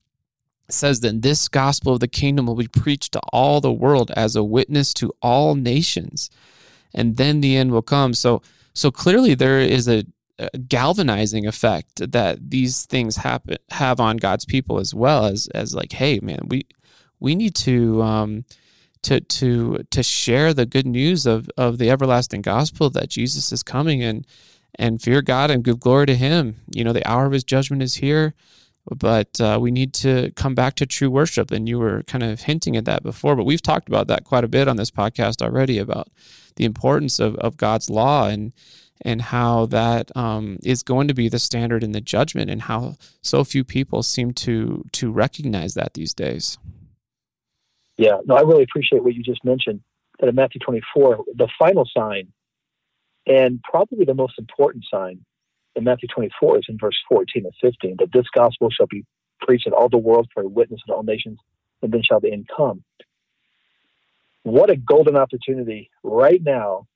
says, 0.68 1.00
Then 1.00 1.20
this 1.20 1.48
gospel 1.48 1.94
of 1.94 2.00
the 2.00 2.08
kingdom 2.08 2.46
will 2.46 2.54
be 2.54 2.68
preached 2.68 3.12
to 3.12 3.20
all 3.32 3.60
the 3.60 3.72
world 3.72 4.10
as 4.16 4.34
a 4.34 4.44
witness 4.44 4.94
to 4.94 5.12
all 5.20 5.54
nations. 5.54 6.30
And 6.94 7.16
then 7.16 7.40
the 7.40 7.56
end 7.56 7.72
will 7.72 7.82
come. 7.82 8.14
So, 8.14 8.42
so 8.72 8.90
clearly 8.90 9.34
there 9.34 9.60
is 9.60 9.88
a, 9.88 10.04
a 10.38 10.56
galvanizing 10.58 11.46
effect 11.46 12.10
that 12.12 12.50
these 12.50 12.86
things 12.86 13.16
happen 13.16 13.56
have 13.70 14.00
on 14.00 14.16
God's 14.16 14.44
people 14.44 14.78
as 14.78 14.94
well 14.94 15.26
as, 15.26 15.48
as 15.54 15.74
like, 15.74 15.92
hey, 15.92 16.20
man, 16.20 16.40
we, 16.48 16.66
we 17.20 17.34
need 17.34 17.54
to, 17.56 18.02
um, 18.02 18.44
to 19.04 19.20
to 19.20 19.84
to 19.90 20.02
share 20.02 20.54
the 20.54 20.66
good 20.66 20.86
news 20.86 21.26
of 21.26 21.48
of 21.56 21.76
the 21.78 21.90
everlasting 21.90 22.40
gospel 22.40 22.90
that 22.90 23.10
Jesus 23.10 23.52
is 23.52 23.62
coming 23.62 24.02
and 24.02 24.26
and 24.76 25.00
fear 25.00 25.22
God 25.22 25.50
and 25.50 25.64
give 25.64 25.80
glory 25.80 26.06
to 26.06 26.16
Him. 26.16 26.56
You 26.74 26.84
know, 26.84 26.92
the 26.92 27.08
hour 27.08 27.26
of 27.26 27.32
His 27.32 27.44
judgment 27.44 27.82
is 27.82 27.94
here, 27.94 28.34
but 28.86 29.40
uh, 29.40 29.58
we 29.60 29.70
need 29.70 29.94
to 29.94 30.30
come 30.32 30.54
back 30.54 30.74
to 30.76 30.86
true 30.86 31.10
worship. 31.10 31.50
And 31.50 31.68
you 31.68 31.78
were 31.78 32.02
kind 32.04 32.22
of 32.24 32.42
hinting 32.42 32.76
at 32.76 32.84
that 32.84 33.02
before, 33.02 33.36
but 33.36 33.44
we've 33.44 33.62
talked 33.62 33.88
about 33.88 34.08
that 34.08 34.24
quite 34.24 34.44
a 34.44 34.48
bit 34.48 34.68
on 34.68 34.76
this 34.76 34.90
podcast 34.90 35.42
already 35.42 35.78
about 35.78 36.08
the 36.56 36.64
importance 36.64 37.18
of 37.18 37.34
of 37.36 37.56
God's 37.56 37.90
law 37.90 38.28
and 38.28 38.52
and 39.00 39.20
how 39.20 39.66
that 39.66 40.14
um, 40.16 40.58
is 40.62 40.82
going 40.82 41.08
to 41.08 41.14
be 41.14 41.28
the 41.28 41.38
standard 41.38 41.82
in 41.82 41.92
the 41.92 42.00
judgment, 42.00 42.50
and 42.50 42.62
how 42.62 42.96
so 43.22 43.44
few 43.44 43.64
people 43.64 44.02
seem 44.02 44.32
to 44.32 44.84
to 44.92 45.10
recognize 45.10 45.74
that 45.74 45.94
these 45.94 46.14
days. 46.14 46.58
Yeah, 47.96 48.18
no, 48.24 48.34
I 48.34 48.40
really 48.40 48.64
appreciate 48.64 49.04
what 49.04 49.14
you 49.14 49.22
just 49.22 49.44
mentioned. 49.44 49.80
That 50.20 50.28
in 50.28 50.34
Matthew 50.34 50.60
24, 50.60 51.24
the 51.34 51.48
final 51.58 51.88
sign, 51.96 52.32
and 53.26 53.62
probably 53.62 54.04
the 54.04 54.14
most 54.14 54.38
important 54.38 54.84
sign 54.90 55.24
in 55.76 55.84
Matthew 55.84 56.08
24 56.08 56.58
is 56.58 56.64
in 56.68 56.78
verse 56.78 56.96
14 57.08 57.44
and 57.44 57.54
15, 57.60 57.96
that 57.98 58.12
this 58.12 58.26
gospel 58.34 58.70
shall 58.70 58.86
be 58.86 59.04
preached 59.40 59.66
in 59.66 59.72
all 59.72 59.88
the 59.88 59.98
world 59.98 60.28
for 60.32 60.42
a 60.42 60.48
witness 60.48 60.80
to 60.86 60.94
all 60.94 61.02
nations, 61.02 61.38
and 61.82 61.92
then 61.92 62.02
shall 62.02 62.20
the 62.20 62.32
end 62.32 62.48
come. 62.54 62.84
What 64.42 64.70
a 64.70 64.76
golden 64.76 65.16
opportunity 65.16 65.90
right 66.02 66.42
now 66.42 66.86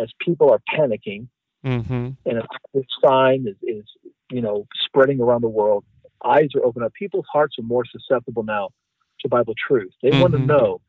as 0.00 0.10
people 0.20 0.50
are 0.50 0.60
panicking 0.72 1.28
mm-hmm. 1.64 2.10
and 2.24 2.42
this 2.74 2.84
sign 3.04 3.46
is, 3.46 3.56
is, 3.62 3.84
you 4.30 4.40
know, 4.40 4.66
spreading 4.84 5.20
around 5.20 5.42
the 5.42 5.48
world. 5.48 5.84
Eyes 6.24 6.48
are 6.54 6.64
open 6.64 6.82
up. 6.82 6.92
People's 6.94 7.26
hearts 7.32 7.56
are 7.58 7.62
more 7.62 7.84
susceptible 7.86 8.42
now 8.42 8.70
to 9.20 9.28
Bible 9.28 9.54
truth. 9.66 9.92
They 10.02 10.10
mm-hmm. 10.10 10.20
want 10.20 10.32
to 10.34 10.40
know 10.40 10.80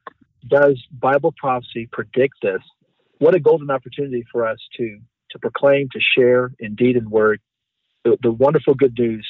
does 0.48 0.82
Bible 0.92 1.34
prophecy 1.38 1.88
predict 1.92 2.36
this? 2.42 2.62
What 3.20 3.36
a 3.36 3.40
golden 3.40 3.70
opportunity 3.70 4.26
for 4.32 4.48
us 4.48 4.60
to 4.78 5.00
to 5.32 5.40
proclaim, 5.40 5.88
to 5.92 6.00
share 6.18 6.52
in 6.60 6.76
deed 6.76 6.96
and 6.96 7.10
word 7.10 7.40
the, 8.04 8.18
the 8.24 8.32
wonderful 8.32 8.74
good 8.74 8.98
news 8.98 9.28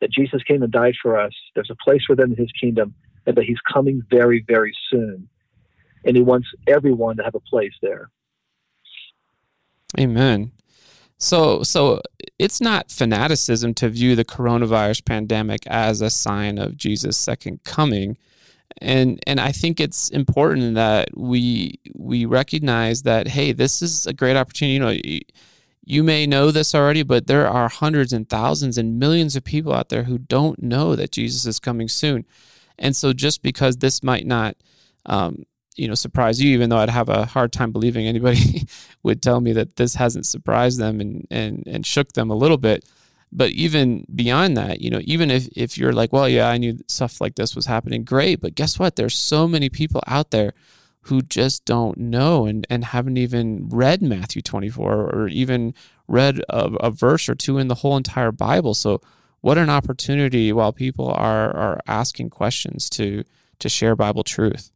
that 0.00 0.10
Jesus 0.10 0.42
came 0.44 0.62
and 0.62 0.72
died 0.72 0.94
for 1.02 1.18
us. 1.18 1.32
There's 1.54 1.70
a 1.70 1.84
place 1.84 2.02
for 2.06 2.14
them 2.14 2.32
in 2.32 2.36
his 2.36 2.52
kingdom 2.60 2.94
and 3.26 3.36
that 3.36 3.44
he's 3.44 3.60
coming 3.72 4.02
very, 4.10 4.44
very 4.46 4.72
soon. 4.90 5.28
And 6.04 6.16
he 6.16 6.22
wants 6.22 6.48
everyone 6.66 7.16
to 7.16 7.22
have 7.22 7.34
a 7.34 7.40
place 7.40 7.72
there. 7.80 8.10
Amen. 9.98 10.52
So, 11.18 11.62
so 11.62 12.00
it's 12.38 12.60
not 12.60 12.90
fanaticism 12.90 13.74
to 13.74 13.88
view 13.88 14.16
the 14.16 14.24
coronavirus 14.24 15.04
pandemic 15.04 15.64
as 15.68 16.00
a 16.00 16.10
sign 16.10 16.58
of 16.58 16.76
Jesus' 16.76 17.16
second 17.16 17.62
coming 17.62 18.16
and 18.80 19.20
and 19.26 19.40
I 19.40 19.52
think 19.52 19.80
it's 19.80 20.08
important 20.10 20.74
that 20.74 21.16
we 21.16 21.80
we 21.94 22.24
recognize 22.24 23.02
that 23.02 23.28
hey, 23.28 23.52
this 23.52 23.82
is 23.82 24.06
a 24.06 24.12
great 24.12 24.36
opportunity. 24.36 24.74
You 24.74 24.80
know, 24.80 24.90
you, 24.90 25.20
you 25.84 26.02
may 26.02 26.26
know 26.26 26.50
this 26.50 26.74
already, 26.74 27.02
but 27.02 27.26
there 27.26 27.48
are 27.48 27.68
hundreds 27.68 28.12
and 28.12 28.28
thousands 28.28 28.78
and 28.78 28.98
millions 28.98 29.34
of 29.36 29.44
people 29.44 29.72
out 29.72 29.88
there 29.88 30.04
who 30.04 30.18
don't 30.18 30.62
know 30.62 30.94
that 30.96 31.12
Jesus 31.12 31.44
is 31.44 31.58
coming 31.58 31.88
soon. 31.88 32.24
And 32.78 32.94
so, 32.94 33.12
just 33.12 33.42
because 33.42 33.76
this 33.76 34.02
might 34.02 34.26
not, 34.26 34.56
um, 35.06 35.44
you 35.76 35.88
know, 35.88 35.94
surprise 35.94 36.40
you, 36.40 36.52
even 36.52 36.70
though 36.70 36.78
I'd 36.78 36.90
have 36.90 37.08
a 37.08 37.26
hard 37.26 37.52
time 37.52 37.72
believing 37.72 38.06
anybody 38.06 38.66
would 39.02 39.22
tell 39.22 39.40
me 39.40 39.52
that 39.54 39.76
this 39.76 39.94
hasn't 39.94 40.26
surprised 40.26 40.78
them 40.78 41.00
and 41.00 41.26
and 41.30 41.64
and 41.66 41.86
shook 41.86 42.12
them 42.12 42.30
a 42.30 42.36
little 42.36 42.58
bit 42.58 42.84
but 43.32 43.50
even 43.50 44.06
beyond 44.14 44.56
that 44.56 44.80
you 44.80 44.90
know 44.90 45.00
even 45.02 45.30
if, 45.30 45.48
if 45.56 45.78
you're 45.78 45.92
like 45.92 46.12
well 46.12 46.28
yeah 46.28 46.48
i 46.48 46.58
knew 46.58 46.78
stuff 46.86 47.20
like 47.20 47.34
this 47.34 47.56
was 47.56 47.66
happening 47.66 48.04
great 48.04 48.40
but 48.40 48.54
guess 48.54 48.78
what 48.78 48.96
there's 48.96 49.16
so 49.16 49.48
many 49.48 49.68
people 49.68 50.02
out 50.06 50.30
there 50.30 50.52
who 51.06 51.20
just 51.20 51.64
don't 51.64 51.98
know 51.98 52.46
and, 52.46 52.66
and 52.70 52.84
haven't 52.84 53.16
even 53.16 53.68
read 53.68 54.02
matthew 54.02 54.42
24 54.42 55.10
or 55.10 55.28
even 55.28 55.74
read 56.12 56.40
a, 56.48 56.66
a 56.80 56.90
verse 56.90 57.28
or 57.28 57.34
two 57.34 57.58
in 57.58 57.68
the 57.68 57.76
whole 57.76 57.96
entire 57.96 58.30
Bible. 58.30 58.74
So, 58.74 59.00
what 59.40 59.58
an 59.58 59.70
opportunity 59.70 60.52
while 60.52 60.72
people 60.72 61.08
are 61.08 61.56
are 61.56 61.80
asking 61.86 62.30
questions 62.30 62.88
to 62.90 63.24
to 63.58 63.68
share 63.68 63.96
Bible 63.96 64.22
truth. 64.22 64.70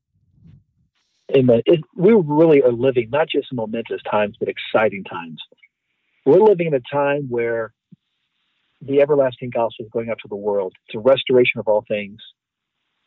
Amen. 1.37 1.61
It, 1.67 1.81
we 1.95 2.15
really 2.15 2.63
are 2.63 2.73
living 2.73 3.11
not 3.11 3.29
just 3.29 3.53
momentous 3.53 4.01
times, 4.11 4.37
but 4.39 4.49
exciting 4.49 5.05
times. 5.05 5.41
We're 6.25 6.41
living 6.41 6.69
in 6.69 6.75
a 6.75 6.81
time 6.93 7.27
where 7.29 7.73
the 8.87 9.01
everlasting 9.01 9.51
gospel 9.51 9.84
is 9.84 9.91
going 9.93 10.11
out 10.11 10.18
to 10.22 10.28
the 10.28 10.37
world. 10.37 10.74
It's 10.87 10.97
a 10.97 11.01
restoration 11.01 11.61
of 11.61 11.68
all 11.68 11.84
things. 11.87 12.20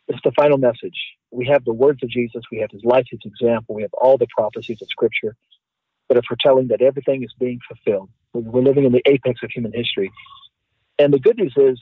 It's 0.07 0.19
the 0.23 0.31
final 0.31 0.57
message. 0.57 0.97
We 1.31 1.47
have 1.47 1.63
the 1.63 1.73
words 1.73 2.01
of 2.03 2.09
Jesus, 2.09 2.41
we 2.51 2.59
have 2.59 2.71
his 2.71 2.83
life, 2.83 3.05
his 3.09 3.19
example, 3.23 3.75
we 3.75 3.83
have 3.83 3.93
all 3.93 4.17
the 4.17 4.27
prophecies 4.35 4.81
of 4.81 4.87
Scripture 4.89 5.35
that 6.07 6.17
are 6.17 6.23
foretelling 6.27 6.69
that 6.69 6.81
everything 6.81 7.23
is 7.23 7.33
being 7.39 7.59
fulfilled. 7.67 8.09
We're 8.33 8.63
living 8.63 8.85
in 8.85 8.91
the 8.91 9.03
apex 9.05 9.41
of 9.43 9.51
human 9.51 9.71
history. 9.73 10.11
And 10.97 11.13
the 11.13 11.19
good 11.19 11.37
news 11.37 11.53
is 11.55 11.79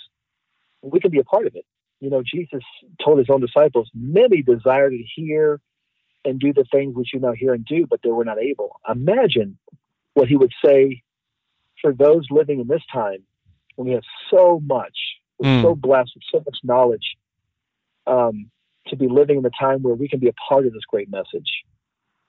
we 0.81 0.99
can 0.99 1.11
be 1.11 1.19
a 1.19 1.23
part 1.23 1.47
of 1.47 1.55
it. 1.55 1.65
You 1.99 2.09
know, 2.09 2.21
Jesus 2.21 2.61
told 3.03 3.17
his 3.17 3.29
own 3.29 3.41
disciples, 3.41 3.89
many 3.93 4.43
desire 4.43 4.89
to 4.89 5.03
hear 5.15 5.59
and 6.25 6.39
do 6.39 6.53
the 6.53 6.65
things 6.71 6.95
which 6.95 7.13
you 7.13 7.19
now 7.19 7.31
hear 7.31 7.53
and 7.53 7.65
do, 7.65 7.87
but 7.89 8.01
they 8.03 8.11
were 8.11 8.25
not 8.25 8.37
able. 8.37 8.79
Imagine 8.87 9.57
what 10.13 10.27
he 10.27 10.35
would 10.35 10.53
say 10.63 11.01
for 11.81 11.93
those 11.93 12.25
living 12.29 12.59
in 12.59 12.67
this 12.67 12.83
time 12.91 13.23
when 13.77 13.87
we 13.87 13.93
have 13.93 14.03
so 14.29 14.59
much, 14.65 14.97
we're 15.37 15.47
mm. 15.47 15.61
so 15.61 15.75
blessed 15.75 16.11
with 16.15 16.23
so 16.31 16.39
much 16.45 16.57
knowledge, 16.63 17.15
um, 18.07 18.49
to 18.87 18.95
be 18.95 19.07
living 19.07 19.37
in 19.37 19.45
a 19.45 19.51
time 19.59 19.81
where 19.83 19.93
we 19.93 20.09
can 20.09 20.19
be 20.19 20.27
a 20.27 20.33
part 20.49 20.65
of 20.65 20.73
this 20.73 20.83
great 20.89 21.09
message. 21.09 21.63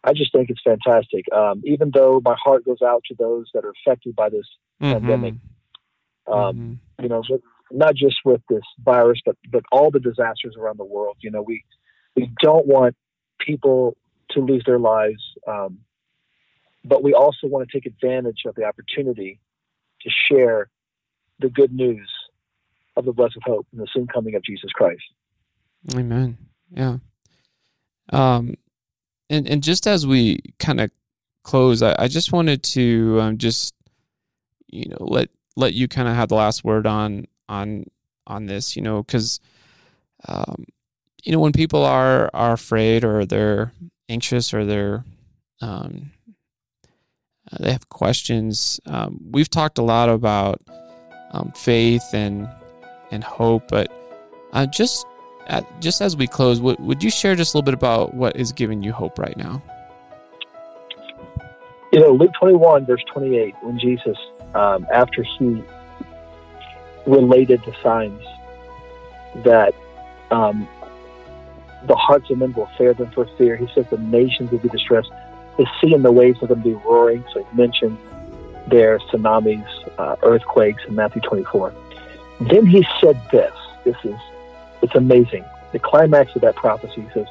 I 0.04 0.12
just 0.12 0.32
think 0.32 0.50
it's 0.50 0.60
fantastic. 0.62 1.24
Um, 1.32 1.62
even 1.64 1.90
though 1.92 2.20
my 2.24 2.36
heart 2.42 2.64
goes 2.64 2.82
out 2.82 3.02
to 3.08 3.14
those 3.18 3.46
that 3.54 3.64
are 3.64 3.72
affected 3.84 4.14
by 4.14 4.28
this 4.28 4.46
mm-hmm. 4.80 4.92
pandemic, 4.92 5.34
um, 6.26 6.38
mm-hmm. 6.38 7.02
you 7.02 7.08
know, 7.08 7.22
not 7.70 7.94
just 7.94 8.16
with 8.24 8.42
this 8.48 8.62
virus, 8.84 9.20
but 9.24 9.36
but 9.50 9.64
all 9.72 9.90
the 9.90 10.00
disasters 10.00 10.54
around 10.58 10.78
the 10.78 10.84
world. 10.84 11.16
You 11.20 11.30
know, 11.30 11.42
we 11.42 11.64
we 12.14 12.30
don't 12.42 12.66
want 12.66 12.94
people 13.40 13.96
to 14.30 14.40
lose 14.40 14.62
their 14.66 14.78
lives, 14.78 15.22
um, 15.46 15.78
but 16.84 17.02
we 17.02 17.14
also 17.14 17.46
want 17.46 17.68
to 17.68 17.72
take 17.72 17.86
advantage 17.86 18.42
of 18.46 18.54
the 18.54 18.64
opportunity 18.64 19.40
to 20.02 20.10
share 20.28 20.68
the 21.40 21.48
good 21.48 21.72
news 21.72 22.08
of 22.96 23.04
the 23.04 23.12
blessed 23.12 23.38
hope 23.44 23.66
and 23.72 23.80
the 23.80 23.88
soon 23.92 24.06
coming 24.08 24.34
of 24.34 24.42
Jesus 24.42 24.70
Christ. 24.72 25.02
Amen. 25.94 26.36
Yeah. 26.70 26.98
Um, 28.12 28.54
and 29.30 29.48
and 29.48 29.62
just 29.62 29.86
as 29.86 30.06
we 30.06 30.40
kind 30.58 30.80
of 30.80 30.90
close, 31.42 31.82
I, 31.82 31.94
I, 31.98 32.08
just 32.08 32.32
wanted 32.32 32.62
to 32.64 33.18
um, 33.20 33.38
just 33.38 33.74
you 34.66 34.88
know 34.88 34.96
let 35.00 35.28
let 35.56 35.74
you 35.74 35.88
kind 35.88 36.08
of 36.08 36.14
have 36.14 36.28
the 36.28 36.34
last 36.34 36.64
word 36.64 36.86
on 36.86 37.26
on 37.48 37.84
on 38.26 38.46
this. 38.46 38.76
You 38.76 38.82
know, 38.82 39.02
because 39.02 39.40
um, 40.26 40.64
you 41.22 41.32
know 41.32 41.40
when 41.40 41.52
people 41.52 41.84
are 41.84 42.30
are 42.32 42.54
afraid 42.54 43.04
or 43.04 43.26
they're 43.26 43.72
anxious 44.08 44.54
or 44.54 44.64
they're 44.64 45.04
um, 45.60 46.12
they 47.58 47.72
have 47.72 47.88
questions. 47.88 48.80
Um, 48.86 49.20
we've 49.30 49.50
talked 49.50 49.78
a 49.78 49.82
lot 49.82 50.08
about 50.08 50.60
um, 51.32 51.52
faith 51.52 52.04
and 52.12 52.48
and 53.10 53.24
hope, 53.24 53.68
but 53.68 53.90
uh, 54.52 54.66
just 54.66 55.06
at, 55.48 55.80
just 55.80 56.00
as 56.00 56.16
we 56.16 56.26
close, 56.26 56.60
would, 56.60 56.78
would 56.78 57.02
you 57.02 57.10
share 57.10 57.34
just 57.34 57.54
a 57.54 57.56
little 57.56 57.64
bit 57.64 57.74
about 57.74 58.14
what 58.14 58.36
is 58.36 58.52
giving 58.52 58.82
you 58.82 58.92
hope 58.92 59.18
right 59.18 59.36
now? 59.36 59.62
You 61.92 62.00
know, 62.00 62.10
Luke 62.10 62.32
21, 62.38 62.84
verse 62.84 63.02
28, 63.12 63.54
when 63.62 63.78
Jesus, 63.78 64.18
um, 64.54 64.86
after 64.92 65.22
he 65.22 65.62
related 67.06 67.62
the 67.64 67.74
signs 67.82 68.22
that 69.36 69.74
um, 70.30 70.68
the 71.86 71.96
hearts 71.96 72.28
of 72.30 72.38
men 72.38 72.52
will 72.52 72.68
fear 72.76 72.92
them 72.92 73.10
for 73.12 73.26
fear, 73.38 73.56
he 73.56 73.66
says 73.74 73.86
the 73.90 73.96
nations 73.96 74.50
will 74.50 74.58
be 74.58 74.68
distressed. 74.68 75.10
The 75.56 75.66
sea 75.80 75.94
and 75.94 76.04
the 76.04 76.12
waves 76.12 76.42
are 76.42 76.46
going 76.46 76.62
to 76.62 76.68
be 76.68 76.74
roaring. 76.74 77.24
So 77.32 77.42
he 77.42 77.56
mentioned 77.56 77.96
there 78.70 78.98
tsunamis, 78.98 79.66
uh, 79.98 80.16
earthquakes 80.22 80.82
in 80.86 80.94
Matthew 80.94 81.22
24. 81.22 81.74
Then 82.40 82.66
he 82.66 82.86
said 83.00 83.20
this. 83.30 83.52
This 83.84 83.96
is 84.04 84.18
it's 84.82 84.94
amazing. 84.94 85.44
The 85.72 85.78
climax 85.78 86.34
of 86.34 86.42
that 86.42 86.56
prophecy 86.56 87.06
says, 87.12 87.26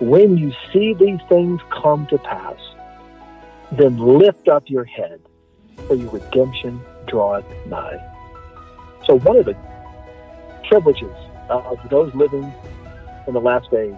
When 0.00 0.36
you 0.38 0.52
see 0.72 0.94
these 0.94 1.20
things 1.28 1.60
come 1.70 2.06
to 2.08 2.18
pass, 2.18 2.56
then 3.72 3.98
lift 3.98 4.48
up 4.48 4.64
your 4.66 4.84
head, 4.84 5.20
for 5.88 5.96
your 5.96 6.10
redemption 6.10 6.80
draweth 7.06 7.44
nigh. 7.66 7.98
So, 9.06 9.18
one 9.18 9.36
of 9.36 9.46
the 9.46 9.56
privileges 10.68 11.14
of 11.50 11.78
those 11.90 12.14
living 12.14 12.52
in 13.26 13.34
the 13.34 13.40
last 13.40 13.70
days 13.70 13.96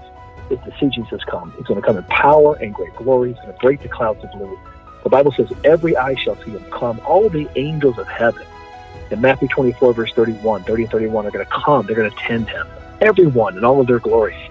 is 0.51 0.59
to 0.64 0.72
see 0.80 0.88
Jesus 0.88 1.22
come. 1.24 1.53
He's 1.57 1.66
going 1.66 1.80
to 1.80 1.86
come 1.86 1.97
in 1.97 2.05
power 2.05 2.55
and 2.57 2.74
great 2.74 2.95
glory. 2.97 3.30
He's 3.30 3.38
going 3.40 3.53
to 3.53 3.61
break 3.61 3.82
the 3.82 3.88
clouds 3.88 4.22
of 4.24 4.30
blue. 4.32 4.59
The 5.05 5.11
Bible 5.11 5.32
says, 5.32 5.52
Every 5.62 5.96
eye 5.96 6.16
shall 6.16 6.36
see 6.42 6.50
him 6.50 6.64
come. 6.70 7.00
All 7.07 7.28
the 7.28 7.48
angels 7.57 7.98
of 7.98 8.09
heaven 8.09 8.44
in 9.11 9.20
Matthew 9.20 9.48
24, 9.48 9.94
verse 9.94 10.12
31, 10.12 10.64
30 10.64 10.82
and 10.82 10.92
31 10.92 11.26
are 11.26 11.30
going 11.30 11.44
to 11.44 11.50
come. 11.52 11.86
They're 11.86 11.96
going 11.96 12.11
to 12.11 12.16
attend 12.16 12.48
him 12.48 12.66
everyone 13.00 13.57
in 13.57 13.64
all 13.64 13.80
of 13.80 13.86
their 13.86 13.98
glory. 13.98 14.50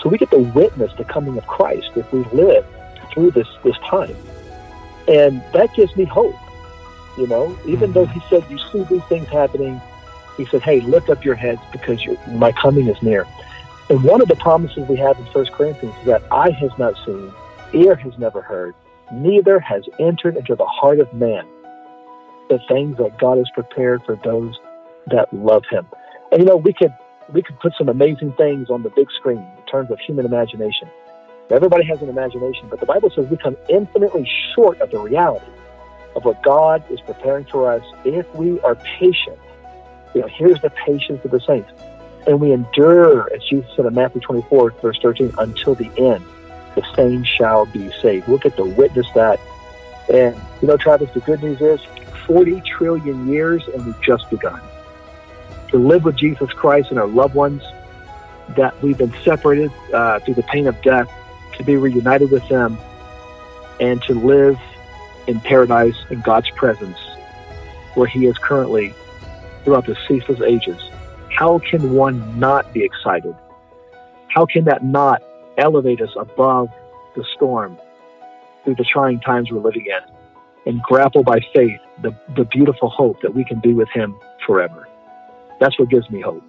So 0.00 0.08
we 0.08 0.18
get 0.18 0.30
to 0.30 0.38
witness 0.38 0.92
the 0.96 1.04
coming 1.04 1.36
of 1.36 1.46
Christ 1.46 1.90
if 1.96 2.12
we 2.12 2.22
live 2.24 2.64
through 3.12 3.32
this 3.32 3.48
this 3.64 3.76
time. 3.78 4.14
And 5.08 5.42
that 5.52 5.74
gives 5.74 5.96
me 5.96 6.04
hope. 6.04 6.36
You 7.16 7.26
know, 7.26 7.58
even 7.66 7.92
though 7.92 8.06
mm-hmm. 8.06 8.20
he 8.20 8.28
said, 8.28 8.44
You 8.50 8.58
see 8.70 8.84
these 8.84 9.04
things 9.04 9.26
happening, 9.28 9.80
he 10.36 10.44
said, 10.46 10.62
Hey, 10.62 10.80
lift 10.82 11.08
up 11.08 11.24
your 11.24 11.34
heads 11.34 11.60
because 11.72 12.00
my 12.28 12.52
coming 12.52 12.86
is 12.86 13.02
near. 13.02 13.26
And 13.90 14.04
one 14.04 14.20
of 14.20 14.28
the 14.28 14.36
promises 14.36 14.86
we 14.86 14.96
have 14.96 15.18
in 15.18 15.24
First 15.32 15.52
Corinthians 15.52 15.96
is 16.00 16.06
that 16.06 16.22
eye 16.30 16.50
has 16.50 16.70
not 16.78 16.94
seen, 17.06 17.32
ear 17.72 17.96
has 17.96 18.16
never 18.18 18.42
heard, 18.42 18.74
neither 19.12 19.58
has 19.60 19.82
entered 19.98 20.36
into 20.36 20.54
the 20.54 20.66
heart 20.66 21.00
of 21.00 21.12
man 21.14 21.46
the 22.48 22.58
things 22.68 22.96
that 22.98 23.18
God 23.18 23.38
has 23.38 23.48
prepared 23.54 24.02
for 24.04 24.16
those 24.24 24.58
that 25.08 25.32
love 25.32 25.64
him. 25.70 25.86
And 26.32 26.40
you 26.40 26.46
know, 26.46 26.56
we 26.56 26.72
could 26.72 26.92
we 27.32 27.42
could 27.42 27.58
put 27.60 27.74
some 27.76 27.88
amazing 27.88 28.32
things 28.32 28.70
on 28.70 28.82
the 28.82 28.90
big 28.90 29.10
screen 29.10 29.38
in 29.38 29.66
terms 29.70 29.90
of 29.90 29.98
human 30.00 30.24
imagination. 30.24 30.88
Everybody 31.50 31.84
has 31.86 32.02
an 32.02 32.08
imagination, 32.08 32.68
but 32.68 32.80
the 32.80 32.86
Bible 32.86 33.10
says 33.14 33.26
we 33.28 33.36
come 33.36 33.56
infinitely 33.68 34.28
short 34.54 34.80
of 34.80 34.90
the 34.90 34.98
reality 34.98 35.50
of 36.14 36.24
what 36.24 36.42
God 36.42 36.82
is 36.90 37.00
preparing 37.00 37.44
for 37.46 37.70
us 37.72 37.82
if 38.04 38.26
we 38.34 38.60
are 38.60 38.74
patient. 38.74 39.38
You 40.14 40.22
know, 40.22 40.28
here's 40.28 40.60
the 40.60 40.70
patience 40.70 41.24
of 41.24 41.30
the 41.30 41.40
saints. 41.40 41.70
And 42.26 42.40
we 42.40 42.52
endure, 42.52 43.32
as 43.32 43.42
Jesus 43.44 43.70
said 43.76 43.86
in 43.86 43.94
Matthew 43.94 44.20
24, 44.20 44.70
verse 44.82 44.98
13, 45.00 45.32
until 45.38 45.74
the 45.74 45.90
end. 45.96 46.24
The 46.78 46.94
same 46.94 47.24
shall 47.24 47.66
be 47.66 47.90
saved. 48.00 48.28
We'll 48.28 48.38
get 48.38 48.56
to 48.56 48.64
witness 48.64 49.08
that. 49.16 49.40
And, 50.08 50.40
you 50.62 50.68
know, 50.68 50.76
Travis, 50.76 51.10
the 51.12 51.18
good 51.18 51.42
news 51.42 51.60
is 51.60 51.80
40 52.28 52.60
trillion 52.60 53.26
years, 53.26 53.66
and 53.66 53.84
we've 53.84 54.00
just 54.00 54.30
begun 54.30 54.60
to 55.70 55.76
live 55.76 56.04
with 56.04 56.14
Jesus 56.14 56.52
Christ 56.52 56.90
and 56.90 56.98
our 57.00 57.08
loved 57.08 57.34
ones, 57.34 57.62
that 58.56 58.80
we've 58.80 58.96
been 58.96 59.12
separated 59.24 59.72
uh, 59.92 60.20
through 60.20 60.34
the 60.34 60.44
pain 60.44 60.68
of 60.68 60.80
death, 60.82 61.10
to 61.56 61.64
be 61.64 61.74
reunited 61.76 62.30
with 62.30 62.46
them, 62.48 62.78
and 63.80 64.00
to 64.02 64.14
live 64.14 64.56
in 65.26 65.40
paradise 65.40 65.96
in 66.10 66.20
God's 66.20 66.48
presence, 66.50 66.98
where 67.94 68.06
He 68.06 68.26
is 68.26 68.38
currently 68.38 68.94
throughout 69.64 69.86
the 69.86 69.96
ceaseless 70.06 70.40
ages. 70.42 70.80
How 71.36 71.58
can 71.58 71.92
one 71.92 72.38
not 72.38 72.72
be 72.72 72.84
excited? 72.84 73.34
How 74.28 74.46
can 74.46 74.64
that 74.66 74.84
not 74.84 75.22
elevate 75.58 76.00
us 76.00 76.10
above 76.16 76.68
the 77.16 77.24
storm 77.34 77.76
through 78.64 78.76
the 78.76 78.84
trying 78.84 79.20
times 79.20 79.50
we're 79.50 79.60
living 79.60 79.86
in 79.86 80.14
and 80.66 80.82
grapple 80.82 81.22
by 81.22 81.40
faith 81.54 81.80
the, 82.02 82.14
the 82.36 82.44
beautiful 82.44 82.88
hope 82.88 83.20
that 83.22 83.34
we 83.34 83.44
can 83.44 83.60
be 83.60 83.74
with 83.74 83.88
Him 83.90 84.14
forever? 84.46 84.88
That's 85.60 85.78
what 85.78 85.88
gives 85.88 86.08
me 86.10 86.20
hope. 86.20 86.44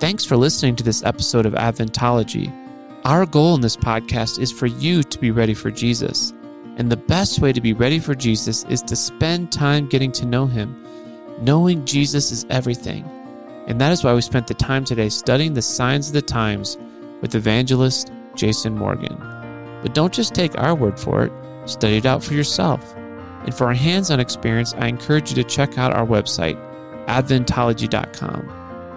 Thanks 0.00 0.24
for 0.24 0.36
listening 0.36 0.76
to 0.76 0.84
this 0.84 1.02
episode 1.02 1.46
of 1.46 1.54
Adventology. 1.54 2.52
Our 3.04 3.26
goal 3.26 3.54
in 3.54 3.60
this 3.60 3.76
podcast 3.76 4.38
is 4.38 4.52
for 4.52 4.66
you 4.66 5.02
to 5.02 5.18
be 5.18 5.30
ready 5.30 5.54
for 5.54 5.70
Jesus. 5.70 6.32
And 6.76 6.90
the 6.90 6.96
best 6.96 7.40
way 7.40 7.52
to 7.52 7.60
be 7.60 7.72
ready 7.72 7.98
for 7.98 8.14
Jesus 8.14 8.64
is 8.64 8.82
to 8.82 8.94
spend 8.94 9.50
time 9.50 9.88
getting 9.88 10.12
to 10.12 10.26
know 10.26 10.46
Him. 10.46 10.84
Knowing 11.40 11.84
Jesus 11.84 12.30
is 12.30 12.46
everything. 12.50 13.04
And 13.68 13.80
that 13.82 13.92
is 13.92 14.02
why 14.02 14.14
we 14.14 14.22
spent 14.22 14.46
the 14.46 14.54
time 14.54 14.84
today 14.84 15.10
studying 15.10 15.52
the 15.52 15.62
signs 15.62 16.08
of 16.08 16.14
the 16.14 16.22
times 16.22 16.78
with 17.20 17.34
evangelist 17.34 18.10
Jason 18.34 18.74
Morgan. 18.74 19.16
But 19.82 19.94
don't 19.94 20.12
just 20.12 20.34
take 20.34 20.58
our 20.58 20.74
word 20.74 20.98
for 20.98 21.24
it, 21.24 21.32
study 21.68 21.98
it 21.98 22.06
out 22.06 22.24
for 22.24 22.32
yourself. 22.32 22.94
And 22.96 23.54
for 23.54 23.70
a 23.70 23.76
hands 23.76 24.10
on 24.10 24.20
experience, 24.20 24.74
I 24.74 24.88
encourage 24.88 25.30
you 25.30 25.36
to 25.36 25.44
check 25.44 25.76
out 25.76 25.92
our 25.92 26.06
website, 26.06 26.56
adventology.com, 27.06 28.46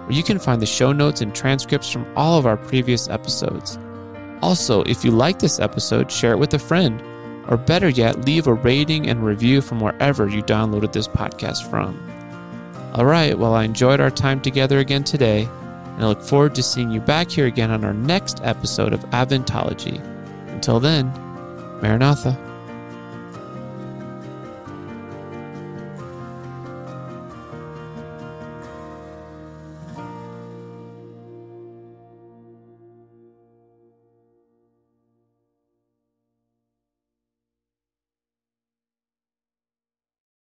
where 0.06 0.16
you 0.16 0.22
can 0.22 0.38
find 0.38 0.62
the 0.62 0.66
show 0.66 0.90
notes 0.90 1.20
and 1.20 1.34
transcripts 1.34 1.90
from 1.90 2.06
all 2.16 2.38
of 2.38 2.46
our 2.46 2.56
previous 2.56 3.08
episodes. 3.08 3.78
Also, 4.40 4.82
if 4.84 5.04
you 5.04 5.10
like 5.10 5.38
this 5.38 5.60
episode, 5.60 6.10
share 6.10 6.32
it 6.32 6.38
with 6.38 6.54
a 6.54 6.58
friend, 6.58 7.00
or 7.48 7.56
better 7.58 7.90
yet, 7.90 8.24
leave 8.24 8.46
a 8.46 8.54
rating 8.54 9.06
and 9.08 9.24
review 9.24 9.60
from 9.60 9.80
wherever 9.80 10.28
you 10.28 10.42
downloaded 10.42 10.92
this 10.92 11.08
podcast 11.08 11.68
from. 11.68 12.00
All 12.94 13.06
right, 13.06 13.38
well, 13.38 13.54
I 13.54 13.64
enjoyed 13.64 14.00
our 14.00 14.10
time 14.10 14.40
together 14.42 14.78
again 14.78 15.02
today, 15.02 15.44
and 15.44 16.04
I 16.04 16.08
look 16.08 16.20
forward 16.20 16.54
to 16.56 16.62
seeing 16.62 16.90
you 16.90 17.00
back 17.00 17.30
here 17.30 17.46
again 17.46 17.70
on 17.70 17.84
our 17.84 17.94
next 17.94 18.40
episode 18.42 18.92
of 18.92 19.00
Adventology. 19.10 19.98
Until 20.48 20.78
then, 20.78 21.10
Maranatha. 21.80 22.51